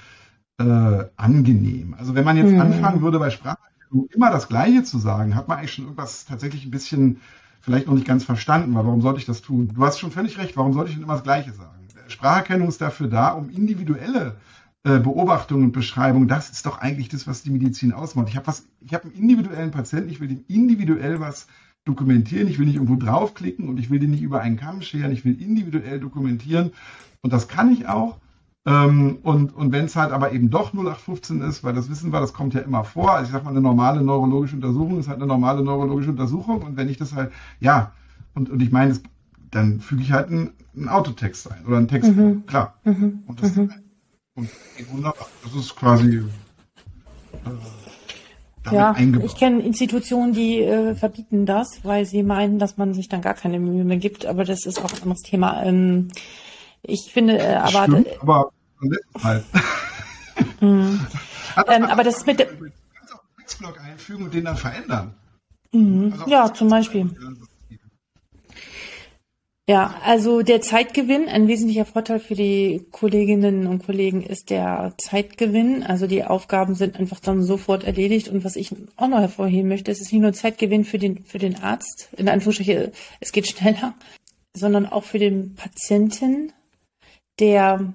äh, 0.59 1.05
angenehm. 1.15 1.95
Also 1.97 2.15
wenn 2.15 2.25
man 2.25 2.37
jetzt 2.37 2.51
mhm. 2.51 2.59
anfangen 2.59 3.01
würde 3.01 3.19
bei 3.19 3.29
Spracherkennung 3.29 4.07
immer 4.13 4.31
das 4.31 4.49
Gleiche 4.49 4.83
zu 4.83 4.97
sagen, 4.97 5.35
hat 5.35 5.47
man 5.47 5.57
eigentlich 5.57 5.73
schon 5.73 5.85
irgendwas 5.85 6.25
tatsächlich 6.25 6.65
ein 6.65 6.71
bisschen 6.71 7.21
vielleicht 7.61 7.87
noch 7.87 7.93
nicht 7.93 8.07
ganz 8.07 8.25
verstanden, 8.25 8.75
weil 8.75 8.85
warum 8.85 9.01
sollte 9.01 9.19
ich 9.19 9.25
das 9.25 9.41
tun? 9.41 9.69
Du 9.73 9.85
hast 9.85 9.99
schon 9.99 10.11
völlig 10.11 10.37
recht, 10.37 10.57
warum 10.57 10.73
sollte 10.73 10.89
ich 10.89 10.95
denn 10.95 11.03
immer 11.03 11.13
das 11.13 11.23
Gleiche 11.23 11.53
sagen? 11.53 11.87
Spracherkennung 12.07 12.67
ist 12.67 12.81
dafür 12.81 13.07
da, 13.07 13.29
um 13.29 13.49
individuelle 13.49 14.35
äh, 14.83 14.99
Beobachtung 14.99 15.63
und 15.63 15.71
Beschreibung, 15.71 16.27
das 16.27 16.49
ist 16.49 16.65
doch 16.65 16.79
eigentlich 16.79 17.07
das, 17.07 17.25
was 17.25 17.41
die 17.41 17.51
Medizin 17.51 17.93
ausmacht. 17.93 18.27
Ich 18.29 18.35
habe 18.35 18.47
was, 18.47 18.67
ich 18.81 18.93
habe 18.93 19.05
einen 19.05 19.13
individuellen 19.13 19.71
Patienten, 19.71 20.09
ich 20.09 20.19
will 20.19 20.27
dem 20.27 20.43
individuell 20.47 21.19
was 21.19 21.47
dokumentieren, 21.85 22.47
ich 22.47 22.59
will 22.59 22.65
nicht 22.65 22.75
irgendwo 22.75 22.95
draufklicken 22.95 23.69
und 23.69 23.79
ich 23.79 23.89
will 23.89 23.99
den 23.99 24.11
nicht 24.11 24.21
über 24.21 24.41
einen 24.41 24.57
Kamm 24.57 24.81
scheren, 24.81 25.11
ich 25.11 25.23
will 25.23 25.41
individuell 25.41 25.99
dokumentieren 25.99 26.71
und 27.21 27.31
das 27.31 27.47
kann 27.47 27.71
ich 27.71 27.87
auch. 27.87 28.17
Ähm, 28.65 29.19
und 29.23 29.53
und 29.53 29.71
wenn 29.71 29.85
es 29.85 29.95
halt 29.95 30.11
aber 30.11 30.31
eben 30.31 30.49
doch 30.49 30.73
0815 30.73 31.41
ist, 31.41 31.63
weil 31.63 31.73
das 31.73 31.89
wissen 31.89 32.11
wir, 32.11 32.19
das 32.19 32.33
kommt 32.33 32.53
ja 32.53 32.61
immer 32.61 32.83
vor. 32.83 33.11
Also 33.13 33.27
ich 33.27 33.31
sag 33.31 33.43
mal, 33.43 33.51
eine 33.51 33.61
normale 33.61 34.01
neurologische 34.01 34.55
Untersuchung 34.55 34.99
ist 34.99 35.07
halt 35.07 35.17
eine 35.17 35.27
normale 35.27 35.63
neurologische 35.63 36.11
Untersuchung 36.11 36.61
und 36.61 36.77
wenn 36.77 36.89
ich 36.89 36.97
das 36.97 37.13
halt, 37.13 37.31
ja, 37.59 37.93
und, 38.33 38.49
und 38.49 38.61
ich 38.61 38.71
meine, 38.71 38.97
dann 39.51 39.79
füge 39.79 40.01
ich 40.01 40.11
halt 40.11 40.29
einen, 40.29 40.51
einen 40.75 40.89
Autotext 40.89 41.51
ein 41.51 41.65
oder 41.65 41.77
einen 41.77 41.87
Text, 41.87 42.15
mhm. 42.15 42.45
klar. 42.45 42.75
Mhm. 42.83 43.23
Und 43.27 43.41
das 43.41 43.55
mhm. 43.55 43.69
Und 44.35 44.49
wunderbar. 44.89 45.27
Das 45.43 45.53
ist 45.53 45.75
quasi 45.75 46.23
äh, 47.45 48.75
ja, 48.75 48.91
eingebaut. 48.91 49.29
ich 49.29 49.37
kenne 49.37 49.61
Institutionen, 49.61 50.33
die 50.33 50.61
äh, 50.61 50.95
verbieten 50.95 51.45
das, 51.45 51.83
weil 51.83 52.05
sie 52.05 52.23
meinen, 52.23 52.59
dass 52.59 52.77
man 52.77 52.93
sich 52.93 53.09
dann 53.09 53.21
gar 53.21 53.33
keine 53.33 53.59
Mühe 53.59 53.83
mehr 53.83 53.97
gibt. 53.97 54.25
Aber 54.25 54.43
das 54.45 54.65
ist 54.65 54.83
auch 54.83 54.91
ein 54.91 55.01
anderes 55.03 55.21
Thema. 55.21 55.63
Ähm, 55.63 56.09
ich 56.81 57.11
finde, 57.11 57.37
äh, 57.37 57.55
aber 57.55 57.83
Stimmt, 57.83 58.07
aber 58.21 58.51
halt. 59.21 59.45
mhm. 60.61 61.05
also, 61.55 61.71
ähm, 61.71 61.83
aber 61.85 62.03
das 62.03 62.17
ist 62.17 62.27
mit 62.27 62.39
dem 62.39 62.47
Du 62.47 62.71
kannst 62.93 63.13
auch 63.13 63.19
einen 63.19 63.37
Textblock 63.37 63.79
einfügen 63.81 64.25
und 64.25 64.33
den 64.33 64.45
dann 64.45 64.57
verändern. 64.57 65.13
Mhm. 65.71 66.13
Also 66.13 66.27
ja, 66.27 66.53
zum 66.53 66.69
Beispiel. 66.69 67.15
Ja, 69.69 69.95
also 70.03 70.41
der 70.41 70.59
Zeitgewinn, 70.59 71.29
ein 71.29 71.47
wesentlicher 71.47 71.85
Vorteil 71.85 72.19
für 72.19 72.35
die 72.35 72.85
Kolleginnen 72.91 73.65
und 73.67 73.85
Kollegen 73.85 74.21
ist 74.21 74.49
der 74.49 74.93
Zeitgewinn. 74.97 75.83
Also 75.83 76.05
die 76.05 76.25
Aufgaben 76.25 76.75
sind 76.75 76.97
einfach 76.97 77.21
dann 77.21 77.41
sofort 77.43 77.85
erledigt. 77.85 78.27
Und 78.27 78.43
was 78.43 78.57
ich 78.57 78.75
auch 78.97 79.07
noch 79.07 79.19
hervorheben 79.19 79.69
möchte, 79.69 79.89
es 79.89 80.01
ist 80.01 80.11
nicht 80.11 80.21
nur 80.21 80.33
Zeitgewinn 80.33 80.83
für 80.83 80.99
den, 80.99 81.23
für 81.23 81.39
den 81.39 81.63
Arzt, 81.63 82.09
in 82.17 82.27
Anführungsstrichen, 82.27 82.91
es 83.21 83.31
geht 83.31 83.47
schneller, 83.47 83.93
sondern 84.53 84.85
auch 84.85 85.05
für 85.05 85.19
den 85.19 85.55
Patienten, 85.55 86.51
der 87.39 87.93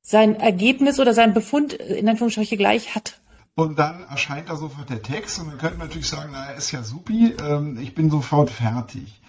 sein 0.00 0.36
Ergebnis 0.36 0.98
oder 0.98 1.12
sein 1.12 1.34
Befund 1.34 1.74
in 1.74 2.08
Anführungsstrichen 2.08 2.56
gleich 2.56 2.94
hat. 2.94 3.20
Und 3.54 3.78
dann 3.78 4.04
erscheint 4.04 4.48
da 4.48 4.56
sofort 4.56 4.88
der 4.88 5.02
Text 5.02 5.40
und 5.40 5.48
dann 5.48 5.58
könnte 5.58 5.76
man 5.76 5.88
natürlich 5.88 6.08
sagen, 6.08 6.30
na, 6.32 6.52
ist 6.52 6.72
ja 6.72 6.82
supi, 6.82 7.34
ähm, 7.42 7.78
ich 7.80 7.94
bin 7.94 8.10
sofort 8.10 8.50
fertig. 8.50 9.20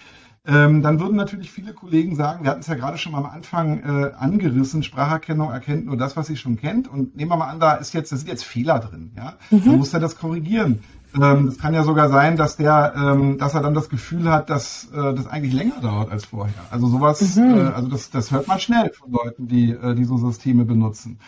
Ähm, 0.48 0.82
dann 0.82 1.00
würden 1.02 1.18
natürlich 1.18 1.52
viele 1.52 1.74
Kollegen 1.74 2.16
sagen, 2.16 2.46
wir 2.46 2.52
hatten 2.52 2.62
es 2.62 2.68
ja 2.68 2.76
gerade 2.76 2.98
schon 2.98 3.12
mal 3.12 3.18
am 3.18 3.26
Anfang 3.26 3.80
äh, 3.80 4.12
angerissen, 4.18 4.82
Spracherkennung 4.82 5.52
erkennt 5.52 5.86
nur 5.86 5.98
das, 5.98 6.16
was 6.16 6.28
sie 6.28 6.38
schon 6.38 6.56
kennt. 6.56 6.88
Und 6.88 7.18
nehmen 7.18 7.30
wir 7.30 7.36
mal 7.36 7.50
an, 7.50 7.60
da 7.60 7.74
ist 7.74 7.94
jetzt, 7.94 8.14
da 8.14 8.16
sind 8.16 8.30
jetzt 8.30 8.46
Fehler 8.46 8.80
drin, 8.80 9.12
ja. 9.18 9.34
Mhm. 9.52 9.66
Dann 9.66 9.78
muss 9.78 9.94
er 9.94 10.00
das 10.00 10.18
korrigieren. 10.18 10.80
Ähm, 11.22 11.48
es 11.48 11.58
kann 11.58 11.74
ja 11.74 11.84
sogar 11.84 12.10
sein, 12.10 12.38
dass 12.38 12.56
der, 12.56 12.94
ähm, 12.96 13.38
dass 13.38 13.56
er 13.56 13.62
dann 13.62 13.74
das 13.74 13.90
Gefühl 13.90 14.30
hat, 14.30 14.50
dass 14.50 14.90
äh, 14.94 15.14
das 15.14 15.28
eigentlich 15.28 15.54
länger 15.54 15.82
dauert 15.82 16.12
als 16.12 16.26
vorher. 16.26 16.54
Also 16.72 16.88
sowas, 16.88 17.36
mhm. 17.36 17.58
äh, 17.58 17.62
also 17.64 17.90
das, 17.90 18.10
das 18.10 18.32
hört 18.32 18.48
man 18.48 18.60
schnell 18.60 18.92
von 18.94 19.12
Leuten, 19.12 19.48
die 19.48 19.72
äh, 19.72 19.96
die 19.96 20.06
so 20.06 20.18
Systeme 20.18 20.64
benutzen. 20.64 21.20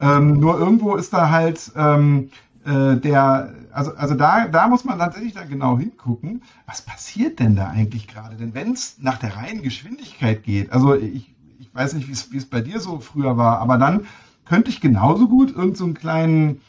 Ähm, 0.00 0.34
nur 0.34 0.58
irgendwo 0.58 0.94
ist 0.94 1.12
da 1.12 1.30
halt 1.30 1.72
ähm, 1.74 2.30
äh, 2.64 2.96
der, 2.96 3.54
also, 3.72 3.94
also 3.94 4.14
da, 4.14 4.48
da 4.48 4.68
muss 4.68 4.84
man 4.84 4.98
tatsächlich 4.98 5.34
dann 5.34 5.48
genau 5.48 5.78
hingucken, 5.78 6.42
was 6.66 6.82
passiert 6.82 7.40
denn 7.40 7.56
da 7.56 7.68
eigentlich 7.68 8.08
gerade? 8.08 8.36
Denn 8.36 8.54
wenn 8.54 8.72
es 8.72 8.96
nach 9.00 9.18
der 9.18 9.36
reinen 9.36 9.62
Geschwindigkeit 9.62 10.42
geht, 10.42 10.72
also 10.72 10.94
ich, 10.94 11.34
ich 11.58 11.74
weiß 11.74 11.94
nicht, 11.94 12.08
wie 12.08 12.36
es 12.36 12.46
bei 12.46 12.60
dir 12.60 12.80
so 12.80 13.00
früher 13.00 13.36
war, 13.36 13.58
aber 13.58 13.78
dann 13.78 14.06
könnte 14.44 14.70
ich 14.70 14.80
genauso 14.80 15.28
gut 15.28 15.50
irgendeinen 15.50 15.74
so 15.74 15.94
kleinen 15.94 16.60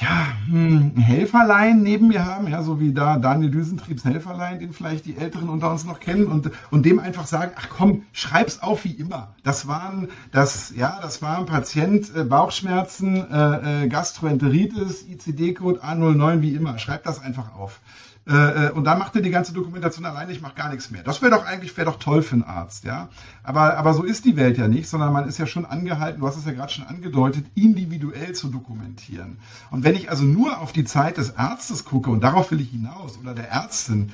ja, 0.00 0.28
hm, 0.46 0.96
Helferlein 0.96 1.82
neben 1.82 2.08
mir 2.08 2.24
haben, 2.24 2.48
ja, 2.48 2.62
so 2.62 2.78
wie 2.80 2.92
da 2.92 3.18
Daniel 3.18 3.50
Düsentriebs 3.50 4.04
Helferlein, 4.04 4.58
den 4.60 4.72
vielleicht 4.72 5.06
die 5.06 5.16
Älteren 5.16 5.48
unter 5.48 5.70
uns 5.70 5.84
noch 5.84 5.98
kennen 5.98 6.26
und, 6.26 6.50
und 6.70 6.86
dem 6.86 6.98
einfach 7.00 7.26
sagen, 7.26 7.52
ach 7.56 7.68
komm, 7.68 8.02
schreib's 8.12 8.62
auf 8.62 8.84
wie 8.84 8.92
immer. 8.92 9.34
Das 9.42 9.66
waren, 9.66 10.08
das, 10.30 10.72
ja, 10.76 10.98
das 11.02 11.20
war 11.22 11.38
ein 11.38 11.46
Patient, 11.46 12.14
äh, 12.14 12.24
Bauchschmerzen, 12.24 13.16
äh, 13.30 13.84
äh, 13.84 13.88
Gastroenteritis, 13.88 15.04
ICD-Code 15.08 15.82
A09 15.82 16.42
wie 16.42 16.54
immer. 16.54 16.78
Schreib 16.78 17.02
das 17.04 17.20
einfach 17.20 17.56
auf. 17.56 17.80
Äh, 18.28 18.66
äh, 18.66 18.70
und 18.72 18.84
dann 18.84 18.98
macht 18.98 19.16
er 19.16 19.22
die 19.22 19.30
ganze 19.30 19.54
Dokumentation 19.54 20.04
alleine, 20.04 20.32
ich 20.32 20.42
mache 20.42 20.54
gar 20.54 20.68
nichts 20.68 20.90
mehr. 20.90 21.02
Das 21.02 21.22
wäre 21.22 21.32
doch 21.32 21.46
eigentlich 21.46 21.74
wäre 21.78 21.90
doch 21.90 21.98
toll 21.98 22.20
für 22.22 22.34
einen 22.34 22.44
Arzt, 22.44 22.84
ja. 22.84 23.08
Aber, 23.42 23.78
aber 23.78 23.94
so 23.94 24.02
ist 24.02 24.26
die 24.26 24.36
Welt 24.36 24.58
ja 24.58 24.68
nicht, 24.68 24.88
sondern 24.88 25.14
man 25.14 25.26
ist 25.26 25.38
ja 25.38 25.46
schon 25.46 25.64
angehalten, 25.64 26.20
du 26.20 26.26
hast 26.26 26.36
es 26.36 26.44
ja 26.44 26.52
gerade 26.52 26.70
schon 26.70 26.86
angedeutet, 26.86 27.46
individuell 27.54 28.34
zu 28.34 28.48
dokumentieren. 28.48 29.38
Und 29.70 29.82
wenn 29.82 29.94
ich 29.94 30.10
also 30.10 30.24
nur 30.24 30.60
auf 30.60 30.72
die 30.72 30.84
Zeit 30.84 31.16
des 31.16 31.38
Arztes 31.38 31.86
gucke, 31.86 32.10
und 32.10 32.22
darauf 32.22 32.50
will 32.50 32.60
ich 32.60 32.70
hinaus, 32.70 33.18
oder 33.18 33.32
der 33.32 33.50
Ärztin, 33.50 34.12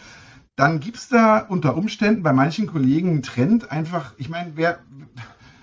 dann 0.55 0.79
gibt 0.79 0.99
es 0.99 1.09
da 1.09 1.39
unter 1.39 1.77
Umständen 1.77 2.23
bei 2.23 2.33
manchen 2.33 2.69
Kollegen 2.69 3.11
einen 3.11 3.23
Trend, 3.23 3.73
einfach, 3.73 4.15
ich 4.17 4.29
meine, 4.29 4.53
wer 4.55 4.79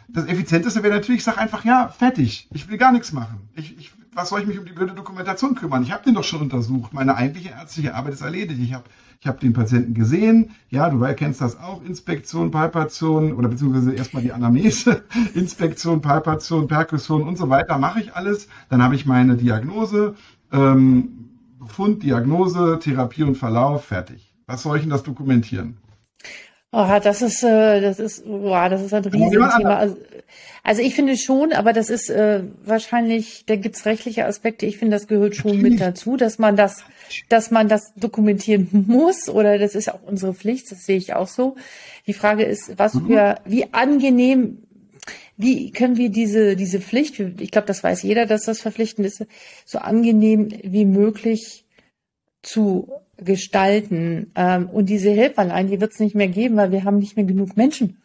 das 0.10 0.26
Effizienteste 0.26 0.84
wäre 0.84 0.94
natürlich, 0.94 1.20
ich 1.20 1.24
sage 1.24 1.38
einfach, 1.38 1.64
ja, 1.64 1.88
fertig, 1.88 2.50
ich 2.52 2.68
will 2.68 2.78
gar 2.78 2.92
nichts 2.92 3.14
machen. 3.14 3.50
Ich, 3.56 3.78
ich 3.78 3.94
was 4.14 4.30
soll 4.30 4.42
ich 4.42 4.48
mich 4.48 4.60
um 4.60 4.66
die 4.66 4.74
blöde 4.74 4.94
Dokumentation 4.94 5.56
kümmern? 5.56 5.84
Ich 5.84 5.92
habe 5.92 6.04
den 6.04 6.16
doch 6.16 6.24
schon 6.24 6.42
untersucht. 6.42 6.94
Meine 6.94 7.16
eigentliche 7.16 7.50
ärztliche 7.50 7.96
Arbeit 7.96 8.14
ist 8.14 8.22
erledigt. 8.22 8.60
Ich 8.62 8.74
habe 8.74 8.84
ich 9.22 9.28
hab 9.28 9.40
den 9.40 9.54
Patienten 9.54 9.94
gesehen. 9.94 10.52
Ja, 10.70 10.90
du 10.90 11.00
kennst 11.16 11.42
das 11.42 11.60
auch. 11.60 11.84
Inspektion, 11.84 12.52
Palpation 12.52 13.34
oder 13.34 13.48
beziehungsweise 13.48 13.94
erstmal 13.94 14.24
die 14.24 14.34
Anamnese. 14.34 15.04
Inspektion, 15.34 16.02
Palpation, 16.02 16.68
Perkussion 16.68 17.24
und 17.24 17.38
so 17.38 17.50
weiter. 17.50 17.78
Mache 17.78 18.02
ich 18.02 18.16
alles. 18.16 18.48
Dann 18.70 18.82
habe 18.82 18.96
ich 18.96 19.06
meine 19.06 19.38
Diagnose, 19.38 20.16
ähm, 20.52 21.30
Befund, 21.60 22.04
Diagnose, 22.04 22.80
Therapie 22.82 23.24
und 23.24 23.38
Verlauf. 23.38 23.86
Fertig. 23.86 24.34
Was 24.48 24.64
soll 24.64 24.78
ich 24.78 24.84
denn 24.84 24.90
das 24.90 25.04
dokumentieren? 25.04 25.78
Oh, 26.74 26.88
das 27.04 27.22
ist, 27.22 27.44
äh, 27.44 27.82
das 27.82 28.00
ist, 28.00 28.26
boah, 28.26 28.70
das 28.70 28.82
ist 28.82 28.94
ein 28.94 29.04
Riesenthema. 29.04 29.76
Also, 29.76 29.98
also 30.64 30.82
ich 30.82 30.96
finde 30.96 31.18
schon, 31.18 31.52
aber 31.52 31.74
das 31.74 31.90
ist 31.90 32.10
äh, 32.10 32.44
wahrscheinlich, 32.64 33.46
da 33.46 33.58
gibt's 33.58 33.86
rechtliche 33.86 34.26
Aspekte. 34.26 34.66
Ich 34.66 34.78
finde, 34.78 34.96
das 34.96 35.08
gehört 35.08 35.36
schon 35.36 35.62
mit 35.62 35.82
dazu, 35.82 36.16
dass 36.16 36.40
man 36.40 36.56
das, 36.56 36.86
dass 37.28 37.52
man 37.52 37.68
das 37.68 37.94
dokumentieren 37.96 38.70
muss 38.88 39.28
oder 39.28 39.58
das 39.58 39.76
ist 39.76 39.92
auch 39.92 40.02
unsere 40.04 40.34
Pflicht. 40.34 40.72
Das 40.72 40.86
sehe 40.86 40.98
ich 40.98 41.14
auch 41.14 41.28
so. 41.28 41.56
Die 42.08 42.14
Frage 42.14 42.44
ist, 42.44 42.78
was 42.78 42.94
mhm. 42.94 43.08
für, 43.08 43.36
wie 43.44 43.74
angenehm, 43.74 44.60
wie 45.36 45.72
können 45.72 45.98
wir 45.98 46.10
diese 46.10 46.56
diese 46.56 46.80
Pflicht? 46.80 47.20
Ich 47.20 47.52
glaube, 47.52 47.68
das 47.68 47.84
weiß 47.84 48.04
jeder, 48.04 48.26
dass 48.26 48.46
das 48.46 48.62
verpflichtend 48.62 49.06
ist, 49.06 49.26
so 49.66 49.80
angenehm 49.80 50.50
wie 50.64 50.86
möglich 50.86 51.66
zu 52.42 52.90
gestalten. 53.18 54.32
Ähm, 54.36 54.70
und 54.70 54.90
diese 54.90 55.12
Helferlein, 55.12 55.68
die 55.68 55.80
wird 55.80 55.94
es 55.94 56.00
nicht 56.00 56.16
mehr 56.16 56.28
geben, 56.28 56.58
weil 56.58 56.72
wir 56.72 56.84
haben 56.84 56.98
nicht 56.98 57.16
mehr 57.16 57.26
genug 57.26 57.56
Menschen. 57.56 57.98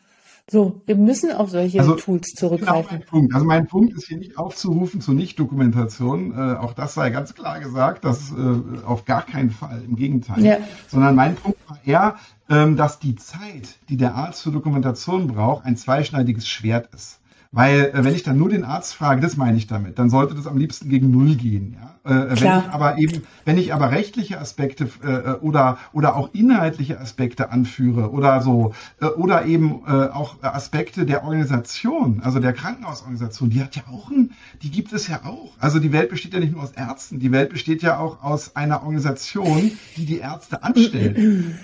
So, 0.48 0.80
wir 0.86 0.94
müssen 0.94 1.32
auf 1.32 1.50
solche 1.50 1.80
also, 1.80 1.96
Tools 1.96 2.28
zurückgreifen. 2.28 2.88
Genau 2.88 3.00
mein 3.00 3.06
Punkt. 3.06 3.34
Also 3.34 3.46
mein 3.46 3.66
Punkt 3.66 3.94
ist 3.94 4.06
hier 4.06 4.18
nicht 4.18 4.38
aufzurufen 4.38 5.00
zur 5.00 5.14
Nicht-Dokumentation. 5.14 6.32
Äh, 6.32 6.56
auch 6.58 6.72
das 6.72 6.94
sei 6.94 7.10
ganz 7.10 7.34
klar 7.34 7.58
gesagt, 7.58 8.04
dass 8.04 8.30
äh, 8.30 8.84
auf 8.86 9.04
gar 9.06 9.26
keinen 9.26 9.50
Fall, 9.50 9.82
im 9.84 9.96
Gegenteil. 9.96 10.44
Ja. 10.44 10.58
Sondern 10.86 11.16
mein 11.16 11.34
Punkt 11.34 11.58
war 11.68 11.80
eher, 11.84 12.16
ähm, 12.48 12.76
dass 12.76 13.00
die 13.00 13.16
Zeit, 13.16 13.78
die 13.88 13.96
der 13.96 14.14
Arzt 14.14 14.42
für 14.42 14.52
Dokumentation 14.52 15.26
braucht, 15.26 15.64
ein 15.64 15.76
zweischneidiges 15.76 16.46
Schwert 16.46 16.94
ist. 16.94 17.18
Weil 17.52 17.92
äh, 17.94 18.04
wenn 18.04 18.14
ich 18.14 18.22
dann 18.22 18.38
nur 18.38 18.48
den 18.48 18.64
Arzt 18.64 18.94
frage, 18.94 19.20
das 19.20 19.36
meine 19.36 19.56
ich 19.56 19.66
damit, 19.66 19.98
dann 19.98 20.10
sollte 20.10 20.34
das 20.34 20.46
am 20.46 20.56
liebsten 20.58 20.88
gegen 20.88 21.10
Null 21.10 21.36
gehen. 21.36 21.76
Ja? 21.80 21.96
Äh, 22.06 22.30
wenn 22.30 22.36
ich 22.36 22.68
aber 22.70 22.98
eben, 22.98 23.22
wenn 23.44 23.58
ich 23.58 23.72
aber 23.72 23.90
rechtliche 23.90 24.38
Aspekte 24.40 24.88
äh, 25.02 25.12
äh, 25.12 25.32
oder 25.40 25.78
oder 25.92 26.16
auch 26.16 26.30
inhaltliche 26.32 27.00
Aspekte 27.00 27.50
anführe 27.50 28.10
oder 28.10 28.40
so 28.42 28.74
äh, 29.00 29.06
oder 29.06 29.46
eben 29.46 29.82
äh, 29.86 29.90
auch 29.90 30.42
Aspekte 30.42 31.06
der 31.06 31.24
Organisation, 31.24 32.20
also 32.22 32.38
der 32.38 32.52
Krankenhausorganisation, 32.52 33.50
die 33.50 33.62
hat 33.62 33.76
ja 33.76 33.82
auch 33.90 34.10
ein, 34.10 34.32
die 34.62 34.70
gibt 34.70 34.92
es 34.92 35.08
ja 35.08 35.24
auch. 35.24 35.52
Also 35.58 35.78
die 35.78 35.92
Welt 35.92 36.10
besteht 36.10 36.34
ja 36.34 36.40
nicht 36.40 36.52
nur 36.52 36.62
aus 36.62 36.72
Ärzten, 36.72 37.18
die 37.18 37.32
Welt 37.32 37.50
besteht 37.50 37.82
ja 37.82 37.98
auch 37.98 38.22
aus 38.22 38.54
einer 38.54 38.82
Organisation, 38.82 39.72
die 39.96 40.06
die 40.06 40.18
Ärzte 40.18 40.62
anstellt. 40.62 41.16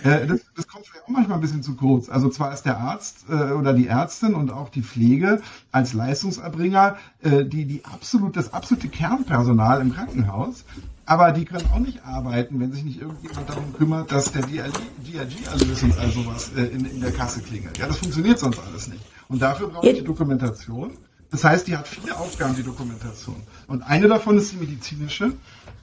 äh, 0.04 0.26
das, 0.26 0.40
das 0.56 0.66
kommt 0.66 0.86
vielleicht 0.86 1.04
auch 1.04 1.08
manchmal 1.08 1.38
ein 1.38 1.40
bisschen 1.40 1.62
zu 1.62 1.74
kurz. 1.74 2.08
Also 2.08 2.28
zwar 2.28 2.52
ist 2.52 2.62
der 2.62 2.78
Arzt 2.78 3.26
äh, 3.28 3.52
oder 3.52 3.74
die 3.74 3.86
Ärztin 3.86 4.34
und 4.34 4.52
auch 4.52 4.68
die 4.68 4.82
Pflege 4.82 5.40
als 5.72 5.92
Leistungserbringer 5.94 6.96
äh, 7.22 7.44
die 7.44 7.64
die 7.66 7.84
absolut 7.84 8.36
das 8.36 8.52
absolute 8.52 8.88
Kernpersonal 8.88 9.80
im 9.80 9.92
Krankenhaus 9.92 10.64
aber 11.04 11.32
die 11.32 11.44
können 11.44 11.66
auch 11.72 11.78
nicht 11.78 12.04
arbeiten, 12.04 12.60
wenn 12.60 12.72
sich 12.72 12.84
nicht 12.84 13.00
irgendjemand 13.00 13.48
darum 13.48 13.72
kümmert, 13.72 14.12
dass 14.12 14.30
der 14.32 14.42
DRG-Erlös 14.42 15.82
und 15.82 15.98
all 15.98 16.10
sowas 16.10 16.52
äh, 16.56 16.62
in, 16.62 16.84
in, 16.84 17.00
der 17.00 17.12
Kasse 17.12 17.42
klingelt. 17.42 17.76
Ja, 17.78 17.88
das 17.88 17.98
funktioniert 17.98 18.38
sonst 18.38 18.60
alles 18.60 18.88
nicht. 18.88 19.04
Und 19.28 19.42
dafür 19.42 19.68
brauche 19.68 19.88
ich 19.88 19.98
die 19.98 20.04
Dokumentation. 20.04 20.92
Das 21.30 21.44
heißt, 21.44 21.66
die 21.66 21.76
hat 21.76 21.88
viele 21.88 22.16
Aufgaben, 22.16 22.54
die 22.54 22.62
Dokumentation. 22.62 23.36
Und 23.66 23.82
eine 23.82 24.06
davon 24.06 24.36
ist 24.38 24.52
die 24.52 24.56
medizinische. 24.56 25.32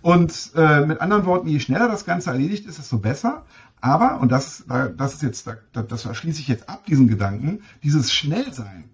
Und 0.02 0.52
äh, 0.56 0.86
mit 0.86 1.02
anderen 1.02 1.26
Worten, 1.26 1.48
je 1.48 1.60
schneller 1.60 1.88
das 1.90 2.06
Ganze 2.06 2.30
erledigt 2.30 2.66
ist, 2.66 2.78
desto 2.78 3.00
besser. 3.00 3.46
Aber, 3.82 4.22
und 4.22 4.32
das, 4.32 4.64
das 4.98 5.16
ist 5.16 5.24
jetzt, 5.24 5.50
das 5.74 6.18
schließe 6.18 6.40
ich 6.40 6.48
jetzt 6.48 6.70
ab, 6.70 6.86
diesen 6.86 7.08
Gedanken, 7.08 7.62
dieses 7.84 8.14
Schnellsein 8.14 8.86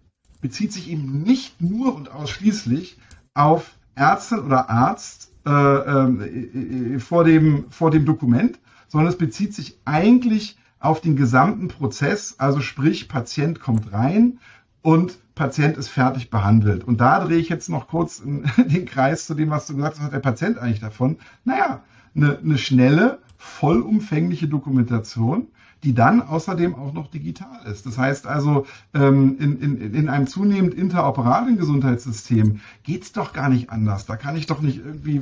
bezieht 0.46 0.72
sich 0.72 0.92
eben 0.92 1.24
nicht 1.24 1.60
nur 1.60 1.96
und 1.96 2.12
ausschließlich 2.12 3.00
auf 3.34 3.72
Ärztin 3.96 4.42
oder 4.42 4.70
Arzt, 4.70 5.32
äh, 5.44 5.50
äh, 5.50 7.00
vor, 7.00 7.24
dem, 7.24 7.66
vor 7.72 7.90
dem 7.90 8.06
Dokument, 8.06 8.60
sondern 8.88 9.10
es 9.10 9.18
bezieht 9.18 9.56
sich 9.56 9.80
eigentlich 9.86 10.56
auf 10.80 11.02
den 11.02 11.16
gesamten 11.16 11.68
Prozess, 11.68 12.36
also 12.38 12.62
sprich, 12.62 13.10
Patient 13.10 13.60
kommt 13.60 13.92
rein 13.92 14.38
und 14.84 15.18
Patient 15.34 15.78
ist 15.78 15.88
fertig 15.88 16.30
behandelt. 16.30 16.84
Und 16.84 17.02
da 17.02 17.26
drehe 17.26 17.40
ich 17.40 17.50
jetzt 17.50 17.68
noch 17.68 17.88
kurz 17.88 18.22
den 18.24 18.86
Kreis 18.86 19.26
zu 19.26 19.34
dem, 19.34 19.50
was 19.50 19.66
du 19.66 19.76
gesagt 19.76 19.96
hast, 19.96 20.00
was 20.00 20.06
hat 20.06 20.14
der 20.14 20.20
Patient 20.20 20.60
eigentlich 20.60 20.80
davon? 20.80 21.18
Naja, 21.44 21.82
eine, 22.16 22.38
eine 22.38 22.60
schnelle, 22.60 23.18
vollumfängliche 23.40 24.48
Dokumentation, 24.48 25.48
die 25.84 25.94
dann 25.94 26.22
außerdem 26.22 26.76
auch 26.76 26.94
noch 26.94 27.08
digital 27.08 27.66
ist. 27.66 27.86
Das 27.86 27.98
heißt 27.98 28.28
also, 28.28 28.66
ähm, 28.94 29.38
in, 29.40 29.60
in, 29.60 29.94
in 29.94 30.10
einem 30.10 30.28
zunehmend 30.28 30.74
interoperablen 30.74 31.58
Gesundheitssystem 31.58 32.60
geht's 32.84 33.12
doch 33.12 33.34
gar 33.34 33.50
nicht 33.50 33.70
anders. 33.70 34.06
Da 34.06 34.16
kann 34.16 34.36
ich 34.36 34.48
doch 34.48 34.62
nicht 34.62 34.80
irgendwie, 34.80 35.22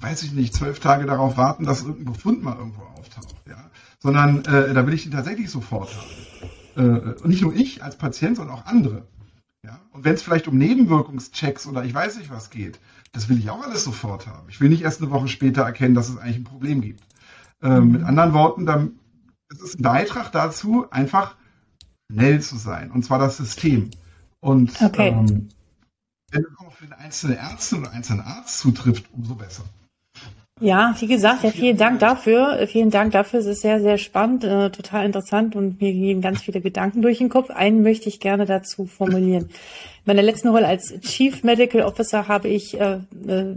weiß 0.00 0.22
ich 0.22 0.32
nicht, 0.32 0.54
zwölf 0.54 0.78
Tage 0.78 1.06
darauf 1.06 1.36
warten, 1.36 1.64
dass 1.64 1.82
irgendein 1.82 2.12
Befund 2.12 2.42
mal 2.42 2.56
irgendwo 2.56 2.82
auftaucht. 2.82 3.34
Ja? 3.48 3.70
Sondern 3.98 4.44
äh, 4.44 4.72
da 4.72 4.86
will 4.86 4.94
ich 4.94 5.02
den 5.02 5.12
tatsächlich 5.12 5.50
sofort 5.50 5.90
haben. 6.76 6.86
Äh, 6.86 7.22
und 7.22 7.28
nicht 7.28 7.42
nur 7.42 7.54
ich 7.54 7.82
als 7.82 7.96
Patient, 7.96 8.36
sondern 8.36 8.54
auch 8.54 8.66
andere. 8.66 9.06
Ja? 9.64 9.80
Und 9.90 10.04
wenn 10.04 10.14
es 10.14 10.22
vielleicht 10.22 10.46
um 10.46 10.56
Nebenwirkungschecks 10.56 11.66
oder 11.66 11.84
ich 11.84 11.94
weiß 11.94 12.18
nicht 12.18 12.30
was 12.30 12.50
geht, 12.50 12.78
das 13.12 13.28
will 13.28 13.38
ich 13.38 13.50
auch 13.50 13.66
alles 13.66 13.82
sofort 13.82 14.26
haben. 14.26 14.46
Ich 14.50 14.60
will 14.60 14.68
nicht 14.68 14.82
erst 14.82 15.00
eine 15.00 15.10
Woche 15.10 15.26
später 15.26 15.62
erkennen, 15.62 15.94
dass 15.94 16.08
es 16.08 16.18
eigentlich 16.18 16.36
ein 16.36 16.44
Problem 16.44 16.80
gibt. 16.80 17.02
Äh, 17.62 17.80
mit 17.80 18.04
anderen 18.04 18.34
Worten, 18.34 18.66
dann 18.66 18.98
es 19.48 19.60
ist 19.60 19.78
ein 19.78 19.82
Beitrag 19.82 20.32
dazu, 20.32 20.86
einfach 20.90 21.36
schnell 22.10 22.40
zu 22.40 22.56
sein. 22.56 22.90
Und 22.90 23.04
zwar 23.04 23.18
das 23.18 23.36
System. 23.36 23.90
Und 24.40 24.80
okay. 24.82 25.08
ähm, 25.08 25.48
wenn 26.30 26.42
es 26.42 26.58
auch 26.58 26.72
für 26.72 26.84
den 26.84 26.92
einzelnen 26.92 27.36
Ärzte 27.36 27.76
oder 27.76 27.92
einzelnen 27.92 28.20
Arzt 28.20 28.58
zutrifft, 28.58 29.06
umso 29.12 29.34
besser. 29.34 29.64
Ja, 30.58 30.94
wie 30.98 31.06
gesagt, 31.06 31.44
ja, 31.44 31.50
vielen 31.50 31.76
Dank 31.76 32.00
dafür. 32.00 32.66
Vielen 32.66 32.90
Dank 32.90 33.12
dafür. 33.12 33.40
Es 33.40 33.46
ist 33.46 33.60
sehr, 33.60 33.80
sehr 33.80 33.98
spannend, 33.98 34.42
äh, 34.42 34.70
total 34.70 35.04
interessant 35.04 35.54
und 35.54 35.82
mir 35.82 35.92
gehen 35.92 36.22
ganz 36.22 36.40
viele 36.42 36.62
Gedanken 36.62 37.02
durch 37.02 37.18
den 37.18 37.28
Kopf. 37.28 37.50
Einen 37.50 37.82
möchte 37.82 38.08
ich 38.08 38.20
gerne 38.20 38.46
dazu 38.46 38.86
formulieren. 38.86 39.44
In 39.44 39.50
meiner 40.06 40.22
letzten 40.22 40.48
Rolle 40.48 40.66
als 40.66 40.98
Chief 41.00 41.44
Medical 41.44 41.82
Officer 41.82 42.26
habe 42.26 42.48
ich 42.48 42.80
äh, 42.80 43.00
äh, 43.26 43.54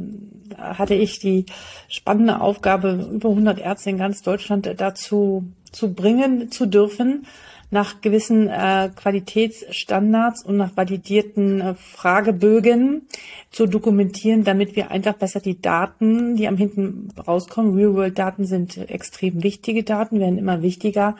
hatte 0.57 0.95
ich 0.95 1.19
die 1.19 1.45
spannende 1.87 2.41
Aufgabe, 2.41 3.09
über 3.11 3.29
100 3.29 3.59
Ärzte 3.59 3.89
in 3.89 3.97
ganz 3.97 4.21
Deutschland 4.21 4.73
dazu 4.77 5.45
zu 5.71 5.93
bringen 5.93 6.51
zu 6.51 6.65
dürfen, 6.65 7.25
nach 7.71 8.01
gewissen 8.01 8.47
äh, 8.47 8.89
Qualitätsstandards 8.95 10.43
und 10.43 10.57
nach 10.57 10.75
validierten 10.75 11.61
äh, 11.61 11.75
Fragebögen 11.75 13.03
zu 13.51 13.67
dokumentieren, 13.67 14.43
damit 14.43 14.75
wir 14.75 14.89
einfach 14.89 15.13
besser 15.13 15.39
die 15.39 15.61
Daten, 15.61 16.35
die 16.35 16.47
am 16.47 16.57
hinten 16.57 17.09
rauskommen, 17.27 17.75
Real-World-Daten 17.75 18.45
sind 18.45 18.77
extrem 18.89 19.43
wichtige 19.43 19.83
Daten, 19.83 20.19
werden 20.19 20.39
immer 20.39 20.63
wichtiger, 20.63 21.15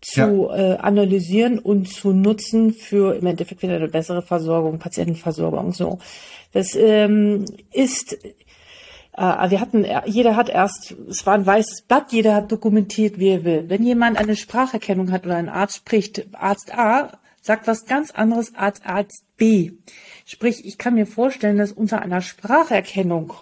zu 0.00 0.48
ja. 0.48 0.56
äh, 0.56 0.76
analysieren 0.78 1.58
und 1.58 1.86
zu 1.86 2.12
nutzen 2.12 2.72
für 2.72 3.14
im 3.14 3.26
Endeffekt 3.26 3.62
wieder 3.62 3.76
eine 3.76 3.88
bessere 3.88 4.22
Versorgung, 4.22 4.78
Patientenversorgung. 4.78 5.72
So, 5.74 5.98
das 6.52 6.74
ähm, 6.74 7.44
ist 7.72 8.16
äh, 9.16 9.50
wir 9.50 9.60
hatten, 9.60 9.84
jeder 10.06 10.36
hat 10.36 10.48
erst, 10.48 10.94
es 11.08 11.26
war 11.26 11.34
ein 11.34 11.46
weißes 11.46 11.82
Blatt, 11.82 12.12
jeder 12.12 12.34
hat 12.34 12.52
dokumentiert, 12.52 13.18
wie 13.18 13.28
er 13.28 13.44
will. 13.44 13.64
Wenn 13.68 13.82
jemand 13.82 14.18
eine 14.18 14.36
Spracherkennung 14.36 15.10
hat 15.12 15.26
oder 15.26 15.36
ein 15.36 15.48
Arzt 15.48 15.76
spricht, 15.76 16.26
Arzt 16.34 16.76
A 16.76 17.18
sagt 17.42 17.66
was 17.66 17.86
ganz 17.86 18.10
anderes 18.10 18.54
als 18.54 18.84
Arzt 18.84 19.24
B. 19.36 19.72
Sprich, 20.26 20.64
ich 20.64 20.78
kann 20.78 20.94
mir 20.94 21.06
vorstellen, 21.06 21.58
dass 21.58 21.72
unter 21.72 22.02
einer 22.02 22.20
Spracherkennung 22.20 23.32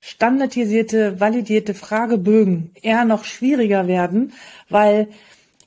standardisierte, 0.00 1.18
validierte 1.20 1.72
Fragebögen 1.72 2.72
eher 2.82 3.04
noch 3.04 3.24
schwieriger 3.24 3.86
werden, 3.86 4.34
weil 4.68 5.08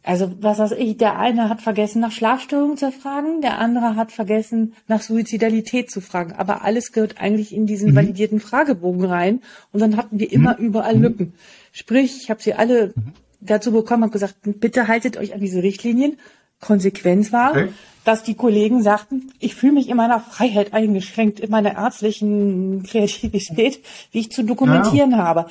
also 0.07 0.31
was 0.39 0.57
weiß 0.57 0.71
ich, 0.71 0.95
der 0.95 1.19
eine 1.19 1.49
hat 1.49 1.61
vergessen, 1.61 1.99
nach 1.99 2.13
Schlafstörungen 2.13 2.77
zu 2.77 2.93
fragen, 2.93 3.41
der 3.41 3.59
andere 3.59 3.97
hat 3.97 4.13
vergessen, 4.13 4.73
nach 4.87 5.01
Suizidalität 5.01 5.91
zu 5.91 5.99
fragen. 5.99 6.31
Aber 6.31 6.63
alles 6.63 6.93
gehört 6.93 7.19
eigentlich 7.19 7.53
in 7.53 7.65
diesen 7.65 7.91
mhm. 7.91 7.95
validierten 7.95 8.39
Fragebogen 8.39 9.03
rein. 9.03 9.41
Und 9.73 9.81
dann 9.81 9.97
hatten 9.97 10.17
wir 10.17 10.31
immer 10.31 10.55
mhm. 10.57 10.65
überall 10.65 10.97
Lücken. 10.97 11.33
Sprich, 11.73 12.21
ich 12.21 12.29
habe 12.29 12.41
sie 12.41 12.53
alle 12.53 12.93
mhm. 12.95 13.11
dazu 13.41 13.73
bekommen 13.73 14.03
und 14.03 14.11
gesagt, 14.13 14.35
bitte 14.43 14.87
haltet 14.87 15.17
euch 15.17 15.33
an 15.33 15.41
diese 15.41 15.61
Richtlinien. 15.61 16.17
Konsequenz 16.59 17.31
war, 17.31 17.51
okay. 17.51 17.69
dass 18.03 18.23
die 18.23 18.35
Kollegen 18.35 18.81
sagten, 18.81 19.31
ich 19.39 19.55
fühle 19.55 19.73
mich 19.73 19.89
in 19.89 19.97
meiner 19.97 20.19
Freiheit 20.19 20.73
eingeschränkt, 20.73 21.39
in 21.39 21.51
meiner 21.51 21.75
ärztlichen 21.75 22.83
Kreativität, 22.83 23.79
wie 24.11 24.19
ich 24.19 24.31
zu 24.31 24.43
dokumentieren 24.43 25.11
ja. 25.11 25.17
habe. 25.17 25.45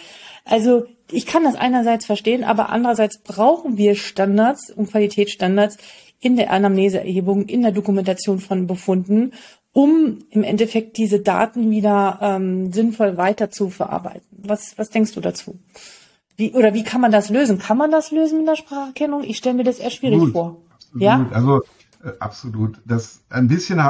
Also 0.44 0.86
ich 1.10 1.26
kann 1.26 1.44
das 1.44 1.54
einerseits 1.54 2.06
verstehen, 2.06 2.44
aber 2.44 2.70
andererseits 2.70 3.18
brauchen 3.18 3.76
wir 3.76 3.94
Standards 3.94 4.70
und 4.70 4.90
Qualitätsstandards 4.90 5.78
in 6.20 6.36
der 6.36 6.50
Anamneseerhebung, 6.50 7.46
in 7.46 7.62
der 7.62 7.72
Dokumentation 7.72 8.40
von 8.40 8.66
Befunden, 8.66 9.32
um 9.72 10.20
im 10.30 10.42
Endeffekt 10.42 10.96
diese 10.96 11.20
Daten 11.20 11.70
wieder 11.70 12.18
ähm, 12.22 12.72
sinnvoll 12.72 13.16
weiter 13.16 13.50
zu 13.50 13.68
verarbeiten. 13.68 14.26
Was, 14.30 14.78
was 14.78 14.88
denkst 14.88 15.12
du 15.12 15.20
dazu? 15.20 15.58
Wie, 16.36 16.52
oder 16.52 16.74
wie 16.74 16.82
kann 16.82 17.00
man 17.00 17.12
das 17.12 17.30
lösen? 17.30 17.58
Kann 17.58 17.78
man 17.78 17.90
das 17.90 18.10
lösen 18.10 18.38
mit 18.38 18.48
der 18.48 18.56
Spracherkennung? 18.56 19.22
Ich 19.24 19.36
stelle 19.36 19.56
mir 19.56 19.64
das 19.64 19.78
eher 19.78 19.90
schwierig 19.90 20.18
Gut, 20.18 20.32
vor. 20.32 20.56
Absolut. 20.96 21.30
Ja? 21.30 21.36
Also 21.36 21.62
äh, 22.04 22.12
absolut. 22.20 22.80
Das 22.84 23.22
ein 23.30 23.48
bisschen 23.48 23.80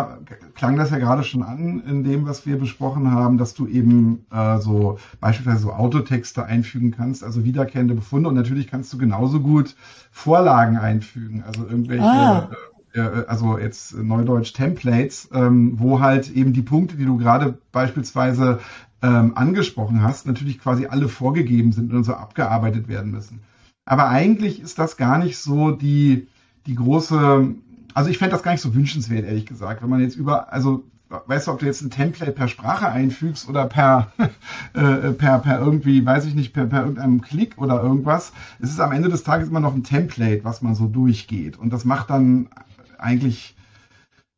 klang 0.55 0.77
das 0.77 0.91
ja 0.91 0.99
gerade 0.99 1.23
schon 1.23 1.43
an 1.43 1.83
in 1.87 2.05
dem, 2.05 2.27
was 2.27 2.47
wir 2.47 2.59
besprochen 2.59 3.11
haben, 3.11 3.39
dass 3.39 3.55
du 3.55 3.67
eben 3.67 4.27
äh, 4.31 4.59
so 4.59 4.99
beispielsweise 5.21 5.63
so 5.63 5.73
Autotexte 5.73 6.45
einfügen 6.45 6.93
kannst, 6.93 7.25
also 7.25 7.45
wiederkehrende 7.45 7.95
Befunde 7.95 8.29
und 8.29 8.35
natürlich 8.35 8.69
kannst 8.69 8.93
du 8.93 8.99
genauso 8.99 9.41
gut 9.41 9.75
Vorlagen 10.11 10.77
einfügen, 10.77 11.43
also 11.47 11.65
irgendwelche 11.67 12.05
ah. 12.05 12.51
äh, 12.95 13.01
äh 13.01 13.25
also 13.27 13.59
jetzt 13.59 13.97
Neudeutsch 13.97 14.53
Templates, 14.55 15.29
ähm, 15.33 15.79
wo 15.79 16.01
halt 16.01 16.31
eben 16.31 16.53
die 16.53 16.63
Punkte, 16.63 16.97
die 16.97 17.05
du 17.05 17.19
gerade 17.19 17.59
beispielsweise 17.73 18.61
ähm, 19.03 19.33
angesprochen 19.37 20.03
hast, 20.03 20.27
natürlich 20.27 20.59
quasi 20.59 20.87
alle 20.87 21.09
vorgegeben 21.09 21.73
sind 21.73 21.93
und 21.93 22.05
so 22.05 22.15
abgearbeitet 22.15 22.89
werden 22.89 23.11
müssen. 23.11 23.41
Aber 23.85 24.09
eigentlich 24.09 24.61
ist 24.61 24.79
das 24.79 24.97
gar 24.97 25.19
nicht 25.19 25.39
so 25.39 25.71
die 25.71 26.29
die 26.67 26.75
große 26.75 27.55
also 27.97 28.11
ich 28.11 28.19
fände 28.19 28.33
das 28.33 28.43
gar 28.43 28.53
nicht 28.53 28.61
so 28.61 28.75
wünschenswert, 28.75 29.25
ehrlich 29.25 29.47
gesagt, 29.47 29.83
wenn 29.83 29.89
man 29.89 30.03
jetzt 30.03 30.17
über, 30.17 30.53
also 30.53 30.85
weißt 31.09 31.47
du, 31.47 31.53
ob 31.53 31.61
du 31.61 31.65
jetzt 31.65 31.81
ein 31.81 31.89
Template 31.89 32.33
per 32.33 32.47
Sprache 32.47 32.91
einfügst 32.91 33.49
oder 33.49 33.65
per, 33.65 34.13
äh, 34.75 35.13
per, 35.13 35.39
per 35.39 35.59
irgendwie, 35.61 36.05
weiß 36.05 36.27
ich 36.27 36.35
nicht, 36.35 36.53
per, 36.53 36.67
per 36.67 36.83
irgendeinem 36.83 37.23
Klick 37.23 37.57
oder 37.57 37.83
irgendwas. 37.83 38.35
Es 38.61 38.69
ist 38.69 38.81
am 38.81 38.93
Ende 38.93 39.09
des 39.09 39.25
Tages 39.25 39.49
immer 39.49 39.61
noch 39.61 39.75
ein 39.75 39.83
Template, 39.83 40.45
was 40.45 40.61
man 40.61 40.75
so 40.75 40.89
durchgeht. 40.89 41.57
Und 41.57 41.73
das 41.73 41.87
macht 41.87 42.11
dann 42.11 42.51
eigentlich 42.99 43.57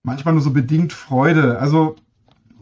manchmal 0.04 0.34
nur 0.34 0.42
so 0.44 0.52
bedingt 0.52 0.92
Freude. 0.92 1.58
Also 1.58 1.96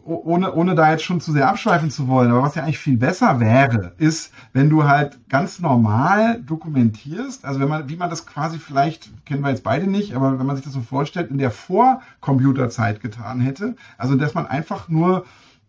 ohne, 0.07 0.53
ohne 0.53 0.75
da 0.75 0.91
jetzt 0.91 1.03
schon 1.03 1.19
zu 1.19 1.31
sehr 1.31 1.49
abschweifen 1.49 1.91
zu 1.91 2.07
wollen, 2.07 2.31
aber 2.31 2.41
was 2.41 2.55
ja 2.55 2.63
eigentlich 2.63 2.79
viel 2.79 2.97
besser 2.97 3.39
wäre, 3.39 3.93
ist, 3.97 4.33
wenn 4.53 4.69
du 4.69 4.85
halt 4.85 5.19
ganz 5.29 5.59
normal 5.59 6.41
dokumentierst, 6.41 7.43
also 7.45 7.59
wenn 7.59 7.67
man, 7.67 7.89
wie 7.89 7.97
man 7.97 8.09
das 8.09 8.25
quasi 8.25 8.57
vielleicht, 8.57 9.25
kennen 9.25 9.41
wir 9.41 9.49
jetzt 9.49 9.63
beide 9.63 9.87
nicht, 9.87 10.15
aber 10.15 10.39
wenn 10.39 10.45
man 10.45 10.55
sich 10.55 10.65
das 10.65 10.73
so 10.73 10.81
vorstellt, 10.81 11.29
in 11.29 11.37
der 11.37 11.51
Vor-Computerzeit 11.51 13.01
getan 13.01 13.41
hätte, 13.41 13.75
also 13.97 14.15
dass 14.15 14.33
man 14.33 14.47
einfach 14.47 14.87
nur 14.87 15.25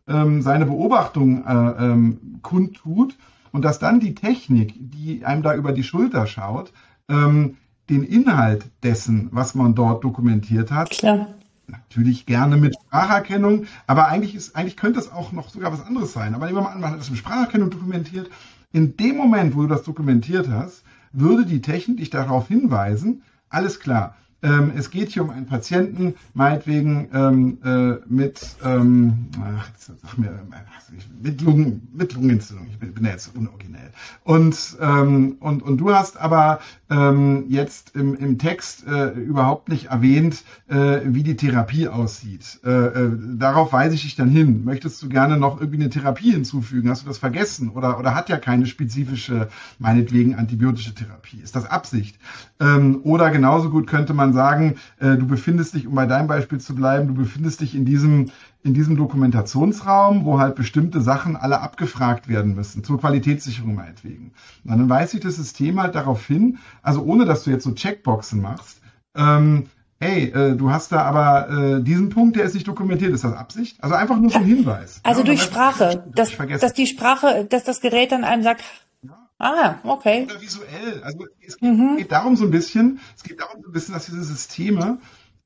ähm, 0.07 0.41
seine 0.43 0.67
Beobachtung 0.67 1.45
äh, 1.45 1.85
ähm, 1.85 2.39
kundtut 2.43 3.17
und 3.51 3.65
dass 3.65 3.79
dann 3.79 3.99
die 4.01 4.15
Technik, 4.15 4.75
die 4.79 5.25
einem 5.25 5.43
da 5.43 5.55
über 5.55 5.73
die 5.73 5.83
Schulter 5.83 6.27
schaut, 6.27 6.73
ähm, 7.09 7.57
den 7.91 8.05
Inhalt 8.05 8.67
dessen, 8.83 9.29
was 9.33 9.55
man 9.55 9.75
dort 9.75 10.05
dokumentiert 10.05 10.71
hat, 10.71 10.91
Klar 10.91 11.29
natürlich 11.69 12.27
gerne 12.27 12.57
mit 12.57 12.75
Spracherkennung, 12.75 13.67
aber 13.87 14.09
eigentlich 14.09 14.35
ist, 14.35 14.57
eigentlich 14.57 14.77
könnte 14.77 14.99
es 14.99 15.13
auch 15.13 15.33
noch 15.33 15.51
sogar 15.51 15.73
was 15.73 15.85
anderes 15.85 16.13
sein. 16.13 16.35
Aber 16.35 16.47
nehmen 16.47 16.59
wir 16.59 16.63
mal 16.63 16.73
an, 16.73 16.81
man 16.81 16.93
hat 16.93 16.99
das 16.99 17.11
mit 17.11 17.19
Spracherkennung 17.19 17.71
dokumentiert. 17.71 18.31
In 18.73 18.97
dem 18.97 19.17
Moment, 19.17 19.55
wo 19.55 19.63
du 19.63 19.69
das 19.69 19.83
dokumentiert 19.83 20.49
hast, 20.49 20.83
würde 21.13 21.47
die 21.47 21.61
Technik 21.61 21.99
dich 21.99 22.11
darauf 22.11 22.49
hinweisen, 22.49 23.23
alles 23.49 23.81
klar, 23.81 24.15
ähm, 24.43 24.73
es 24.77 24.91
geht 24.91 25.11
hier 25.11 25.23
um 25.23 25.31
einen 25.31 25.47
Patienten, 25.47 26.15
meinetwegen 26.35 27.09
ähm, 27.13 27.59
äh, 27.65 27.97
mit, 28.09 28.41
ähm, 28.65 29.27
ach, 29.59 30.17
mir, 30.17 30.33
mit, 31.21 31.41
Lungen, 31.41 31.89
mit 31.93 32.15
Lungenentzündung. 32.15 32.69
Ich 32.71 32.79
bin, 32.79 32.95
bin 32.95 33.05
ja 33.05 33.11
jetzt 33.13 33.35
unoriginell. 33.37 33.91
Und, 34.25 34.77
ähm, 34.81 35.37
und, 35.41 35.63
und 35.63 35.79
du 35.79 35.93
hast 35.93 36.19
aber 36.19 36.61
ähm, 36.91 37.45
jetzt 37.49 37.95
im, 37.97 38.15
im 38.15 38.39
Text 38.39 38.87
äh, 38.87 39.11
überhaupt 39.11 39.69
nicht 39.69 39.87
erwähnt, 39.87 40.45
äh, 40.69 41.01
wie 41.05 41.23
die 41.23 41.37
Therapie 41.37 41.89
aussieht. 41.89 42.61
Äh, 42.65 42.71
äh, 42.71 43.11
darauf 43.37 43.73
weise 43.73 43.95
ich 43.95 44.03
dich 44.03 44.17
dann 44.17 44.31
hin. 44.31 44.65
Möchtest 44.65 45.03
du 45.03 45.09
gerne 45.09 45.37
noch 45.37 45.61
irgendwie 45.61 45.81
eine 45.81 45.91
Therapie 45.91 46.33
hinzufügen? 46.33 46.89
Hast 46.91 47.03
du 47.03 47.07
das 47.09 47.19
vergessen? 47.19 47.71
Oder, 47.71 47.99
oder 47.99 48.15
hat 48.15 48.29
ja 48.29 48.37
keine 48.39 48.67
spezifische, 48.67 49.49
meinetwegen 49.79 50.35
antibiotische 50.35 50.95
Therapie? 50.95 51.41
Ist 51.43 51.57
das 51.57 51.67
Absicht? 51.67 52.19
Ähm, 52.61 53.01
oder 53.03 53.31
genauso 53.31 53.71
gut 53.71 53.87
könnte 53.87 54.15
man 54.15 54.28
sagen, 54.33 54.77
äh, 54.99 55.17
du 55.17 55.27
befindest 55.27 55.75
dich, 55.75 55.87
um 55.87 55.95
bei 55.95 56.07
deinem 56.07 56.29
Beispiel 56.29 56.59
zu 56.59 56.75
bleiben, 56.75 57.09
du 57.09 57.15
befindest 57.15 57.61
dich 57.61 57.75
in 57.75 57.85
diesem 57.85 58.31
in 58.65 58.75
diesem 58.75 58.97
Dokumentationsraum, 58.97 60.25
wo 60.25 60.41
halt 60.41 60.57
bestimmte 60.57 61.01
Sachen 61.01 61.37
alle 61.37 61.61
abgefragt 61.61 62.29
werden 62.29 62.55
müssen, 62.55 62.83
zur 62.83 62.99
Qualitätssicherung 62.99 63.75
meinetwegen. 63.75 64.33
Und 64.65 64.71
dann 64.71 64.89
weist 64.89 65.13
sich 65.13 65.21
das 65.21 65.37
System 65.37 65.81
halt 65.81 65.95
darauf 65.95 66.27
hin, 66.27 66.59
also 66.83 67.03
ohne 67.03 67.25
dass 67.25 67.45
du 67.45 67.51
jetzt 67.51 67.65
so 67.65 67.73
Checkboxen 67.73 68.43
machst, 68.43 68.81
ähm, 69.17 69.67
hey, 70.01 70.31
äh, 70.31 70.57
du 70.57 70.71
hast 70.71 70.93
da 70.93 71.03
aber 71.03 71.79
äh, 71.79 71.83
diesen 71.83 72.09
Punkt, 72.09 72.37
der 72.37 72.45
ist 72.45 72.55
nicht 72.55 72.69
dokumentiert, 72.69 73.13
ist 73.13 73.25
das 73.25 73.35
Absicht? 73.35 73.83
Also 73.83 73.95
einfach 73.95 74.19
nur 74.19 74.31
so 74.31 74.39
ein 74.39 74.45
Hinweis. 74.45 75.01
Also 75.03 75.21
ja, 75.21 75.27
durch 75.27 75.43
Sprache, 75.43 76.05
dass, 76.15 76.37
dass 76.37 76.73
die 76.73 76.87
Sprache, 76.87 77.47
dass 77.49 77.65
das 77.65 77.81
Gerät 77.81 78.13
dann 78.13 78.25
einem 78.25 78.43
sagt, 78.43 78.63
Ah, 79.39 79.77
okay. 79.85 80.25
Oder 80.25 80.41
visuell. 80.41 81.03
Also 81.03 81.27
es 81.41 81.59
geht, 81.59 81.71
mhm. 81.71 81.97
geht, 81.97 82.11
darum 82.11 82.37
so 82.37 82.45
ein 82.45 82.51
bisschen, 82.51 82.99
es 83.17 83.23
geht 83.23 83.41
darum 83.41 83.63
so 83.63 83.69
ein 83.69 83.73
bisschen, 83.73 83.95
dass 83.95 84.07
diese 84.07 84.25
Systeme 84.25 84.99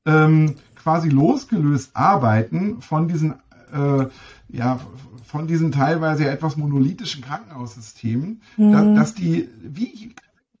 ähm, 0.05 0.55
quasi 0.75 1.09
losgelöst 1.09 1.91
arbeiten 1.93 2.81
von 2.81 3.07
diesen, 3.07 3.35
äh, 3.71 4.07
ja, 4.49 4.79
von 5.25 5.47
diesen 5.47 5.71
teilweise 5.71 6.27
etwas 6.27 6.57
monolithischen 6.57 7.23
Krankenhaussystemen, 7.23 8.41
mhm. 8.57 8.71
dass, 8.71 8.95
dass, 8.95 9.13
die, 9.13 9.49
wie, 9.61 10.15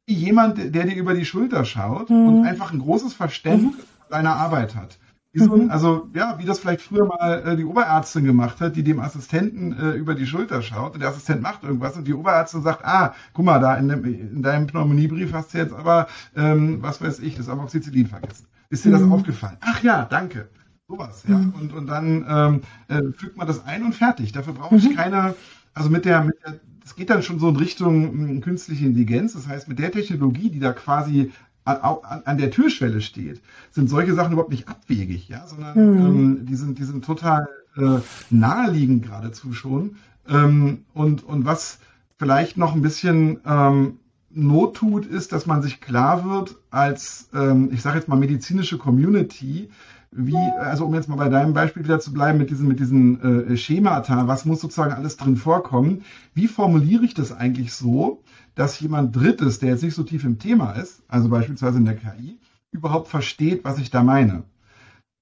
wie, 0.05 0.13
jemand, 0.13 0.57
der 0.57 0.85
dir 0.85 0.95
über 0.95 1.13
die 1.13 1.25
Schulter 1.25 1.65
schaut 1.65 2.09
mhm. 2.09 2.27
und 2.27 2.45
einfach 2.45 2.71
ein 2.71 2.79
großes 2.79 3.13
Verständnis 3.13 3.77
mhm. 3.77 4.09
deiner 4.09 4.35
Arbeit 4.35 4.75
hat. 4.75 4.97
So, 5.35 5.57
mhm. 5.57 5.71
also 5.71 6.09
ja, 6.13 6.37
wie 6.37 6.45
das 6.45 6.59
vielleicht 6.59 6.81
früher 6.81 7.07
mal 7.07 7.41
äh, 7.43 7.55
die 7.55 7.65
Oberärztin 7.65 8.23
gemacht 8.23 8.61
hat, 8.61 8.75
die 8.75 8.83
dem 8.83 8.99
Assistenten 8.99 9.73
äh, 9.73 9.91
über 9.93 10.13
die 10.13 10.27
Schulter 10.27 10.61
schaut 10.61 10.93
und 10.93 10.99
der 10.99 11.09
Assistent 11.09 11.41
macht 11.41 11.63
irgendwas 11.63 11.97
und 11.97 12.07
die 12.07 12.13
Oberärztin 12.13 12.61
sagt, 12.61 12.85
ah, 12.85 13.15
guck 13.33 13.43
mal, 13.43 13.59
da 13.59 13.75
in, 13.75 13.87
dem, 13.87 14.03
in 14.05 14.43
deinem 14.43 14.67
Pneumoniebrief 14.67 15.33
hast 15.33 15.53
du 15.53 15.57
jetzt 15.57 15.73
aber, 15.73 16.07
ähm, 16.35 16.83
was 16.83 17.01
weiß 17.01 17.19
ich, 17.19 17.35
das 17.35 17.49
Amoxicillin 17.49 18.05
vergessen. 18.05 18.45
Ist 18.69 18.85
dir 18.85 18.91
das 18.91 19.01
mhm. 19.01 19.11
aufgefallen? 19.11 19.57
Ach 19.61 19.81
ja, 19.81 20.05
danke. 20.05 20.49
Sowas, 20.87 21.23
ja. 21.27 21.37
Mhm. 21.37 21.53
Und, 21.59 21.73
und 21.73 21.87
dann 21.87 22.25
ähm, 22.29 22.61
äh, 22.89 23.11
fügt 23.13 23.35
man 23.35 23.47
das 23.47 23.65
ein 23.65 23.83
und 23.83 23.95
fertig. 23.95 24.33
Dafür 24.33 24.53
brauche 24.53 24.75
ich 24.75 24.89
mhm. 24.89 24.95
keine, 24.95 25.33
also 25.73 25.89
mit 25.89 26.05
der, 26.05 26.23
mit 26.23 26.35
der, 26.45 26.59
das 26.81 26.95
geht 26.95 27.09
dann 27.09 27.23
schon 27.23 27.39
so 27.39 27.49
in 27.49 27.55
Richtung 27.55 28.11
hm, 28.11 28.41
künstliche 28.41 28.85
Intelligenz. 28.85 29.33
Das 29.33 29.47
heißt, 29.47 29.67
mit 29.67 29.79
der 29.79 29.91
Technologie, 29.91 30.51
die 30.51 30.59
da 30.59 30.73
quasi 30.73 31.31
an, 31.65 32.21
an, 32.25 32.37
der 32.37 32.51
Türschwelle 32.51 33.01
steht, 33.01 33.41
sind 33.71 33.89
solche 33.89 34.13
Sachen 34.13 34.33
überhaupt 34.33 34.51
nicht 34.51 34.67
abwegig, 34.67 35.29
ja, 35.29 35.47
sondern 35.47 35.77
mhm. 35.77 36.05
ähm, 36.05 36.45
die 36.45 36.55
sind, 36.55 36.77
die 36.77 36.83
sind 36.83 37.05
total 37.05 37.47
äh, 37.77 37.99
naheliegend 38.29 39.03
geradezu 39.03 39.53
schon, 39.53 39.95
Ähm, 40.27 40.85
und, 40.93 41.23
und 41.23 41.45
was 41.45 41.79
vielleicht 42.17 42.57
noch 42.57 42.73
ein 42.73 42.81
bisschen 42.81 43.39
ähm, 43.45 43.99
Not 44.29 44.77
tut, 44.77 45.05
ist, 45.05 45.31
dass 45.31 45.45
man 45.45 45.61
sich 45.61 45.79
klar 45.81 46.27
wird 46.27 46.55
als, 46.71 47.29
ähm, 47.33 47.69
ich 47.71 47.81
sage 47.81 47.97
jetzt 47.97 48.07
mal, 48.07 48.17
medizinische 48.17 48.77
Community, 48.77 49.69
wie, 50.11 50.37
also 50.59 50.85
um 50.85 50.93
jetzt 50.93 51.09
mal 51.09 51.17
bei 51.17 51.29
deinem 51.29 51.53
Beispiel 51.53 51.83
wieder 51.83 51.99
zu 51.99 52.13
bleiben 52.13 52.37
mit 52.37 52.49
diesen, 52.49 52.67
mit 52.67 52.79
diesen 52.79 53.51
äh, 53.51 53.57
Schemata, 53.57 54.27
was 54.27 54.45
muss 54.45 54.61
sozusagen 54.61 54.93
alles 54.93 55.17
drin 55.17 55.37
vorkommen? 55.37 56.03
Wie 56.33 56.47
formuliere 56.47 57.03
ich 57.03 57.13
das 57.13 57.31
eigentlich 57.31 57.73
so, 57.73 58.21
dass 58.55 58.79
jemand 58.79 59.15
Drittes, 59.15 59.59
der 59.59 59.69
jetzt 59.69 59.83
nicht 59.83 59.95
so 59.95 60.03
tief 60.03 60.23
im 60.23 60.39
Thema 60.39 60.73
ist, 60.73 61.01
also 61.07 61.29
beispielsweise 61.29 61.77
in 61.77 61.85
der 61.85 61.95
KI, 61.95 62.37
überhaupt 62.71 63.07
versteht, 63.07 63.63
was 63.63 63.77
ich 63.77 63.91
da 63.91 64.03
meine? 64.03 64.43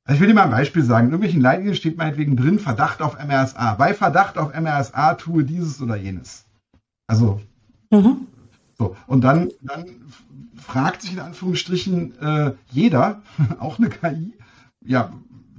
Also 0.03 0.15
ich 0.15 0.21
will 0.21 0.27
dir 0.27 0.33
mal 0.33 0.45
ein 0.45 0.51
Beispiel 0.51 0.83
sagen. 0.83 1.07
In 1.07 1.13
irgendwelchen 1.13 1.41
Leitlinien 1.41 1.75
steht 1.75 1.97
meinetwegen 1.97 2.35
drin 2.35 2.59
Verdacht 2.59 3.01
auf 3.01 3.17
MRSA. 3.23 3.75
Bei 3.75 3.93
Verdacht 3.93 4.37
auf 4.37 4.53
MRSA 4.53 5.13
tue 5.15 5.43
dieses 5.43 5.81
oder 5.81 5.95
jenes. 5.95 6.45
Also, 7.07 7.41
mhm. 7.91 8.27
so. 8.77 8.95
Und 9.05 9.21
dann, 9.21 9.51
dann 9.61 9.85
fragt 10.55 11.01
sich 11.01 11.13
in 11.13 11.19
Anführungsstrichen 11.19 12.19
äh, 12.19 12.53
jeder, 12.71 13.21
auch 13.59 13.77
eine 13.77 13.89
KI, 13.89 14.33
ja, 14.83 15.13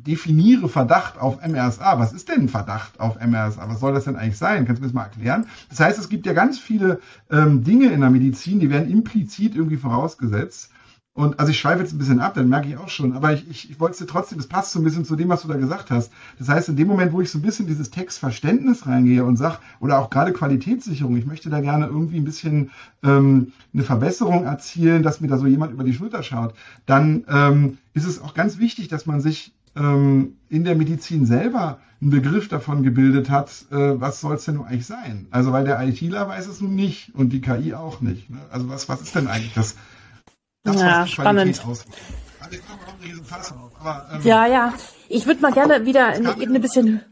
definiere 0.06 0.68
Verdacht 0.68 1.18
auf 1.18 1.46
MRSA. 1.46 1.98
Was 1.98 2.12
ist 2.12 2.28
denn 2.28 2.48
Verdacht 2.48 3.00
auf 3.00 3.18
MRSA? 3.20 3.68
Was 3.68 3.80
soll 3.80 3.94
das 3.94 4.04
denn 4.04 4.16
eigentlich 4.16 4.38
sein? 4.38 4.66
Kannst 4.66 4.80
du 4.80 4.82
mir 4.82 4.88
das 4.88 4.94
mal 4.94 5.04
erklären? 5.04 5.46
Das 5.68 5.80
heißt, 5.80 5.98
es 5.98 6.08
gibt 6.08 6.26
ja 6.26 6.32
ganz 6.32 6.58
viele 6.58 7.00
ähm, 7.30 7.64
Dinge 7.64 7.90
in 7.90 8.00
der 8.00 8.10
Medizin, 8.10 8.60
die 8.60 8.70
werden 8.70 8.90
implizit 8.90 9.54
irgendwie 9.54 9.76
vorausgesetzt. 9.76 10.70
Und 11.14 11.38
also 11.38 11.50
ich 11.50 11.58
schweife 11.58 11.82
jetzt 11.82 11.92
ein 11.92 11.98
bisschen 11.98 12.20
ab, 12.20 12.32
dann 12.34 12.48
merke 12.48 12.68
ich 12.68 12.78
auch 12.78 12.88
schon, 12.88 13.12
aber 13.12 13.34
ich, 13.34 13.46
ich, 13.50 13.70
ich 13.70 13.78
wollte 13.78 13.92
es 13.92 13.98
dir 13.98 14.06
trotzdem, 14.06 14.38
das 14.38 14.46
passt 14.46 14.72
so 14.72 14.80
ein 14.80 14.84
bisschen 14.84 15.04
zu 15.04 15.14
dem, 15.14 15.28
was 15.28 15.42
du 15.42 15.48
da 15.48 15.56
gesagt 15.56 15.90
hast. 15.90 16.10
Das 16.38 16.48
heißt, 16.48 16.70
in 16.70 16.76
dem 16.76 16.88
Moment, 16.88 17.12
wo 17.12 17.20
ich 17.20 17.30
so 17.30 17.38
ein 17.38 17.42
bisschen 17.42 17.66
dieses 17.66 17.90
Textverständnis 17.90 18.86
reingehe 18.86 19.22
und 19.22 19.36
sage, 19.36 19.58
oder 19.78 19.98
auch 19.98 20.08
gerade 20.08 20.32
Qualitätssicherung, 20.32 21.14
ich 21.18 21.26
möchte 21.26 21.50
da 21.50 21.60
gerne 21.60 21.86
irgendwie 21.86 22.16
ein 22.16 22.24
bisschen 22.24 22.70
ähm, 23.02 23.52
eine 23.74 23.82
Verbesserung 23.82 24.44
erzielen, 24.44 25.02
dass 25.02 25.20
mir 25.20 25.28
da 25.28 25.36
so 25.36 25.46
jemand 25.46 25.72
über 25.72 25.84
die 25.84 25.92
Schulter 25.92 26.22
schaut, 26.22 26.54
dann 26.86 27.24
ähm, 27.28 27.76
ist 27.92 28.06
es 28.06 28.22
auch 28.22 28.32
ganz 28.32 28.56
wichtig, 28.56 28.88
dass 28.88 29.04
man 29.04 29.20
sich 29.20 29.52
ähm, 29.76 30.36
in 30.48 30.64
der 30.64 30.74
Medizin 30.74 31.26
selber 31.26 31.80
einen 32.00 32.10
Begriff 32.10 32.48
davon 32.48 32.82
gebildet 32.82 33.30
hat, 33.30 33.50
äh, 33.70 34.00
was 34.00 34.20
soll 34.20 34.34
es 34.34 34.44
denn 34.44 34.56
nun 34.56 34.66
eigentlich 34.66 34.86
sein? 34.86 35.28
Also 35.30 35.52
weil 35.52 35.64
der 35.64 35.80
ITler 35.80 36.28
weiß 36.28 36.48
es 36.48 36.60
nun 36.60 36.74
nicht 36.74 37.14
und 37.14 37.30
die 37.32 37.40
KI 37.40 37.74
auch 37.74 38.00
nicht. 38.00 38.28
Ne? 38.28 38.38
Also 38.50 38.68
was, 38.68 38.88
was 38.88 39.00
ist 39.02 39.14
denn 39.14 39.28
eigentlich 39.28 39.54
das? 39.54 39.76
Das 40.64 40.80
ja, 40.80 41.06
spannend. 41.06 41.62
Also 41.64 41.84
ähm, 44.12 44.20
ja, 44.24 44.46
ja. 44.46 44.74
Ich 45.08 45.26
würde 45.26 45.40
mal 45.40 45.52
gerne 45.52 45.86
wieder 45.86 46.14
in 46.14 46.26
eine 46.26 46.40
Ebene 46.40 46.60
bisschen, 46.60 47.02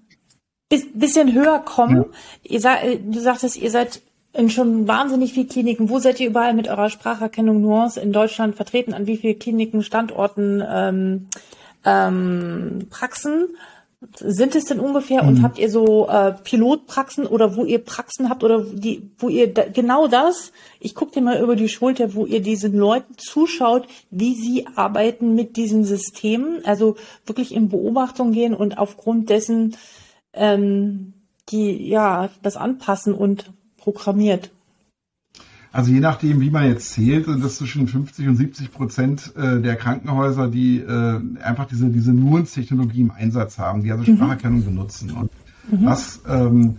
bisschen 0.68 1.34
höher 1.34 1.60
kommen. 1.60 2.06
Ja. 2.44 2.74
Ihr, 2.82 2.92
äh, 2.92 2.98
du 2.98 3.20
sagtest, 3.20 3.56
ihr 3.56 3.70
seid 3.70 4.02
in 4.32 4.50
schon 4.50 4.86
wahnsinnig 4.86 5.32
vielen 5.32 5.48
Kliniken. 5.48 5.88
Wo 5.88 5.98
seid 5.98 6.20
ihr 6.20 6.28
überall 6.28 6.54
mit 6.54 6.68
eurer 6.68 6.90
Spracherkennung 6.90 7.60
Nuance 7.60 8.00
in 8.00 8.12
Deutschland 8.12 8.54
vertreten? 8.54 8.94
An 8.94 9.06
wie 9.06 9.16
vielen 9.16 9.38
Kliniken, 9.38 9.82
Standorten, 9.82 10.62
ähm, 10.66 11.28
ähm, 11.84 12.86
Praxen? 12.90 13.48
sind 14.18 14.54
es 14.54 14.64
denn 14.64 14.80
ungefähr? 14.80 15.22
Mhm. 15.22 15.28
Und 15.28 15.42
habt 15.42 15.58
ihr 15.58 15.70
so 15.70 16.08
äh, 16.08 16.32
Pilotpraxen 16.32 17.26
oder 17.26 17.56
wo 17.56 17.64
ihr 17.64 17.84
Praxen 17.84 18.30
habt 18.30 18.42
oder 18.42 18.62
die, 18.64 19.10
wo 19.18 19.28
ihr 19.28 19.52
da, 19.52 19.64
genau 19.68 20.06
das? 20.06 20.52
Ich 20.78 20.94
gucke 20.94 21.12
dir 21.12 21.20
mal 21.20 21.40
über 21.40 21.54
die 21.54 21.68
Schulter, 21.68 22.14
wo 22.14 22.24
ihr 22.24 22.40
diesen 22.40 22.74
Leuten 22.74 23.18
zuschaut, 23.18 23.86
wie 24.10 24.34
sie 24.34 24.66
arbeiten 24.74 25.34
mit 25.34 25.56
diesen 25.56 25.84
Systemen, 25.84 26.64
also 26.64 26.96
wirklich 27.26 27.54
in 27.54 27.68
Beobachtung 27.68 28.32
gehen 28.32 28.54
und 28.54 28.78
aufgrund 28.78 29.28
dessen 29.28 29.76
ähm, 30.32 31.12
die 31.50 31.88
ja 31.88 32.30
das 32.42 32.56
anpassen 32.56 33.12
und 33.12 33.52
programmiert. 33.76 34.50
Also 35.72 35.92
je 35.92 36.00
nachdem, 36.00 36.40
wie 36.40 36.50
man 36.50 36.66
jetzt 36.66 36.92
zählt, 36.92 37.26
sind 37.26 37.44
das 37.44 37.58
zwischen 37.58 37.86
50 37.86 38.28
und 38.28 38.36
70 38.36 38.72
Prozent 38.72 39.32
äh, 39.36 39.60
der 39.60 39.76
Krankenhäuser, 39.76 40.48
die 40.48 40.78
äh, 40.78 41.20
einfach 41.42 41.66
diese, 41.66 41.90
diese 41.90 42.12
Nuance-Technologie 42.12 43.02
im 43.02 43.12
Einsatz 43.12 43.58
haben, 43.58 43.82
die 43.82 43.92
also 43.92 44.10
mhm. 44.10 44.16
Spracherkennung 44.16 44.64
benutzen. 44.64 45.12
Und 45.12 45.30
mhm. 45.70 45.86
was, 45.86 46.22
ähm, 46.28 46.76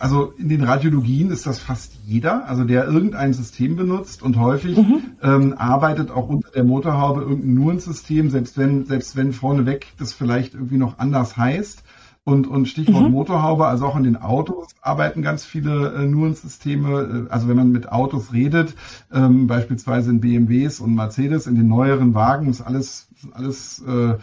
also 0.00 0.32
in 0.36 0.48
den 0.48 0.64
Radiologien 0.64 1.30
ist 1.30 1.46
das 1.46 1.60
fast 1.60 1.92
jeder, 2.06 2.48
also 2.48 2.64
der 2.64 2.86
irgendein 2.86 3.32
System 3.34 3.76
benutzt 3.76 4.22
und 4.22 4.36
häufig 4.36 4.76
mhm. 4.76 5.02
ähm, 5.22 5.54
arbeitet 5.56 6.10
auch 6.10 6.28
unter 6.28 6.50
der 6.50 6.64
Motorhaube 6.64 7.20
irgendein 7.20 7.54
Nuance-System, 7.54 8.30
selbst 8.30 8.58
wenn, 8.58 8.84
selbst 8.86 9.14
wenn 9.14 9.32
vorneweg 9.32 9.86
das 9.96 10.12
vielleicht 10.12 10.54
irgendwie 10.54 10.78
noch 10.78 10.98
anders 10.98 11.36
heißt. 11.36 11.84
Und, 12.28 12.46
und 12.46 12.68
Stichwort 12.68 13.06
mhm. 13.06 13.12
Motorhaube, 13.12 13.66
also 13.66 13.86
auch 13.86 13.96
in 13.96 14.02
den 14.02 14.18
Autos 14.18 14.68
arbeiten 14.82 15.22
ganz 15.22 15.46
viele 15.46 15.94
äh, 15.94 16.06
Nuance-Systeme. 16.06 17.26
Äh, 17.26 17.32
also 17.32 17.48
wenn 17.48 17.56
man 17.56 17.72
mit 17.72 17.90
Autos 17.90 18.34
redet, 18.34 18.74
ähm, 19.10 19.46
beispielsweise 19.46 20.10
in 20.10 20.20
BMWs 20.20 20.80
und 20.80 20.94
Mercedes, 20.94 21.46
in 21.46 21.54
den 21.54 21.68
neueren 21.68 22.12
Wagen 22.12 22.50
ist 22.50 22.60
alles, 22.60 23.08
alles 23.32 23.82
äh, 23.88 24.18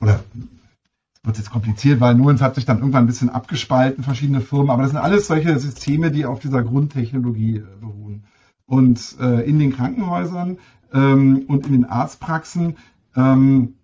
oder 0.00 0.20
wird 1.22 1.36
jetzt 1.36 1.50
kompliziert, 1.50 2.00
weil 2.00 2.14
Nuance 2.14 2.42
hat 2.42 2.54
sich 2.54 2.64
dann 2.64 2.78
irgendwann 2.78 3.04
ein 3.04 3.08
bisschen 3.08 3.28
abgespalten, 3.28 4.04
verschiedene 4.04 4.40
Firmen, 4.40 4.70
aber 4.70 4.80
das 4.84 4.92
sind 4.92 5.00
alles 5.00 5.26
solche 5.26 5.58
Systeme, 5.58 6.10
die 6.10 6.24
auf 6.24 6.40
dieser 6.40 6.62
Grundtechnologie 6.62 7.58
äh, 7.58 7.64
beruhen. 7.78 8.24
Und 8.64 9.16
äh, 9.20 9.46
in 9.46 9.58
den 9.58 9.76
Krankenhäusern 9.76 10.56
ähm, 10.94 11.44
und 11.46 11.66
in 11.66 11.72
den 11.72 11.84
Arztpraxen 11.84 12.76
ähm, 13.14 13.74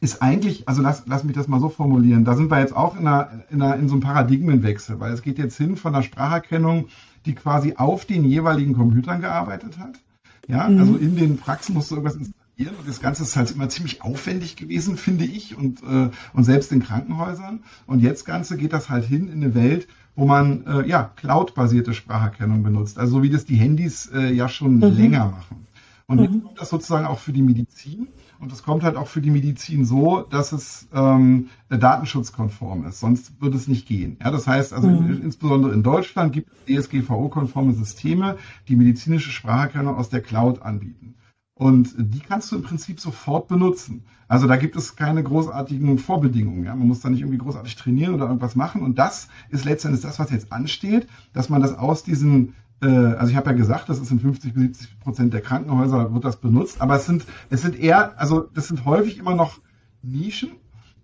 ist 0.00 0.20
eigentlich, 0.22 0.68
also 0.68 0.82
lass, 0.82 1.04
lass 1.06 1.24
mich 1.24 1.34
das 1.34 1.48
mal 1.48 1.60
so 1.60 1.68
formulieren, 1.68 2.24
da 2.24 2.36
sind 2.36 2.50
wir 2.50 2.60
jetzt 2.60 2.76
auch 2.76 2.98
in, 2.98 3.06
einer, 3.06 3.30
in, 3.50 3.62
einer, 3.62 3.76
in 3.76 3.88
so 3.88 3.94
einem 3.94 4.02
Paradigmenwechsel, 4.02 5.00
weil 5.00 5.12
es 5.12 5.22
geht 5.22 5.38
jetzt 5.38 5.56
hin 5.56 5.76
von 5.76 5.92
der 5.92 6.02
Spracherkennung, 6.02 6.88
die 7.24 7.34
quasi 7.34 7.74
auf 7.76 8.04
den 8.04 8.24
jeweiligen 8.24 8.74
Computern 8.74 9.20
gearbeitet 9.20 9.78
hat. 9.78 9.98
Ja, 10.46 10.68
mhm. 10.68 10.78
also 10.78 10.96
in 10.96 11.16
den 11.16 11.38
Praxen 11.38 11.74
musst 11.74 11.90
du 11.90 11.96
irgendwas 11.96 12.16
installieren 12.16 12.76
und 12.78 12.88
das 12.88 13.00
Ganze 13.00 13.22
ist 13.22 13.36
halt 13.36 13.50
immer 13.50 13.68
ziemlich 13.68 14.02
aufwendig 14.02 14.56
gewesen, 14.56 14.96
finde 14.96 15.24
ich, 15.24 15.56
und, 15.56 15.82
äh, 15.82 16.10
und 16.34 16.44
selbst 16.44 16.72
in 16.72 16.82
Krankenhäusern. 16.82 17.60
Und 17.86 18.00
jetzt 18.00 18.26
Ganze 18.26 18.56
geht 18.56 18.72
das 18.72 18.90
halt 18.90 19.04
hin 19.04 19.28
in 19.28 19.42
eine 19.42 19.54
Welt, 19.54 19.88
wo 20.14 20.26
man 20.26 20.66
äh, 20.66 20.88
ja 20.88 21.10
Cloud-basierte 21.16 21.94
Spracherkennung 21.94 22.62
benutzt, 22.62 22.98
also 22.98 23.16
so 23.16 23.22
wie 23.22 23.30
das 23.30 23.44
die 23.44 23.56
Handys 23.56 24.10
äh, 24.14 24.32
ja 24.32 24.48
schon 24.48 24.76
mhm. 24.76 24.82
länger 24.82 25.26
machen. 25.26 25.66
Und 26.06 26.18
mhm. 26.18 26.24
jetzt 26.24 26.42
kommt 26.42 26.60
das 26.60 26.70
sozusagen 26.70 27.06
auch 27.06 27.18
für 27.18 27.32
die 27.32 27.42
Medizin. 27.42 28.08
Und 28.38 28.52
das 28.52 28.62
kommt 28.62 28.82
halt 28.82 28.96
auch 28.96 29.08
für 29.08 29.20
die 29.20 29.30
Medizin 29.30 29.84
so, 29.84 30.22
dass 30.22 30.52
es 30.52 30.88
ähm, 30.92 31.48
datenschutzkonform 31.68 32.86
ist. 32.86 33.00
Sonst 33.00 33.40
würde 33.40 33.56
es 33.56 33.68
nicht 33.68 33.86
gehen. 33.86 34.18
Ja, 34.22 34.30
das 34.30 34.46
heißt 34.46 34.72
also 34.72 34.88
mhm. 34.88 35.22
insbesondere 35.22 35.72
in 35.72 35.82
Deutschland 35.82 36.32
gibt 36.32 36.50
es 36.66 36.86
DSGVO-konforme 36.86 37.72
Systeme, 37.72 38.36
die 38.68 38.76
medizinische 38.76 39.30
Spracherkennung 39.30 39.96
aus 39.96 40.08
der 40.08 40.20
Cloud 40.20 40.62
anbieten. 40.62 41.14
Und 41.54 41.94
die 41.96 42.20
kannst 42.20 42.52
du 42.52 42.56
im 42.56 42.62
Prinzip 42.62 43.00
sofort 43.00 43.48
benutzen. 43.48 44.04
Also 44.28 44.46
da 44.46 44.56
gibt 44.56 44.76
es 44.76 44.94
keine 44.94 45.22
großartigen 45.22 45.98
Vorbedingungen. 45.98 46.64
Ja? 46.64 46.74
Man 46.74 46.86
muss 46.86 47.00
da 47.00 47.08
nicht 47.08 47.20
irgendwie 47.20 47.38
großartig 47.38 47.76
trainieren 47.76 48.14
oder 48.14 48.26
irgendwas 48.26 48.56
machen. 48.56 48.82
Und 48.82 48.98
das 48.98 49.28
ist 49.48 49.64
letztendlich 49.64 50.02
das, 50.02 50.18
was 50.18 50.30
jetzt 50.30 50.52
ansteht, 50.52 51.06
dass 51.32 51.48
man 51.48 51.62
das 51.62 51.72
aus 51.72 52.02
diesen 52.02 52.48
äh, 52.48 52.52
also 52.80 53.30
ich 53.30 53.36
habe 53.36 53.50
ja 53.50 53.56
gesagt, 53.56 53.88
das 53.88 53.98
ist 53.98 54.10
in 54.10 54.20
50 54.20 54.52
bis 54.52 54.62
70 54.62 55.00
Prozent 55.00 55.34
der 55.34 55.40
Krankenhäuser 55.40 56.12
wird 56.12 56.24
das 56.24 56.36
benutzt, 56.36 56.80
aber 56.80 56.96
es 56.96 57.06
sind, 57.06 57.24
es 57.48 57.62
sind 57.62 57.78
eher, 57.78 58.18
also 58.20 58.48
das 58.54 58.68
sind 58.68 58.84
häufig 58.84 59.18
immer 59.18 59.34
noch 59.34 59.58
Nischen 60.02 60.50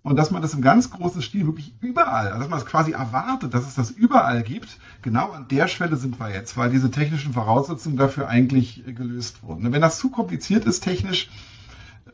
und 0.03 0.17
dass 0.17 0.31
man 0.31 0.41
das 0.41 0.53
im 0.53 0.61
ganz 0.61 0.91
großen 0.91 1.21
Stil 1.21 1.45
wirklich 1.45 1.73
überall, 1.79 2.27
also 2.27 2.39
dass 2.39 2.49
man 2.49 2.59
es 2.59 2.65
quasi 2.65 2.91
erwartet, 2.91 3.53
dass 3.53 3.65
es 3.65 3.75
das 3.75 3.89
überall 3.89 4.43
gibt, 4.43 4.77
genau 5.01 5.31
an 5.31 5.47
der 5.49 5.67
Schwelle 5.67 5.95
sind 5.95 6.19
wir 6.19 6.29
jetzt, 6.29 6.57
weil 6.57 6.69
diese 6.69 6.91
technischen 6.91 7.33
Voraussetzungen 7.33 7.97
dafür 7.97 8.27
eigentlich 8.27 8.83
gelöst 8.85 9.43
wurden. 9.43 9.71
Wenn 9.71 9.81
das 9.81 9.97
zu 9.97 10.09
kompliziert 10.09 10.65
ist 10.65 10.81
technisch, 10.81 11.29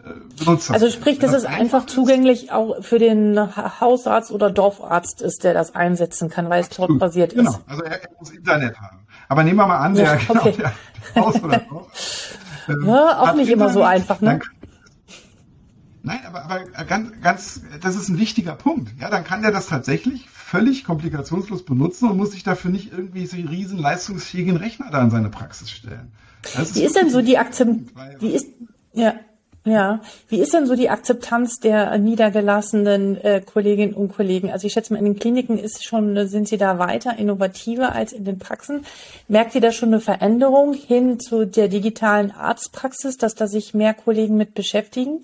äh, 0.04 0.12
benutzt. 0.38 0.72
Also 0.72 0.90
sprich, 0.92 1.18
dass 1.18 1.34
es 1.34 1.46
einfach 1.46 1.88
zugänglich 1.88 2.52
auch 2.52 2.84
für 2.84 3.00
den 3.00 3.38
Hausarzt 3.82 4.32
oder 4.32 4.52
Dorfarzt 4.52 5.22
ist, 5.22 5.44
der 5.44 5.56
das 5.56 5.74
einsetzen 5.74 6.30
kann, 6.30 6.50
weil 6.50 6.62
es 6.62 6.70
cloud-basiert 6.70 7.34
genau. 7.34 7.52
ist. 7.52 7.66
Genau, 7.66 7.70
also 7.70 7.84
er, 7.84 8.04
er 8.04 8.10
muss 8.20 8.30
Internet 8.30 8.80
haben. 8.80 9.00
Aber 9.30 9.44
nehmen 9.44 9.58
wir 9.58 9.68
mal 9.68 9.78
an, 9.78 9.94
der, 9.94 10.06
ja, 10.06 10.14
okay. 10.30 10.52
genau, 10.52 10.70
der 11.16 11.24
Haus 11.24 11.42
oder 11.42 11.58
Dorf, 11.70 12.38
ähm, 12.68 12.86
ja, 12.86 13.20
auch 13.20 13.34
nicht 13.36 13.50
immer 13.50 13.70
so 13.70 13.84
einfach, 13.84 14.20
ne? 14.20 14.40
Nein, 16.02 16.20
aber, 16.26 16.46
aber 16.46 16.66
ganz, 16.86 17.12
ganz, 17.22 17.62
das 17.82 17.96
ist 17.96 18.10
ein 18.10 18.18
wichtiger 18.18 18.56
Punkt. 18.56 18.92
Ja, 19.00 19.10
dann 19.10 19.24
kann 19.24 19.42
der 19.42 19.52
das 19.52 19.68
tatsächlich 19.68 20.30
völlig 20.30 20.84
komplikationslos 20.84 21.64
benutzen 21.64 22.10
und 22.10 22.18
muss 22.18 22.32
sich 22.32 22.44
dafür 22.44 22.72
nicht 22.72 22.92
irgendwie 22.92 23.26
so 23.26 23.38
riesen 23.38 23.78
leistungsfähigen 23.78 24.58
Rechner 24.58 24.90
da 24.92 25.02
in 25.02 25.12
seine 25.12 25.30
Praxis 25.30 25.70
stellen. 25.70 26.12
Wie 26.74 26.84
ist 26.84 26.96
denn 26.96 27.10
so 27.10 27.22
die 27.22 27.38
Akzeptanz? 27.38 27.92
Wie 28.20 28.30
ist, 28.30 28.48
ja, 28.94 29.14
ja, 29.70 30.02
wie 30.28 30.40
ist 30.40 30.54
denn 30.54 30.66
so 30.66 30.76
die 30.76 30.90
Akzeptanz 30.90 31.60
der 31.60 31.98
niedergelassenen 31.98 33.18
äh, 33.18 33.42
Kolleginnen 33.42 33.94
und 33.94 34.14
Kollegen? 34.14 34.52
Also 34.52 34.68
ich 34.68 34.74
schätze 34.74 34.94
mal, 34.94 35.00
in 35.00 35.06
den 35.06 35.20
Kliniken 35.20 35.58
ist 35.58 35.86
schon, 35.86 36.28
sind 36.28 36.48
Sie 36.48 36.58
da 36.58 36.80
weiter 36.80 37.18
innovativer 37.18 37.94
als 37.94 38.14
in 38.14 38.26
den 38.26 38.40
Praxen. 38.40 38.86
Merkt 39.28 39.56
ihr 39.56 39.62
da 39.62 39.72
schon 39.72 39.90
eine 39.90 40.00
Veränderung 40.02 40.74
hin 40.74 41.20
zu 41.20 41.46
der 41.46 41.68
digitalen 41.68 42.32
Arztpraxis, 42.32 43.18
dass 43.18 43.36
da 43.36 43.48
sich 43.48 43.74
mehr 43.74 43.94
Kollegen 43.94 44.38
mit 44.38 44.54
beschäftigen? 44.54 45.24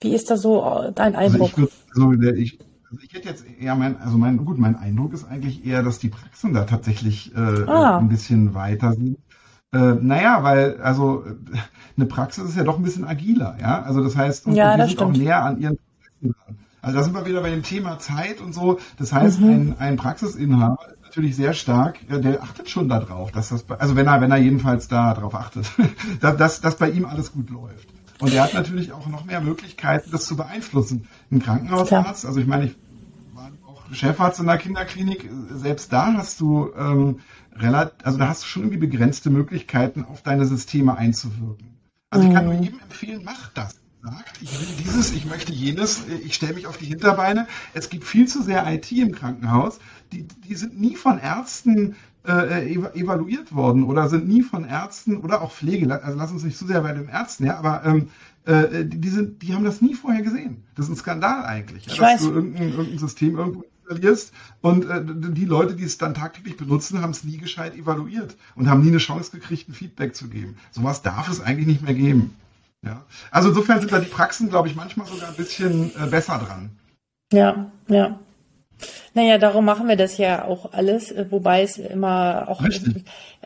Wie 0.00 0.14
ist 0.14 0.30
da 0.30 0.36
so 0.36 0.62
äh, 0.62 0.92
dein 0.92 1.14
also 1.14 1.34
Eindruck? 1.34 1.70
Also 1.94 2.12
ich, 2.12 2.58
Also 2.90 3.04
ich 3.04 3.14
hätte 3.14 3.28
jetzt 3.28 3.44
eher 3.60 3.76
mein, 3.76 3.98
also 3.98 4.18
mein, 4.18 4.44
gut, 4.44 4.58
mein 4.58 4.74
Eindruck 4.74 5.12
ist 5.12 5.24
eigentlich 5.24 5.64
eher, 5.64 5.82
dass 5.82 6.00
die 6.00 6.08
Praxen 6.08 6.52
da 6.52 6.64
tatsächlich 6.64 7.32
äh, 7.36 7.38
ah. 7.38 7.98
ein 7.98 8.08
bisschen 8.08 8.54
weiter 8.54 8.94
sind. 8.94 9.18
Äh, 9.72 9.94
naja, 10.00 10.42
weil, 10.42 10.80
also 10.80 11.24
eine 11.96 12.06
Praxis 12.06 12.44
ist 12.44 12.56
ja 12.56 12.64
doch 12.64 12.76
ein 12.76 12.82
bisschen 12.82 13.04
agiler, 13.04 13.56
ja. 13.60 13.82
Also 13.82 14.02
das 14.02 14.16
heißt, 14.16 14.46
und, 14.46 14.54
ja, 14.54 14.72
und 14.72 14.78
die 14.78 14.82
sind 14.82 14.92
stimmt. 14.92 15.16
auch 15.16 15.16
näher 15.16 15.44
an 15.44 15.60
ihren 15.60 15.76
Prozessen 15.76 16.34
dran. 16.34 16.56
Also 16.82 16.96
da 16.96 17.04
sind 17.04 17.14
wir 17.14 17.26
wieder 17.26 17.42
bei 17.42 17.50
dem 17.50 17.62
Thema 17.62 17.98
Zeit 17.98 18.40
und 18.40 18.54
so. 18.54 18.78
Das 18.98 19.12
heißt, 19.12 19.40
mhm. 19.40 19.48
ein, 19.48 19.76
ein 19.78 19.96
Praxisinhaber 19.96 20.78
ist 20.92 21.02
natürlich 21.02 21.36
sehr 21.36 21.52
stark, 21.52 21.98
der 22.08 22.42
achtet 22.42 22.70
schon 22.70 22.88
darauf, 22.88 23.32
dass 23.32 23.50
das, 23.50 23.64
also 23.70 23.96
wenn 23.96 24.06
er, 24.06 24.20
wenn 24.20 24.30
er 24.30 24.38
jedenfalls 24.38 24.88
da 24.88 25.14
drauf 25.14 25.34
achtet, 25.34 25.70
dass, 26.20 26.36
dass, 26.36 26.60
dass 26.60 26.76
bei 26.76 26.90
ihm 26.90 27.04
alles 27.04 27.32
gut 27.32 27.50
läuft. 27.50 27.88
Und 28.18 28.34
er 28.34 28.44
hat 28.44 28.54
natürlich 28.54 28.92
auch 28.92 29.06
noch 29.06 29.24
mehr 29.24 29.40
Möglichkeiten, 29.40 30.10
das 30.10 30.26
zu 30.26 30.36
beeinflussen. 30.36 31.06
Ein 31.30 31.40
Krankenhausarzt, 31.40 32.26
also 32.26 32.40
ich 32.40 32.46
meine, 32.46 32.66
ich 32.66 32.76
war 33.34 33.50
auch 33.66 33.82
Chefarzt 33.92 34.40
in 34.40 34.46
der 34.46 34.58
Kinderklinik, 34.58 35.28
selbst 35.54 35.92
da 35.92 36.12
hast 36.14 36.40
du 36.40 36.70
ähm, 36.76 37.20
relativ, 37.54 38.04
also 38.04 38.18
da 38.18 38.28
hast 38.28 38.42
du 38.42 38.46
schon 38.46 38.62
irgendwie 38.62 38.86
begrenzte 38.86 39.30
Möglichkeiten, 39.30 40.04
auf 40.04 40.22
deine 40.22 40.46
Systeme 40.46 40.96
einzuwirken. 40.96 41.78
Also 42.10 42.26
ich 42.26 42.34
kann 42.34 42.44
nur 42.46 42.54
mhm. 42.54 42.62
jedem 42.62 42.80
empfehlen, 42.80 43.22
mach 43.24 43.48
das 43.52 43.76
sagt, 44.02 44.40
ich 44.40 44.58
will 44.58 44.66
dieses, 44.78 45.12
ich 45.12 45.26
möchte 45.26 45.52
jenes, 45.52 46.06
ich 46.24 46.34
stelle 46.34 46.54
mich 46.54 46.66
auf 46.66 46.78
die 46.78 46.86
Hinterbeine. 46.86 47.46
Es 47.74 47.90
gibt 47.90 48.04
viel 48.04 48.26
zu 48.26 48.42
sehr 48.42 48.66
IT 48.72 48.90
im 48.92 49.12
Krankenhaus. 49.12 49.78
Die, 50.12 50.26
die 50.26 50.54
sind 50.54 50.80
nie 50.80 50.96
von 50.96 51.18
Ärzten 51.18 51.96
äh, 52.26 52.74
evaluiert 52.74 53.54
worden 53.54 53.84
oder 53.84 54.08
sind 54.08 54.28
nie 54.28 54.42
von 54.42 54.64
Ärzten 54.64 55.18
oder 55.18 55.42
auch 55.42 55.52
Pflege, 55.52 56.02
also 56.02 56.18
lass 56.18 56.30
uns 56.32 56.44
nicht 56.44 56.58
zu 56.58 56.66
sehr 56.66 56.82
bei 56.82 56.92
den 56.92 57.08
Ärzten, 57.08 57.46
ja, 57.46 57.56
aber 57.56 57.82
ähm, 57.84 58.10
äh, 58.44 58.84
die, 58.84 59.08
sind, 59.08 59.42
die 59.42 59.54
haben 59.54 59.64
das 59.64 59.80
nie 59.80 59.94
vorher 59.94 60.22
gesehen. 60.22 60.64
Das 60.74 60.86
ist 60.86 60.92
ein 60.92 60.96
Skandal 60.96 61.44
eigentlich, 61.44 61.86
ja, 61.86 61.90
dass 61.92 62.00
weiß. 62.00 62.20
du 62.22 62.32
irgendein, 62.32 62.70
irgendein 62.70 62.98
System 62.98 63.38
irgendwo 63.38 63.64
installierst 63.90 64.32
und 64.60 64.88
äh, 64.88 65.02
die 65.04 65.44
Leute, 65.44 65.74
die 65.74 65.84
es 65.84 65.98
dann 65.98 66.14
tagtäglich 66.14 66.56
benutzen, 66.56 67.02
haben 67.02 67.10
es 67.10 67.24
nie 67.24 67.38
gescheit 67.38 67.74
evaluiert 67.74 68.36
und 68.54 68.68
haben 68.68 68.82
nie 68.82 68.88
eine 68.88 68.98
Chance 68.98 69.30
gekriegt, 69.32 69.68
ein 69.68 69.74
Feedback 69.74 70.14
zu 70.14 70.28
geben. 70.28 70.56
Sowas 70.70 71.02
darf 71.02 71.28
es 71.28 71.40
eigentlich 71.40 71.66
nicht 71.66 71.82
mehr 71.82 71.94
geben. 71.94 72.36
Ja. 72.82 73.04
Also 73.30 73.50
insofern 73.50 73.80
sind 73.80 73.92
da 73.92 73.98
die 73.98 74.08
Praxen, 74.08 74.48
glaube 74.48 74.68
ich, 74.68 74.76
manchmal 74.76 75.06
sogar 75.06 75.28
ein 75.28 75.36
bisschen 75.36 75.90
äh, 75.96 76.06
besser 76.06 76.38
dran. 76.38 76.70
Ja, 77.32 77.70
ja. 77.88 78.18
Naja, 79.12 79.38
darum 79.38 79.64
machen 79.64 79.88
wir 79.88 79.96
das 79.96 80.18
ja 80.18 80.44
auch 80.44 80.72
alles, 80.72 81.10
äh, 81.10 81.26
wobei 81.30 81.62
es 81.62 81.78
immer 81.78 82.46
auch, 82.48 82.62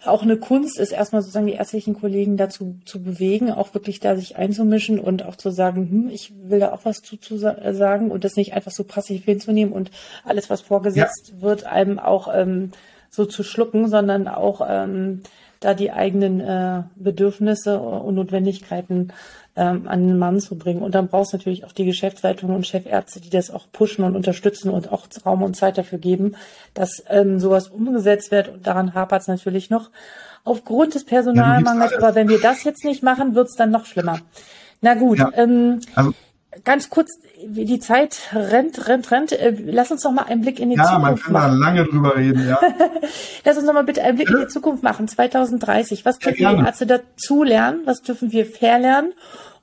auch 0.05 0.23
eine 0.23 0.37
Kunst 0.37 0.79
ist, 0.79 0.93
erstmal 0.93 1.23
sozusagen 1.23 1.47
die 1.47 1.55
ärztlichen 1.55 1.95
Kollegen 1.95 2.37
dazu 2.37 2.77
zu 2.85 3.03
bewegen, 3.03 3.51
auch 3.51 3.73
wirklich 3.73 4.01
da 4.01 4.17
sich 4.17 4.37
einzumischen 4.37 4.99
und 4.99 5.25
auch 5.25 5.37
zu 5.37 5.51
sagen, 5.51 5.89
hm, 5.89 6.11
ich 6.11 6.33
will 6.43 6.61
da 6.61 6.73
auch 6.73 6.85
was 6.85 7.01
zu, 7.01 7.17
zu 7.17 7.39
sagen 7.39 8.11
und 8.11 8.25
das 8.25 8.37
nicht 8.37 8.53
einfach 8.53 8.73
so 8.73 8.85
passiv 8.85 9.25
hinzunehmen 9.25 9.73
und 9.73 9.91
alles, 10.25 10.51
was 10.51 10.61
vorgesetzt 10.61 11.33
ja. 11.35 11.43
wird, 11.43 11.65
einem 11.65 11.99
auch 11.99 12.29
ähm, 12.35 12.73
so 13.09 13.25
zu 13.25 13.43
schlucken, 13.43 13.89
sondern 13.89 14.29
auch 14.29 14.61
ähm, 14.69 15.23
da 15.61 15.73
die 15.73 15.93
eigenen 15.93 16.41
äh, 16.41 16.83
Bedürfnisse 16.97 17.81
und 17.81 18.17
Notwendigkeiten 18.17 19.13
ähm, 19.57 19.87
an 19.89 20.07
den 20.07 20.19
Mann 20.19 20.41
zu 20.41 20.57
bringen. 20.57 20.83
Und 20.83 20.95
dann 20.95 21.09
brauchst 21.09 21.33
du 21.33 21.37
natürlich 21.37 21.65
auch 21.65 21.73
die 21.73 21.85
Geschäftsleitung 21.85 22.55
und 22.55 22.67
Chefärzte, 22.67 23.21
die 23.21 23.31
das 23.31 23.51
auch 23.51 23.67
pushen 23.71 24.05
und 24.05 24.17
unterstützen 24.17 24.71
und 24.71 24.93
auch 24.93 25.07
Raum 25.25 25.43
und 25.43 25.55
Zeit 25.55 25.79
dafür 25.79 25.99
geben, 25.99 26.37
dass 26.75 27.05
ähm, 27.09 27.39
sowas 27.39 27.69
umgesetzt 27.69 28.31
wird. 28.31 28.49
Und 28.49 28.67
daran 28.67 28.95
hapert 28.95 29.23
es 29.23 29.29
natürlich 29.29 29.71
noch 29.71 29.91
aufgrund 30.45 30.95
des 30.95 31.05
Personalmangels. 31.05 31.93
Ja, 31.93 31.99
Aber 31.99 32.15
wenn 32.15 32.29
wir 32.29 32.41
das 32.41 32.65
jetzt 32.65 32.85
nicht 32.85 33.03
machen, 33.03 33.35
wird 33.35 33.49
es 33.49 33.57
dann 33.57 33.71
noch 33.71 33.87
schlimmer. 33.87 34.21
Na 34.81 34.95
gut. 34.95 35.19
Ja, 35.19 35.31
ähm, 35.35 35.81
also 35.95 36.13
ganz 36.63 36.91
kurz, 36.91 37.11
die 37.43 37.79
Zeit 37.79 38.31
rennt, 38.33 38.87
rennt, 38.89 39.11
rennt. 39.11 39.33
Äh, 39.33 39.55
lass 39.67 39.91
uns 39.91 40.05
noch 40.05 40.13
mal 40.13 40.23
einen 40.23 40.43
Blick 40.43 40.61
in 40.61 40.71
die 40.71 40.77
ja, 40.77 40.85
Zukunft 40.85 41.03
machen. 41.03 41.35
Ja, 41.35 41.41
man 41.41 41.43
kann 41.43 41.61
da 41.61 41.67
lange 41.67 41.85
drüber 41.85 42.17
reden, 42.17 42.49
ja. 42.49 42.59
Lass 43.45 43.57
uns 43.57 43.67
noch 43.67 43.75
mal 43.75 43.85
bitte 43.85 44.03
einen 44.03 44.17
Blick 44.17 44.31
in 44.31 44.41
die 44.41 44.49
Zukunft 44.49 44.83
machen. 44.83 45.09
2030. 45.09 46.05
Was 46.05 46.19
dürfen 46.19 46.43
ja, 46.43 46.55
die 46.55 46.65
Ärzte 46.65 46.87
dazu 46.87 47.43
lernen? 47.43 47.83
Was 47.85 48.03
dürfen 48.03 48.33
wir 48.33 48.47
verlernen? 48.47 49.13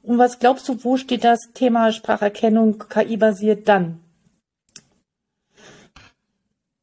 Und 0.04 0.18
was 0.18 0.40
glaubst 0.40 0.68
du, 0.68 0.84
wo 0.84 0.98
steht 0.98 1.24
das 1.24 1.40
Thema 1.54 1.92
Spracherkennung 1.92 2.84
KI-basiert 2.90 3.68
dann? 3.68 4.00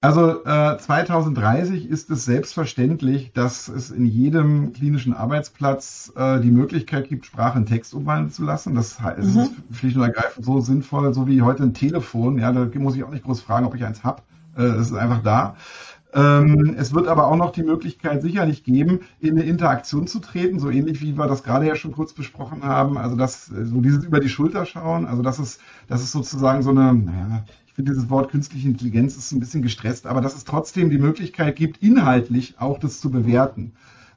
Also 0.01 0.44
äh, 0.44 0.78
2030 0.78 1.88
ist 1.88 2.09
es 2.11 2.24
selbstverständlich, 2.24 3.32
dass 3.32 3.66
es 3.66 3.90
in 3.90 4.07
jedem 4.07 4.72
klinischen 4.72 5.12
Arbeitsplatz 5.12 6.12
äh, 6.14 6.38
die 6.38 6.53
Möglichkeit 6.53 7.09
gibt, 7.09 7.26
Sprache 7.26 7.59
in 7.59 7.66
Text 7.66 7.94
umwandeln 7.94 8.30
zu 8.30 8.44
lassen. 8.44 8.76
Das 8.76 9.01
heißt, 9.01 9.34
mhm. 9.34 9.40
es 9.40 9.49
ist 9.49 9.78
schlicht 9.78 9.96
und 9.96 10.05
ergreifend 10.05 10.44
so 10.44 10.61
sinnvoll, 10.61 11.12
so 11.14 11.26
wie 11.26 11.42
heute 11.42 11.64
ein 11.64 11.74
Telefon. 11.74 12.38
Ja, 12.38 12.53
da 12.53 12.68
muss 12.78 12.94
ich 12.94 13.03
auch 13.03 13.11
nicht 13.11 13.24
groß 13.24 13.40
fragen, 13.40 13.66
ob 13.66 13.74
ich 13.74 13.84
eins 13.84 14.05
hab. 14.05 14.22
Äh, 14.57 14.62
es 14.62 14.92
ist 14.92 14.96
einfach 14.96 15.24
da. 15.24 15.57
Ähm, 16.14 16.76
es 16.78 16.94
wird 16.94 17.09
aber 17.09 17.26
auch 17.26 17.36
noch 17.36 17.51
die 17.51 17.64
Möglichkeit 17.64 18.22
sicherlich 18.22 18.62
geben, 18.62 19.01
in 19.18 19.32
eine 19.32 19.42
Interaktion 19.42 20.07
zu 20.07 20.20
treten, 20.20 20.61
so 20.61 20.70
ähnlich 20.70 21.03
wie 21.03 21.18
wir 21.18 21.26
das 21.26 21.42
gerade 21.42 21.66
ja 21.66 21.74
schon 21.74 21.92
kurz 21.92 22.12
besprochen 22.12 22.62
haben. 22.62 22.96
Also 22.96 23.16
das, 23.16 23.46
so 23.46 23.80
dieses 23.80 24.05
über 24.05 24.20
die 24.20 24.28
Schulter 24.28 24.64
schauen. 24.64 25.07
Also 25.07 25.22
das 25.22 25.40
ist, 25.40 25.61
das 25.88 26.03
ist 26.03 26.12
sozusagen 26.12 26.62
so 26.62 26.70
eine, 26.70 26.94
naja, 26.94 27.44
finde 27.79 27.93
dieses 27.93 28.11
Wort 28.11 28.33
künstliche 28.33 28.66
Intelligenz 28.66 29.16
ist 29.16 29.31
ein 29.31 29.39
bisschen 29.39 29.62
gestresst, 29.62 30.09
aber 30.09 30.20
dass 30.20 30.35
es 30.35 30.43
trotzdem 30.43 30.91
die 30.91 30.99
Möglichkeit 30.99 31.55
gibt, 31.55 31.81
inhaltlich 31.81 32.57
auch 32.59 32.81
das 32.81 32.99
zu 32.99 33.09
bewerten. 33.09 33.72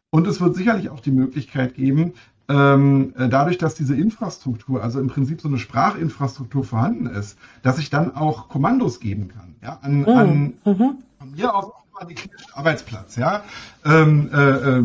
Und 0.10 0.26
es 0.26 0.42
wird 0.42 0.56
sicherlich 0.56 0.90
auch 0.90 1.00
die 1.00 1.12
Möglichkeit 1.12 1.76
geben, 1.76 2.14
ähm, 2.50 3.14
dadurch, 3.16 3.60
dass 3.60 3.76
diese 3.76 3.96
Infrastruktur, 3.96 4.82
also 4.82 5.00
im 5.00 5.10
Prinzip 5.10 5.42
so 5.42 5.48
eine 5.48 5.60
Sprachinfrastruktur 5.60 6.64
vorhanden 6.64 7.06
ist, 7.06 7.38
dass 7.62 7.78
ich 7.78 7.92
dann 7.92 8.16
auch 8.16 8.50
Kommandos 8.50 9.00
geben 9.00 9.28
kann. 9.28 9.54
Ja, 9.62 9.78
an, 9.84 10.00
mhm. 10.00 10.08
an 10.08 10.54
mhm. 10.66 10.78
von 11.20 11.32
mir 11.32 11.54
aus 11.54 11.66
auch 11.66 11.86
mal 11.94 12.08
den 12.08 12.18
Arbeitsplatz. 12.54 13.16
Ja, 13.16 13.44
ähm, 13.86 14.32
äh, 14.34 14.40
äh, 14.40 14.84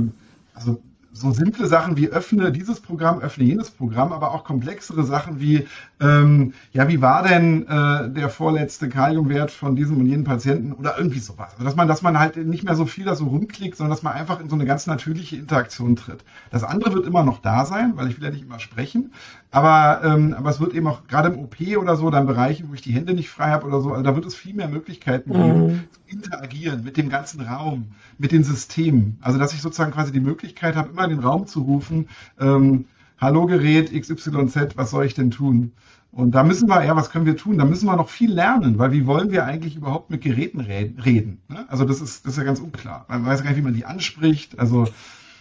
also 0.52 0.82
so 1.16 1.30
simple 1.32 1.66
Sachen 1.66 1.96
wie 1.96 2.08
öffne 2.08 2.52
dieses 2.52 2.80
Programm, 2.80 3.20
öffne 3.20 3.44
jenes 3.44 3.70
Programm, 3.70 4.12
aber 4.12 4.32
auch 4.32 4.44
komplexere 4.44 5.04
Sachen 5.04 5.40
wie, 5.40 5.66
ähm, 6.00 6.52
ja, 6.72 6.88
wie 6.88 7.00
war 7.00 7.22
denn 7.22 7.66
äh, 7.66 8.10
der 8.10 8.28
vorletzte 8.28 8.88
Kaliumwert 8.88 9.50
von 9.50 9.76
diesem 9.76 9.98
und 9.98 10.06
jenem 10.06 10.24
Patienten 10.24 10.72
oder 10.72 10.98
irgendwie 10.98 11.20
sowas. 11.20 11.52
Also 11.52 11.64
dass 11.64 11.74
man, 11.74 11.88
dass 11.88 12.02
man 12.02 12.18
halt 12.18 12.36
nicht 12.36 12.64
mehr 12.64 12.74
so 12.74 12.84
viel 12.84 13.04
da 13.04 13.14
so 13.14 13.26
rumklickt, 13.26 13.76
sondern 13.76 13.90
dass 13.90 14.02
man 14.02 14.12
einfach 14.12 14.40
in 14.40 14.48
so 14.48 14.54
eine 14.54 14.66
ganz 14.66 14.86
natürliche 14.86 15.36
Interaktion 15.36 15.96
tritt. 15.96 16.22
Das 16.50 16.64
andere 16.64 16.92
wird 16.92 17.06
immer 17.06 17.24
noch 17.24 17.40
da 17.40 17.64
sein, 17.64 17.92
weil 17.96 18.08
ich 18.08 18.18
will 18.18 18.24
ja 18.24 18.30
nicht 18.30 18.44
immer 18.44 18.58
sprechen, 18.58 19.12
aber, 19.50 20.02
ähm, 20.04 20.34
aber 20.36 20.50
es 20.50 20.60
wird 20.60 20.74
eben 20.74 20.86
auch 20.86 21.06
gerade 21.08 21.28
im 21.28 21.38
OP 21.38 21.56
oder 21.78 21.96
so, 21.96 22.10
dann 22.10 22.26
Bereiche, 22.26 22.68
wo 22.68 22.74
ich 22.74 22.82
die 22.82 22.92
Hände 22.92 23.14
nicht 23.14 23.30
frei 23.30 23.50
habe 23.50 23.66
oder 23.66 23.80
so, 23.80 23.90
also 23.90 24.02
da 24.02 24.14
wird 24.14 24.26
es 24.26 24.34
viel 24.34 24.54
mehr 24.54 24.68
Möglichkeiten 24.68 25.32
geben, 25.32 25.66
mhm. 25.66 25.84
Interagieren 26.08 26.84
mit 26.84 26.96
dem 26.96 27.08
ganzen 27.08 27.40
Raum, 27.40 27.88
mit 28.18 28.32
den 28.32 28.44
Systemen. 28.44 29.18
Also 29.20 29.38
dass 29.38 29.52
ich 29.52 29.62
sozusagen 29.62 29.92
quasi 29.92 30.12
die 30.12 30.20
Möglichkeit 30.20 30.76
habe, 30.76 30.90
immer 30.90 31.04
in 31.04 31.10
den 31.10 31.20
Raum 31.20 31.46
zu 31.46 31.62
rufen, 31.62 32.08
ähm, 32.40 32.86
Hallo 33.18 33.46
Gerät 33.46 33.92
XYZ, 33.98 34.76
was 34.76 34.90
soll 34.90 35.06
ich 35.06 35.14
denn 35.14 35.30
tun? 35.30 35.72
Und 36.12 36.32
da 36.34 36.44
müssen 36.44 36.68
wir, 36.68 36.84
ja, 36.84 36.96
was 36.96 37.10
können 37.10 37.26
wir 37.26 37.36
tun? 37.36 37.58
Da 37.58 37.64
müssen 37.64 37.86
wir 37.86 37.96
noch 37.96 38.08
viel 38.08 38.32
lernen, 38.32 38.78
weil 38.78 38.92
wie 38.92 39.06
wollen 39.06 39.30
wir 39.30 39.44
eigentlich 39.44 39.76
überhaupt 39.76 40.10
mit 40.10 40.22
Geräten 40.22 40.60
reden? 40.60 41.42
Ne? 41.48 41.66
Also 41.68 41.84
das 41.84 42.00
ist, 42.00 42.24
das 42.24 42.32
ist 42.32 42.38
ja 42.38 42.44
ganz 42.44 42.60
unklar. 42.60 43.04
Man 43.08 43.24
weiß 43.26 43.42
gar 43.42 43.50
nicht, 43.50 43.58
wie 43.58 43.62
man 43.62 43.74
die 43.74 43.84
anspricht. 43.84 44.58
Also 44.58 44.86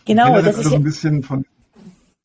genau, 0.06 0.36
das, 0.36 0.46
das 0.46 0.58
ist 0.58 0.70
so 0.70 0.76
ein 0.76 0.84
bisschen 0.84 1.24
von 1.24 1.46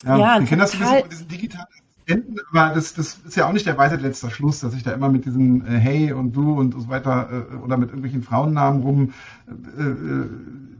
ja, 0.03 0.17
ja 0.17 0.39
wir 0.39 0.47
kennen 0.47 0.59
das 0.59 0.73
ein 0.73 0.79
bisschen 0.79 0.99
von 0.99 1.09
diesen 1.09 1.27
digitalen 1.27 1.67
Assistenten, 2.11 2.39
aber 2.51 2.73
das, 2.73 2.93
das 2.93 3.17
ist 3.25 3.35
ja 3.35 3.47
auch 3.47 3.53
nicht 3.53 3.65
der 3.65 3.77
Weisheit 3.77 4.01
letzter 4.01 4.31
Schluss, 4.31 4.59
dass 4.59 4.73
ich 4.73 4.83
da 4.83 4.91
immer 4.91 5.09
mit 5.09 5.25
diesem 5.25 5.65
äh, 5.65 5.77
Hey 5.77 6.11
und 6.11 6.33
Du 6.33 6.59
und 6.59 6.73
so 6.73 6.89
weiter 6.89 7.47
äh, 7.51 7.55
oder 7.55 7.77
mit 7.77 7.89
irgendwelchen 7.89 8.23
Frauennamen 8.23 8.81
rum 8.81 9.13
äh, 9.47 9.81
äh, 9.81 10.29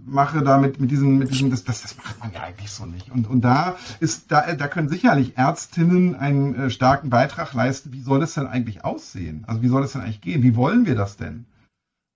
mache, 0.06 0.44
da 0.44 0.58
mit, 0.58 0.80
mit 0.80 0.92
diesen, 0.92 1.18
mit 1.18 1.32
diesen 1.32 1.50
das, 1.50 1.64
das, 1.64 1.82
das 1.82 1.98
macht 1.98 2.20
man 2.20 2.32
ja 2.34 2.42
eigentlich 2.42 2.72
so 2.72 2.86
nicht. 2.86 3.12
Und, 3.12 3.28
und 3.28 3.42
da 3.42 3.78
ist, 4.00 4.32
da, 4.32 4.54
da 4.54 4.68
können 4.68 4.90
sicherlich 4.90 5.38
Ärztinnen 5.38 6.16
einen 6.16 6.56
äh, 6.56 6.70
starken 6.70 7.10
Beitrag 7.10 7.54
leisten. 7.54 7.94
Wie 7.94 8.02
soll 8.02 8.20
das 8.20 8.34
denn 8.34 8.48
eigentlich 8.48 8.84
aussehen? 8.84 9.44
Also 9.48 9.62
wie 9.62 9.68
soll 9.68 9.82
das 9.82 9.94
denn 9.94 10.02
eigentlich 10.02 10.22
gehen? 10.22 10.44
Wie 10.44 10.56
wollen 10.56 10.86
wir 10.86 10.96
das 10.96 11.18
denn? 11.18 11.46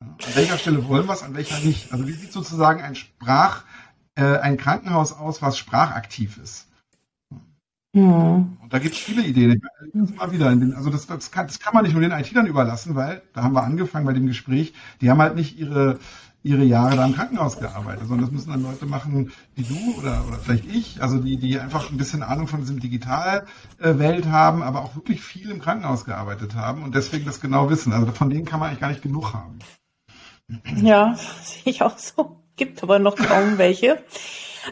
An 0.01 0.35
welcher 0.35 0.57
Stelle 0.57 0.87
wollen 0.87 1.07
wir 1.07 1.13
es, 1.13 1.23
an 1.23 1.35
welcher 1.35 1.59
nicht? 1.59 1.91
Also 1.93 2.07
wie 2.07 2.11
sieht 2.11 2.31
sozusagen 2.31 2.81
ein 2.81 2.95
Sprach, 2.95 3.63
äh, 4.15 4.37
ein 4.37 4.57
Krankenhaus 4.57 5.13
aus, 5.13 5.41
was 5.41 5.57
sprachaktiv 5.57 6.37
ist? 6.37 6.67
Ja. 7.95 8.45
Und 8.61 8.73
da 8.73 8.79
gibt 8.79 8.93
es 8.93 8.99
viele 8.99 9.23
Ideen. 9.23 9.61
Immer 9.93 10.29
wieder 10.29 10.49
den, 10.49 10.73
also 10.73 10.89
das, 10.89 11.07
das, 11.07 11.31
kann, 11.31 11.47
das 11.47 11.61
kann 11.61 11.73
man 11.73 11.85
nicht 11.85 11.93
nur 11.93 12.01
den 12.01 12.11
IT-Lern 12.11 12.45
überlassen, 12.45 12.93
weil, 12.93 13.21
da 13.33 13.41
haben 13.41 13.53
wir 13.53 13.63
angefangen 13.63 14.05
bei 14.05 14.11
dem 14.11 14.27
Gespräch, 14.27 14.73
die 14.99 15.09
haben 15.09 15.21
halt 15.21 15.37
nicht 15.37 15.57
ihre, 15.57 15.97
ihre 16.43 16.65
Jahre 16.65 16.97
da 16.97 17.05
im 17.05 17.15
Krankenhaus 17.15 17.57
gearbeitet, 17.57 18.09
sondern 18.09 18.25
das 18.25 18.31
müssen 18.31 18.51
dann 18.51 18.63
Leute 18.63 18.85
machen 18.85 19.31
wie 19.55 19.63
du 19.63 19.97
oder, 19.97 20.25
oder 20.27 20.39
vielleicht 20.39 20.65
ich, 20.65 21.01
also 21.01 21.19
die, 21.19 21.37
die 21.37 21.57
einfach 21.57 21.89
ein 21.89 21.95
bisschen 21.95 22.21
Ahnung 22.21 22.49
von 22.49 22.59
diesem 22.59 22.81
Digitalwelt 22.81 24.27
haben, 24.27 24.61
aber 24.61 24.81
auch 24.81 24.93
wirklich 24.95 25.21
viel 25.21 25.49
im 25.49 25.61
Krankenhaus 25.61 26.03
gearbeitet 26.03 26.53
haben 26.53 26.83
und 26.83 26.95
deswegen 26.95 27.23
das 27.23 27.39
genau 27.39 27.69
wissen. 27.69 27.93
Also 27.93 28.07
von 28.11 28.29
denen 28.29 28.43
kann 28.43 28.59
man 28.59 28.67
eigentlich 28.67 28.81
gar 28.81 28.89
nicht 28.89 29.03
genug 29.03 29.33
haben. 29.33 29.59
Ja, 30.81 31.15
sehe 31.43 31.71
ich 31.71 31.81
auch 31.81 31.97
so. 31.97 32.41
Gibt 32.57 32.83
aber 32.83 32.99
noch 32.99 33.15
kaum 33.15 33.57
welche. 33.57 34.03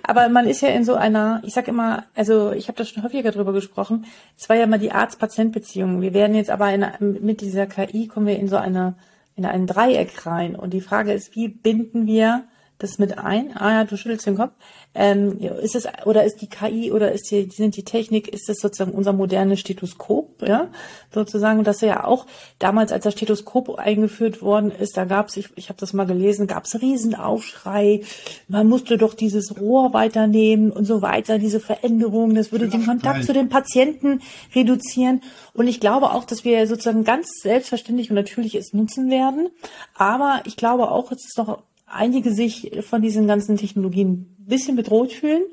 Aber 0.02 0.30
man 0.30 0.48
ist 0.48 0.62
ja 0.62 0.70
in 0.70 0.84
so 0.84 0.96
einer, 0.96 1.42
ich 1.46 1.54
sag 1.54 1.68
immer, 1.68 2.06
also 2.16 2.52
ich 2.52 2.68
habe 2.68 2.78
da 2.78 2.86
schon 2.86 3.04
häufiger 3.04 3.32
drüber 3.32 3.54
gesprochen, 3.54 4.06
es 4.38 4.50
war 4.50 4.56
ja 4.56 4.66
mal 4.66 4.80
die 4.80 4.92
Arzt-Patient-Beziehung. 4.92 6.02
Wir 6.02 6.14
werden 6.14 6.36
jetzt 6.36 6.50
aber 6.50 6.74
in, 6.74 6.86
mit 7.22 7.42
dieser 7.42 7.68
KI 7.68 8.08
kommen 8.08 8.26
wir 8.26 8.40
in 8.40 8.48
so 8.48 8.58
eine, 8.58 8.96
in 9.36 9.46
ein 9.46 9.68
Dreieck 9.68 10.26
rein. 10.26 10.56
Und 10.56 10.74
die 10.74 10.82
Frage 10.82 11.14
ist, 11.14 11.36
wie 11.36 11.48
binden 11.48 12.08
wir 12.08 12.44
das 12.80 13.00
mit 13.00 13.18
ein? 13.18 13.56
Ah 13.56 13.72
ja, 13.72 13.84
du 13.86 13.98
schüttelst 13.98 14.26
den 14.26 14.36
Kopf. 14.36 14.52
Ähm, 14.96 15.40
ist 15.40 15.76
es 15.76 15.88
oder 16.06 16.24
ist 16.24 16.42
die 16.42 16.48
KI 16.48 16.92
oder 16.92 17.12
ist 17.12 17.32
die 17.32 17.50
sind 17.50 17.76
die 17.76 17.84
Technik 17.84 18.28
ist 18.28 18.48
es 18.48 18.60
sozusagen 18.60 18.92
unser 18.92 19.12
modernes 19.12 19.60
Stethoskop, 19.60 20.42
ja 20.48 20.70
sozusagen, 21.12 21.64
dass 21.64 21.82
ja 21.82 22.04
auch 22.04 22.28
damals 22.60 22.92
als 22.92 23.04
das 23.04 23.14
Stethoskop 23.14 23.80
eingeführt 23.80 24.42
worden 24.44 24.72
ist, 24.72 24.96
da 24.98 25.06
gab 25.06 25.30
es 25.30 25.38
ich, 25.38 25.50
ich 25.56 25.70
habe 25.70 25.80
das 25.80 25.94
mal 25.94 26.06
gelesen, 26.06 26.46
gab 26.46 26.66
es 26.66 26.80
Riesenaufschrei, 26.80 28.02
man 28.48 28.68
musste 28.68 28.98
doch 28.98 29.16
dieses 29.16 29.60
Rohr 29.60 29.94
weiternehmen 29.94 30.72
und 30.72 30.86
so 30.86 31.02
weiter, 31.02 31.40
diese 31.40 31.60
Veränderungen, 31.60 32.36
das 32.36 32.52
würde 32.52 32.68
den 32.68 32.86
Kontakt 32.86 33.24
zu 33.24 33.34
den 33.34 33.50
Patienten 33.50 34.22
reduzieren. 34.54 35.22
Und 35.54 35.68
ich 35.68 35.80
glaube 35.80 36.12
auch, 36.12 36.26
dass 36.26 36.46
wir 36.46 36.68
sozusagen 36.68 37.04
ganz 37.04 37.28
selbstverständlich 37.42 38.10
und 38.10 38.16
natürlich 38.16 38.56
es 38.56 38.74
nutzen 38.74 39.10
werden, 39.10 39.50
aber 39.96 40.42
ich 40.46 40.56
glaube 40.56 40.92
auch, 40.92 41.12
es 41.12 41.26
ist 41.26 41.38
noch 41.38 41.64
einige 41.94 42.34
sich 42.34 42.72
von 42.82 43.02
diesen 43.02 43.28
ganzen 43.28 43.58
Technologien 43.58 44.36
ein 44.40 44.46
bisschen 44.46 44.76
bedroht 44.76 45.12
fühlen. 45.14 45.44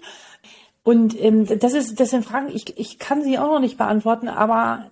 Und 0.82 1.20
ähm, 1.20 1.46
das 1.58 1.74
ist, 1.74 2.00
das 2.00 2.10
sind 2.10 2.24
Fragen, 2.24 2.48
ich, 2.52 2.78
ich 2.78 2.98
kann 2.98 3.22
sie 3.22 3.38
auch 3.38 3.52
noch 3.52 3.60
nicht 3.60 3.78
beantworten, 3.78 4.28
aber 4.28 4.90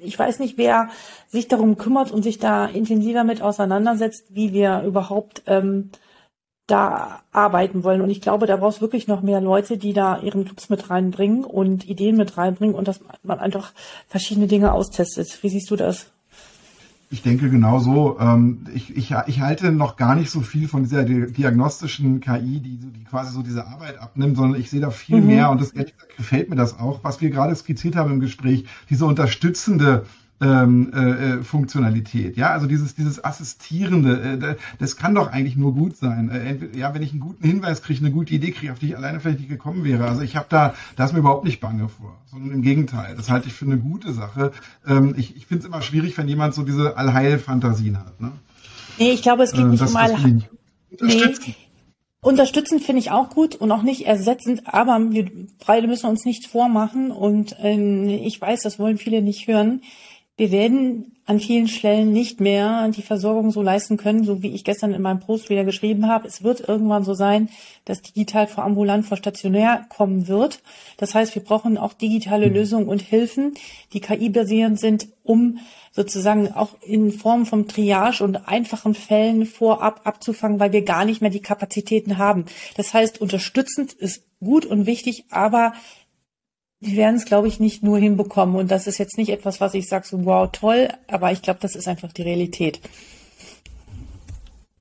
ich 0.00 0.18
weiß 0.18 0.38
nicht, 0.38 0.58
wer 0.58 0.88
sich 1.28 1.48
darum 1.48 1.76
kümmert 1.76 2.10
und 2.10 2.22
sich 2.22 2.38
da 2.38 2.66
intensiver 2.66 3.24
mit 3.24 3.42
auseinandersetzt, 3.42 4.26
wie 4.30 4.52
wir 4.52 4.82
überhaupt 4.82 5.42
ähm, 5.46 5.90
da 6.66 7.22
arbeiten 7.32 7.84
wollen. 7.84 8.00
Und 8.00 8.10
ich 8.10 8.20
glaube, 8.20 8.46
da 8.46 8.56
brauchst 8.56 8.80
wirklich 8.80 9.08
noch 9.08 9.22
mehr 9.22 9.40
Leute, 9.40 9.76
die 9.76 9.92
da 9.92 10.20
ihren 10.20 10.44
Clubs 10.44 10.68
mit 10.68 10.90
reinbringen 10.90 11.44
und 11.44 11.88
Ideen 11.88 12.16
mit 12.16 12.36
reinbringen 12.36 12.74
und 12.74 12.86
dass 12.88 13.00
man 13.22 13.40
einfach 13.40 13.72
verschiedene 14.06 14.46
Dinge 14.46 14.72
austestet. 14.72 15.42
Wie 15.42 15.48
siehst 15.48 15.70
du 15.70 15.76
das? 15.76 16.12
Ich 17.12 17.22
denke 17.22 17.50
genau 17.50 17.80
so. 17.80 18.18
Ähm, 18.20 18.60
ich, 18.72 18.96
ich, 18.96 19.12
ich 19.26 19.40
halte 19.40 19.72
noch 19.72 19.96
gar 19.96 20.14
nicht 20.14 20.30
so 20.30 20.42
viel 20.42 20.68
von 20.68 20.84
dieser 20.84 21.04
diagnostischen 21.04 22.20
KI, 22.20 22.60
die, 22.60 22.76
die 22.76 23.04
quasi 23.04 23.32
so 23.32 23.42
diese 23.42 23.66
Arbeit 23.66 23.98
abnimmt, 23.98 24.36
sondern 24.36 24.60
ich 24.60 24.70
sehe 24.70 24.80
da 24.80 24.90
viel 24.90 25.20
mhm. 25.20 25.26
mehr 25.26 25.50
und 25.50 25.60
das 25.60 25.72
gefällt 26.16 26.50
mir 26.50 26.56
das 26.56 26.78
auch, 26.78 27.02
was 27.02 27.20
wir 27.20 27.30
gerade 27.30 27.54
skizziert 27.56 27.96
haben 27.96 28.12
im 28.12 28.20
Gespräch, 28.20 28.64
diese 28.88 29.06
unterstützende 29.06 30.06
ähm, 30.40 30.92
äh, 30.94 31.10
äh, 31.10 31.42
Funktionalität. 31.42 32.36
Ja, 32.36 32.50
also 32.50 32.66
dieses, 32.66 32.94
dieses 32.94 33.22
Assistierende, 33.22 34.38
äh, 34.42 34.56
das 34.78 34.96
kann 34.96 35.14
doch 35.14 35.30
eigentlich 35.30 35.56
nur 35.56 35.74
gut 35.74 35.96
sein. 35.96 36.30
Äh, 36.30 36.78
ja, 36.78 36.94
wenn 36.94 37.02
ich 37.02 37.10
einen 37.10 37.20
guten 37.20 37.46
Hinweis 37.46 37.82
kriege, 37.82 38.00
eine 38.00 38.10
gute 38.10 38.34
Idee 38.34 38.52
kriege, 38.52 38.72
auf 38.72 38.78
die 38.78 38.88
ich 38.88 38.96
alleine 38.96 39.20
vielleicht 39.20 39.40
nicht 39.40 39.50
gekommen 39.50 39.84
wäre. 39.84 40.06
Also 40.06 40.22
ich 40.22 40.36
habe 40.36 40.46
da, 40.48 40.74
da 40.96 41.04
ist 41.04 41.12
mir 41.12 41.18
überhaupt 41.18 41.44
nicht 41.44 41.60
bange 41.60 41.88
vor, 41.88 42.16
sondern 42.26 42.52
im 42.52 42.62
Gegenteil. 42.62 43.14
Das 43.16 43.30
halte 43.30 43.48
ich 43.48 43.54
für 43.54 43.66
eine 43.66 43.78
gute 43.78 44.12
Sache. 44.12 44.52
Ähm, 44.86 45.14
ich 45.16 45.36
ich 45.36 45.46
finde 45.46 45.62
es 45.62 45.68
immer 45.68 45.82
schwierig, 45.82 46.16
wenn 46.16 46.28
jemand 46.28 46.54
so 46.54 46.62
diese 46.62 46.96
Allheilfantasien 46.96 47.98
hat. 47.98 48.20
Ne? 48.20 48.32
Nee, 48.98 49.12
ich 49.12 49.22
glaube, 49.22 49.42
es 49.42 49.52
geht 49.52 49.60
äh, 49.60 49.68
nicht 49.68 49.82
um 49.82 49.96
Allheil. 49.96 50.42
Nee. 51.00 51.54
Unterstützend 52.22 52.82
finde 52.82 53.00
ich 53.00 53.10
auch 53.10 53.30
gut 53.30 53.54
und 53.56 53.72
auch 53.72 53.82
nicht 53.82 54.06
ersetzend, 54.06 54.62
aber 54.66 54.98
wir 55.10 55.30
beide 55.66 55.86
müssen 55.86 56.06
uns 56.06 56.26
nichts 56.26 56.46
vormachen 56.46 57.10
und 57.10 57.56
ähm, 57.60 58.08
ich 58.08 58.38
weiß, 58.38 58.60
das 58.60 58.78
wollen 58.78 58.98
viele 58.98 59.22
nicht 59.22 59.46
hören. 59.46 59.80
Wir 60.40 60.52
werden 60.52 61.16
an 61.26 61.38
vielen 61.38 61.68
Stellen 61.68 62.14
nicht 62.14 62.40
mehr 62.40 62.88
die 62.88 63.02
Versorgung 63.02 63.50
so 63.50 63.60
leisten 63.60 63.98
können, 63.98 64.24
so 64.24 64.42
wie 64.42 64.54
ich 64.54 64.64
gestern 64.64 64.94
in 64.94 65.02
meinem 65.02 65.20
Post 65.20 65.50
wieder 65.50 65.64
geschrieben 65.64 66.08
habe. 66.08 66.26
Es 66.26 66.42
wird 66.42 66.66
irgendwann 66.66 67.04
so 67.04 67.12
sein, 67.12 67.50
dass 67.84 68.00
digital 68.00 68.46
vor 68.46 68.64
ambulant 68.64 69.04
vor 69.04 69.18
stationär 69.18 69.84
kommen 69.90 70.28
wird. 70.28 70.62
Das 70.96 71.14
heißt, 71.14 71.34
wir 71.34 71.44
brauchen 71.44 71.76
auch 71.76 71.92
digitale 71.92 72.46
mhm. 72.46 72.54
Lösungen 72.54 72.88
und 72.88 73.02
Hilfen, 73.02 73.52
die 73.92 74.00
KI-basierend 74.00 74.80
sind, 74.80 75.08
um 75.24 75.58
sozusagen 75.92 76.50
auch 76.52 76.70
in 76.80 77.12
Form 77.12 77.44
von 77.44 77.68
Triage 77.68 78.24
und 78.24 78.48
einfachen 78.48 78.94
Fällen 78.94 79.44
vorab 79.44 80.00
abzufangen, 80.04 80.58
weil 80.58 80.72
wir 80.72 80.86
gar 80.86 81.04
nicht 81.04 81.20
mehr 81.20 81.28
die 81.28 81.42
Kapazitäten 81.42 82.16
haben. 82.16 82.46
Das 82.78 82.94
heißt, 82.94 83.20
unterstützend 83.20 83.92
ist 83.92 84.22
gut 84.42 84.64
und 84.64 84.86
wichtig, 84.86 85.26
aber 85.28 85.74
die 86.80 86.96
werden 86.96 87.16
es, 87.16 87.26
glaube 87.26 87.48
ich, 87.48 87.60
nicht 87.60 87.82
nur 87.82 87.98
hinbekommen. 87.98 88.56
Und 88.56 88.70
das 88.70 88.86
ist 88.86 88.98
jetzt 88.98 89.18
nicht 89.18 89.30
etwas, 89.30 89.60
was 89.60 89.74
ich 89.74 89.88
sage, 89.88 90.06
so 90.06 90.24
wow, 90.24 90.48
toll, 90.50 90.88
aber 91.08 91.30
ich 91.32 91.42
glaube, 91.42 91.60
das 91.60 91.74
ist 91.74 91.88
einfach 91.88 92.12
die 92.12 92.22
Realität. 92.22 92.80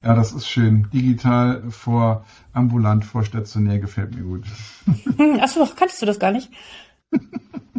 Ja, 0.01 0.15
das 0.15 0.31
ist 0.31 0.47
schön. 0.47 0.87
Digital 0.93 1.61
vor 1.69 2.25
ambulant 2.53 3.03
vor 3.03 3.25
stationär 3.25 3.79
gefällt 3.79 4.15
mir 4.15 4.23
gut. 4.23 4.45
Achso, 5.41 5.65
kanntest 5.75 6.01
du 6.01 6.05
das 6.05 6.19
gar 6.19 6.31
nicht? 6.31 6.49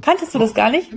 Kanntest 0.03 0.35
du 0.35 0.39
das 0.39 0.55
gar 0.55 0.71
nicht? 0.71 0.91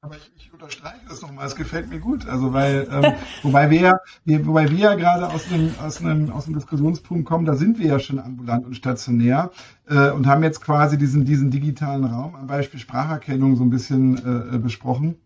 Aber 0.00 0.16
ich 0.16 0.33
unterstreiche 0.64 1.00
das 1.08 1.22
nochmal, 1.22 1.46
es 1.46 1.54
gefällt 1.54 1.90
mir 1.90 2.00
gut. 2.00 2.26
Also 2.26 2.52
weil, 2.52 2.88
ähm, 2.90 3.12
wobei 3.42 3.70
wir, 3.70 4.00
wir, 4.24 4.46
wobei 4.46 4.70
wir 4.70 4.78
ja 4.78 4.94
gerade 4.94 5.28
aus 5.28 5.50
einem, 5.52 5.74
aus 5.82 6.00
einem, 6.00 6.30
aus 6.30 6.46
einem 6.46 6.54
Diskussionspunkt 6.54 7.26
kommen, 7.26 7.44
da 7.44 7.54
sind 7.54 7.78
wir 7.78 7.86
ja 7.86 7.98
schon 7.98 8.18
ambulant 8.18 8.64
und 8.66 8.74
stationär 8.74 9.50
äh, 9.88 10.10
und 10.10 10.26
haben 10.26 10.42
jetzt 10.42 10.60
quasi 10.60 10.98
diesen, 10.98 11.24
diesen 11.24 11.50
digitalen 11.50 12.04
Raum 12.04 12.34
am 12.34 12.46
Beispiel 12.46 12.80
Spracherkennung 12.80 13.56
so 13.56 13.64
ein 13.64 13.70
bisschen 13.70 14.54
äh, 14.54 14.58
besprochen 14.58 15.16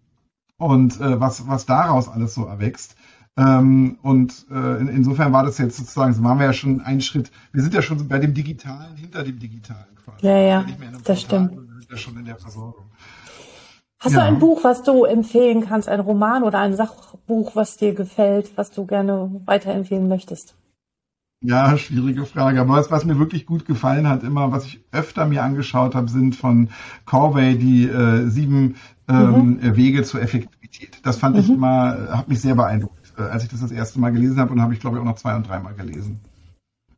und 0.56 1.00
äh, 1.00 1.20
was, 1.20 1.46
was 1.46 1.66
daraus 1.66 2.08
alles 2.08 2.34
so 2.34 2.44
erwächst. 2.44 2.96
Ähm, 3.36 3.98
und 4.02 4.46
äh, 4.50 4.80
in, 4.80 4.88
insofern 4.88 5.32
war 5.32 5.44
das 5.44 5.58
jetzt 5.58 5.76
sozusagen, 5.76 6.12
so 6.12 6.24
waren 6.24 6.40
wir 6.40 6.46
ja 6.46 6.52
schon 6.52 6.80
einen 6.80 7.00
Schritt, 7.00 7.30
wir 7.52 7.62
sind 7.62 7.72
ja 7.72 7.82
schon 7.82 8.08
bei 8.08 8.18
dem 8.18 8.34
Digitalen 8.34 8.96
hinter 8.96 9.22
dem 9.22 9.38
Digitalen 9.38 9.94
quasi. 10.04 10.26
Ja, 10.26 10.38
ja, 10.38 10.66
das 11.04 11.20
stimmt. 11.20 11.52
Wir 11.52 11.60
sind 11.60 11.90
ja 11.90 11.96
schon 11.96 12.18
in 12.18 12.24
der 12.24 12.36
Versorgung. 12.36 12.87
Hast 14.00 14.12
ja. 14.12 14.20
du 14.20 14.26
ein 14.26 14.38
Buch, 14.38 14.62
was 14.62 14.82
du 14.84 15.04
empfehlen 15.04 15.66
kannst, 15.66 15.88
ein 15.88 16.00
Roman 16.00 16.44
oder 16.44 16.60
ein 16.60 16.74
Sachbuch, 16.74 17.56
was 17.56 17.76
dir 17.76 17.94
gefällt, 17.94 18.56
was 18.56 18.70
du 18.70 18.86
gerne 18.86 19.40
weiterempfehlen 19.44 20.06
möchtest? 20.06 20.54
Ja, 21.40 21.76
schwierige 21.76 22.24
Frage. 22.24 22.60
Aber 22.60 22.74
was, 22.74 22.90
was 22.90 23.04
mir 23.04 23.18
wirklich 23.18 23.46
gut 23.46 23.64
gefallen 23.64 24.08
hat, 24.08 24.22
immer, 24.22 24.52
was 24.52 24.66
ich 24.66 24.80
öfter 24.92 25.26
mir 25.26 25.42
angeschaut 25.42 25.94
habe, 25.94 26.08
sind 26.08 26.36
von 26.36 26.70
Corvey 27.06 27.56
die 27.56 27.88
äh, 27.88 28.28
sieben 28.28 28.76
ähm, 29.08 29.58
mhm. 29.60 29.76
Wege 29.76 30.02
zur 30.04 30.22
Effektivität. 30.22 30.98
Das 31.04 31.16
fand 31.16 31.36
mhm. 31.36 31.40
ich 31.42 31.50
immer, 31.50 32.08
hat 32.10 32.28
mich 32.28 32.40
sehr 32.40 32.54
beeindruckt, 32.54 33.14
äh, 33.18 33.22
als 33.22 33.44
ich 33.44 33.50
das 33.50 33.60
das 33.60 33.70
erste 33.72 34.00
Mal 34.00 34.10
gelesen 34.10 34.38
habe 34.38 34.52
und 34.52 34.60
habe 34.60 34.74
ich 34.74 34.80
glaube 34.80 34.96
ich 34.96 35.00
auch 35.00 35.06
noch 35.06 35.16
zwei 35.16 35.34
und 35.34 35.48
dreimal 35.48 35.74
gelesen. 35.74 36.20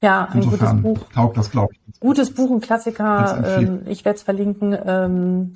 Ja, 0.02 0.26
ein 0.26 0.42
Insofern 0.42 0.82
gutes 0.82 1.00
Buch. 1.00 1.12
Taugt 1.12 1.36
das, 1.36 1.50
glaube 1.50 1.74
ich. 1.74 2.00
Gutes 2.00 2.32
Buch, 2.32 2.50
ein 2.50 2.60
Klassiker. 2.60 3.58
Ähm, 3.58 3.82
ich 3.86 4.06
werde 4.06 4.16
es 4.16 4.22
verlinken. 4.22 4.76
Ähm, 4.86 5.54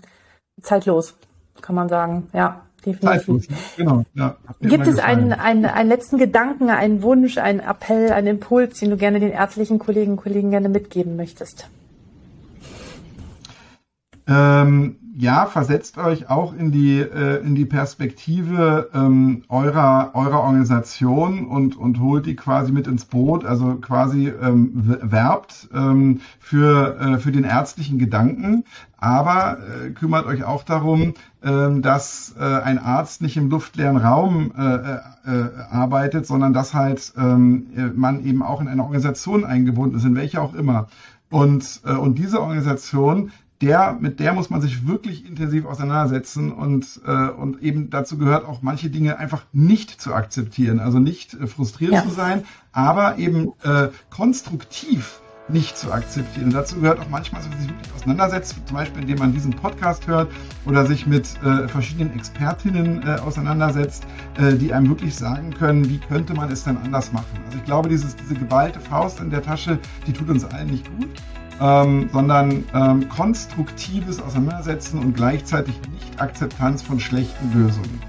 zeitlos 0.61 1.15
kann 1.61 1.75
man 1.75 1.89
sagen. 1.89 2.29
Ja, 2.33 2.63
definitiv. 2.85 3.77
Genau, 3.77 4.05
ja. 4.15 4.37
Gibt 4.61 4.87
es 4.87 4.99
einen, 4.99 5.33
einen, 5.33 5.65
einen 5.65 5.89
letzten 5.89 6.19
Gedanken, 6.19 6.71
einen 6.71 7.03
Wunsch, 7.03 7.39
einen 7.39 7.61
Appell, 7.61 8.13
einen 8.13 8.27
Impuls, 8.27 8.79
den 8.81 8.91
du 8.91 8.97
gerne 8.97 9.21
den 9.21 9.33
ärztlichen 9.33 9.79
Kollegen 9.79 10.13
und 10.13 10.17
Kollegen 10.19 10.51
gerne 10.51 10.69
mitgeben 10.69 11.17
möchtest? 11.17 11.69
Ähm, 14.27 14.97
ja, 15.17 15.47
versetzt 15.47 15.97
euch 15.97 16.29
auch 16.29 16.53
in 16.55 16.73
die, 16.73 16.99
äh, 16.99 17.41
in 17.45 17.55
die 17.55 17.67
Perspektive 17.67 18.91
ähm, 18.93 19.45
eurer, 19.49 20.11
eurer 20.15 20.41
Organisation 20.41 21.47
und, 21.47 21.77
und 21.77 22.01
holt 22.01 22.27
die 22.27 22.35
quasi 22.35 22.73
mit 22.73 22.89
ins 22.89 23.05
Boot, 23.05 23.45
also 23.45 23.77
quasi 23.77 24.29
ähm, 24.29 24.99
werbt 25.03 25.69
ähm, 25.73 26.21
für, 26.41 26.99
äh, 26.99 27.19
für 27.19 27.31
den 27.31 27.45
ärztlichen 27.45 27.99
Gedanken, 27.99 28.65
aber 28.97 29.59
äh, 29.59 29.91
kümmert 29.91 30.27
euch 30.27 30.43
auch 30.43 30.65
darum, 30.65 31.15
äh, 31.43 31.81
dass 31.81 32.35
äh, 32.39 32.43
ein 32.43 32.79
Arzt 32.79 33.23
nicht 33.23 33.37
im 33.37 33.51
luftleeren 33.51 33.99
Raum 33.99 34.53
äh, 34.59 34.63
äh, 34.63 34.99
äh, 35.27 35.51
arbeitet, 35.71 36.27
sondern 36.27 36.53
dass 36.53 36.75
halt 36.75 37.13
ähm, 37.17 37.93
man 37.95 38.25
eben 38.25 38.43
auch 38.43 38.61
in 38.61 38.67
eine 38.67 38.83
Organisation 38.83 39.45
eingebunden 39.45 39.97
ist, 39.97 40.05
in 40.05 40.17
welche 40.17 40.41
auch 40.41 40.55
immer. 40.55 40.89
Und, 41.31 41.81
äh, 41.85 41.93
und 41.93 42.19
diese 42.19 42.41
Organisation 42.41 43.31
der, 43.65 43.97
mit 43.99 44.21
der 44.21 44.35
muss 44.35 44.51
man 44.51 44.61
sich 44.61 44.87
wirklich 44.87 45.27
intensiv 45.27 45.65
auseinandersetzen 45.65 46.53
und, 46.53 47.01
äh, 47.07 47.29
und 47.29 47.63
eben 47.63 47.89
dazu 47.89 48.19
gehört 48.19 48.45
auch 48.45 48.61
manche 48.61 48.91
Dinge 48.91 49.19
einfach 49.19 49.45
nicht 49.53 50.01
zu 50.01 50.15
akzeptieren, 50.15 50.81
also 50.81 50.99
nicht 50.99 51.35
äh, 51.35 51.47
frustriert 51.47 51.93
ja. 51.93 52.03
zu 52.03 52.11
sein, 52.11 52.45
aber 52.73 53.17
eben 53.19 53.53
äh, 53.63 53.89
konstruktiv 54.11 55.21
nicht 55.49 55.77
zu 55.77 55.93
akzeptieren. 55.93 56.47
Und 56.47 56.55
dazu 56.55 56.81
gehört 56.81 57.01
auch 57.01 57.09
manchmal, 57.11 57.43
dass 57.43 57.51
man 57.51 57.59
sich 57.61 57.69
wirklich 57.69 57.95
auseinandersetzt, 57.95 58.57
zum 58.67 58.77
Beispiel 58.77 59.03
indem 59.03 59.19
man 59.19 59.33
diesen 59.33 59.53
Podcast 59.53 60.07
hört 60.07 60.31
oder 60.67 60.87
sich 60.87 61.07
mit 61.07 61.27
äh, 61.43 61.69
verschiedenen 61.69 62.15
Expertinnen 62.15 63.03
äh, 63.03 63.19
auseinandersetzt, 63.21 64.05
äh, 64.39 64.55
die 64.55 64.73
einem 64.73 64.89
wirklich 64.89 65.15
sagen 65.15 65.53
können, 65.53 65.89
wie 65.89 65.99
könnte 65.99 66.35
man 66.35 66.51
es 66.51 66.65
denn 66.65 66.77
anders 66.79 67.13
machen. 67.13 67.39
Also 67.47 67.59
ich 67.59 67.65
glaube, 67.65 67.89
dieses, 67.89 68.17
diese 68.17 68.35
geballte 68.35 68.81
Faust 68.81 69.21
in 69.21 69.31
der 69.31 69.43
Tasche, 69.43 69.79
die 70.07 70.13
tut 70.13 70.29
uns 70.29 70.45
allen 70.45 70.69
nicht 70.69 70.87
gut 70.99 71.11
ähm, 71.61 72.09
sondern 72.13 72.65
ähm, 72.75 73.09
konstruktives 73.09 74.21
Auseinandersetzen 74.21 74.99
und 74.99 75.15
gleichzeitig 75.15 75.75
Nicht-Akzeptanz 75.93 76.83
von 76.83 77.01
schlechten 77.01 77.53
Lösungen. 77.53 78.01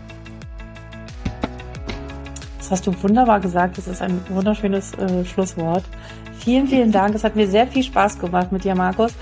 Das 2.57 2.71
hast 2.71 2.87
du 2.87 3.03
wunderbar 3.03 3.39
gesagt. 3.39 3.77
Das 3.77 3.87
ist 3.87 4.01
ein 4.01 4.19
wunderschönes 4.29 4.93
äh, 4.95 5.23
Schlusswort. 5.23 5.83
Vielen, 6.39 6.67
vielen 6.67 6.91
Dank. 6.91 7.15
Es 7.15 7.23
hat 7.23 7.35
mir 7.35 7.47
sehr 7.47 7.67
viel 7.67 7.83
Spaß 7.83 8.19
gemacht 8.19 8.51
mit 8.51 8.63
dir, 8.63 8.75
Markus. 8.75 9.13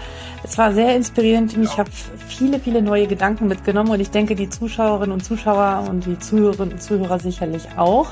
Es 0.43 0.57
war 0.57 0.73
sehr 0.73 0.95
inspirierend. 0.95 1.55
Ich 1.57 1.77
habe 1.77 1.89
viele, 1.91 2.59
viele 2.59 2.81
neue 2.81 3.07
Gedanken 3.07 3.47
mitgenommen 3.47 3.91
und 3.91 3.99
ich 3.99 4.11
denke, 4.11 4.35
die 4.35 4.49
Zuschauerinnen 4.49 5.11
und 5.11 5.23
Zuschauer 5.23 5.85
und 5.89 6.05
die 6.05 6.19
Zuhörerinnen 6.19 6.73
und 6.73 6.81
Zuhörer 6.81 7.19
sicherlich 7.19 7.67
auch. 7.77 8.11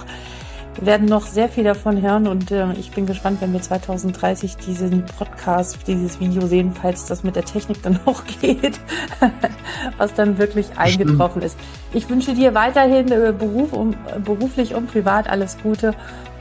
Wir 0.76 0.86
werden 0.86 1.08
noch 1.08 1.28
sehr 1.28 1.50
viel 1.50 1.66
davon 1.66 2.02
hören 2.02 2.28
und 2.28 2.50
äh, 2.50 2.72
ich 2.74 2.92
bin 2.92 3.06
gespannt, 3.06 3.42
wenn 3.42 3.52
wir 3.52 3.62
2030 3.62 4.56
diesen 4.56 5.06
Podcast, 5.06 5.80
dieses 5.86 6.20
Video 6.20 6.48
sehen, 6.48 6.72
falls 6.74 7.06
das 7.06 7.24
mit 7.24 7.36
der 7.36 7.44
Technik 7.44 7.84
dann 7.84 8.00
auch 8.06 8.24
geht, 8.40 8.80
was 9.98 10.14
dann 10.14 10.38
wirklich 10.38 10.78
eingetroffen 10.78 11.42
ist. 11.42 11.58
Ich 11.94 12.10
wünsche 12.10 12.34
dir 12.34 12.54
weiterhin 12.54 13.12
äh, 13.12 13.34
Beruf 13.38 13.74
um, 13.74 13.96
beruflich 14.24 14.74
und 14.74 14.88
privat 14.88 15.30
alles 15.30 15.58
Gute 15.62 15.94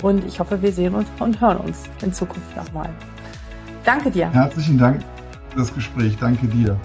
und 0.03 0.25
ich 0.25 0.39
hoffe, 0.39 0.63
wir 0.63 0.73
sehen 0.73 0.95
uns 0.95 1.09
und 1.19 1.41
hören 1.41 1.59
uns 1.59 1.85
in 2.03 2.13
Zukunft 2.13 2.57
nochmal. 2.57 2.89
Danke 3.85 4.11
dir. 4.11 4.31
Herzlichen 4.33 4.79
Dank 4.79 5.03
für 5.51 5.59
das 5.59 5.75
Gespräch. 5.75 6.17
Danke 6.21 6.47
dir. 6.47 6.79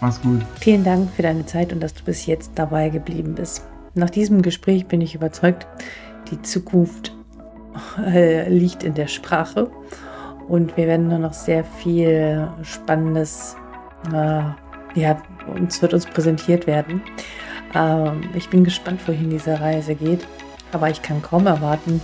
Mach's 0.00 0.20
gut. 0.20 0.40
Vielen 0.60 0.84
Dank 0.84 1.10
für 1.10 1.22
deine 1.22 1.46
Zeit 1.46 1.72
und 1.72 1.80
dass 1.80 1.94
du 1.94 2.04
bis 2.04 2.26
jetzt 2.26 2.52
dabei 2.54 2.90
geblieben 2.90 3.34
bist. 3.34 3.64
Nach 3.94 4.10
diesem 4.10 4.42
Gespräch 4.42 4.86
bin 4.86 5.00
ich 5.00 5.14
überzeugt, 5.14 5.66
die 6.30 6.40
Zukunft 6.42 7.14
äh, 8.04 8.48
liegt 8.48 8.82
in 8.82 8.94
der 8.94 9.06
Sprache 9.06 9.70
und 10.48 10.76
wir 10.76 10.86
werden 10.86 11.08
nur 11.08 11.18
noch 11.18 11.32
sehr 11.32 11.64
viel 11.64 12.48
Spannendes, 12.62 13.56
äh, 14.12 14.42
ja, 14.94 15.22
uns 15.54 15.82
wird 15.82 15.94
uns 15.94 16.06
präsentiert 16.06 16.66
werden. 16.66 17.02
Ähm, 17.74 18.22
ich 18.34 18.48
bin 18.48 18.64
gespannt, 18.64 19.00
wohin 19.06 19.30
diese 19.30 19.60
Reise 19.60 19.94
geht, 19.94 20.26
aber 20.72 20.90
ich 20.90 21.02
kann 21.02 21.22
kaum 21.22 21.46
erwarten, 21.46 22.00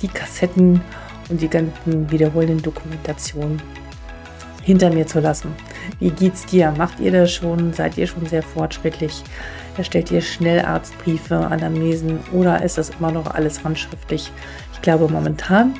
die 0.00 0.08
Kassetten 0.08 0.80
und 1.28 1.40
die 1.40 1.48
ganzen 1.48 2.10
wiederholenden 2.10 2.62
Dokumentationen 2.62 3.60
hinter 4.62 4.90
mir 4.90 5.06
zu 5.06 5.20
lassen. 5.20 5.54
Wie 5.98 6.10
geht's 6.10 6.46
dir? 6.46 6.72
Macht 6.76 7.00
ihr 7.00 7.10
das 7.10 7.32
schon? 7.32 7.72
Seid 7.72 7.98
ihr 7.98 8.06
schon 8.06 8.26
sehr 8.26 8.42
fortschrittlich? 8.42 9.22
Erstellt 9.76 10.10
ihr 10.10 10.20
schnell 10.20 10.64
Arztbriefe, 10.64 11.36
Anamnesen 11.36 12.20
oder 12.32 12.62
ist 12.62 12.78
das 12.78 12.90
immer 12.90 13.10
noch 13.10 13.34
alles 13.34 13.64
handschriftlich? 13.64 14.30
Ich 14.74 14.82
glaube, 14.82 15.08
momentan 15.08 15.74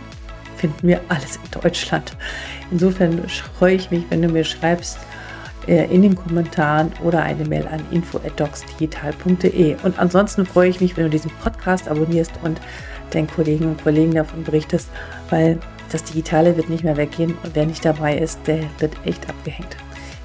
finden 0.57 0.89
wir 0.89 1.01
alles 1.09 1.37
in 1.37 1.61
Deutschland. 1.61 2.17
Insofern 2.71 3.29
freue 3.59 3.75
ich 3.75 3.91
mich, 3.91 4.05
wenn 4.11 4.23
du 4.23 4.29
mir 4.29 4.45
schreibst 4.45 4.99
äh, 5.67 5.85
in 5.93 6.03
den 6.03 6.17
Kommentaren 6.17 6.93
oder 7.03 7.23
eine 7.23 7.45
Mail 7.45 7.67
an 7.67 7.85
info@docsdigital.de. 7.91 9.77
Und 9.83 9.99
ansonsten 9.99 10.47
freue 10.47 10.71
ich 10.71 10.81
mich, 10.81 10.97
wenn 10.97 11.05
du 11.05 11.11
diesen 11.11 11.31
Podcast 11.43 11.89
abonnierst 11.89 12.33
und 12.43 12.61
deinen 13.11 13.27
Kollegen 13.27 13.67
und 13.67 13.83
Kollegen 13.83 14.15
davon 14.15 14.43
berichtest, 14.43 14.89
weil 15.31 15.59
das 15.91 16.05
Digitale 16.05 16.57
wird 16.57 16.71
nicht 16.71 16.85
mehr 16.85 16.97
weggehen 16.97 17.37
und 17.43 17.55
wer 17.55 17.67
nicht 17.67 17.85
dabei 17.85 18.17
ist, 18.17 18.41
der 18.47 18.65
wird 18.79 18.95
echt 19.05 19.29
abgehängt. 19.29 19.77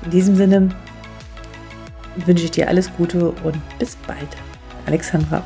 In 0.05 0.11
diesem 0.11 0.35
Sinne 0.35 0.69
wünsche 2.25 2.45
ich 2.45 2.51
dir 2.51 2.67
alles 2.67 2.91
Gute 2.95 3.29
und 3.43 3.79
bis 3.79 3.95
bald. 3.95 4.29
Alexandra. 4.85 5.43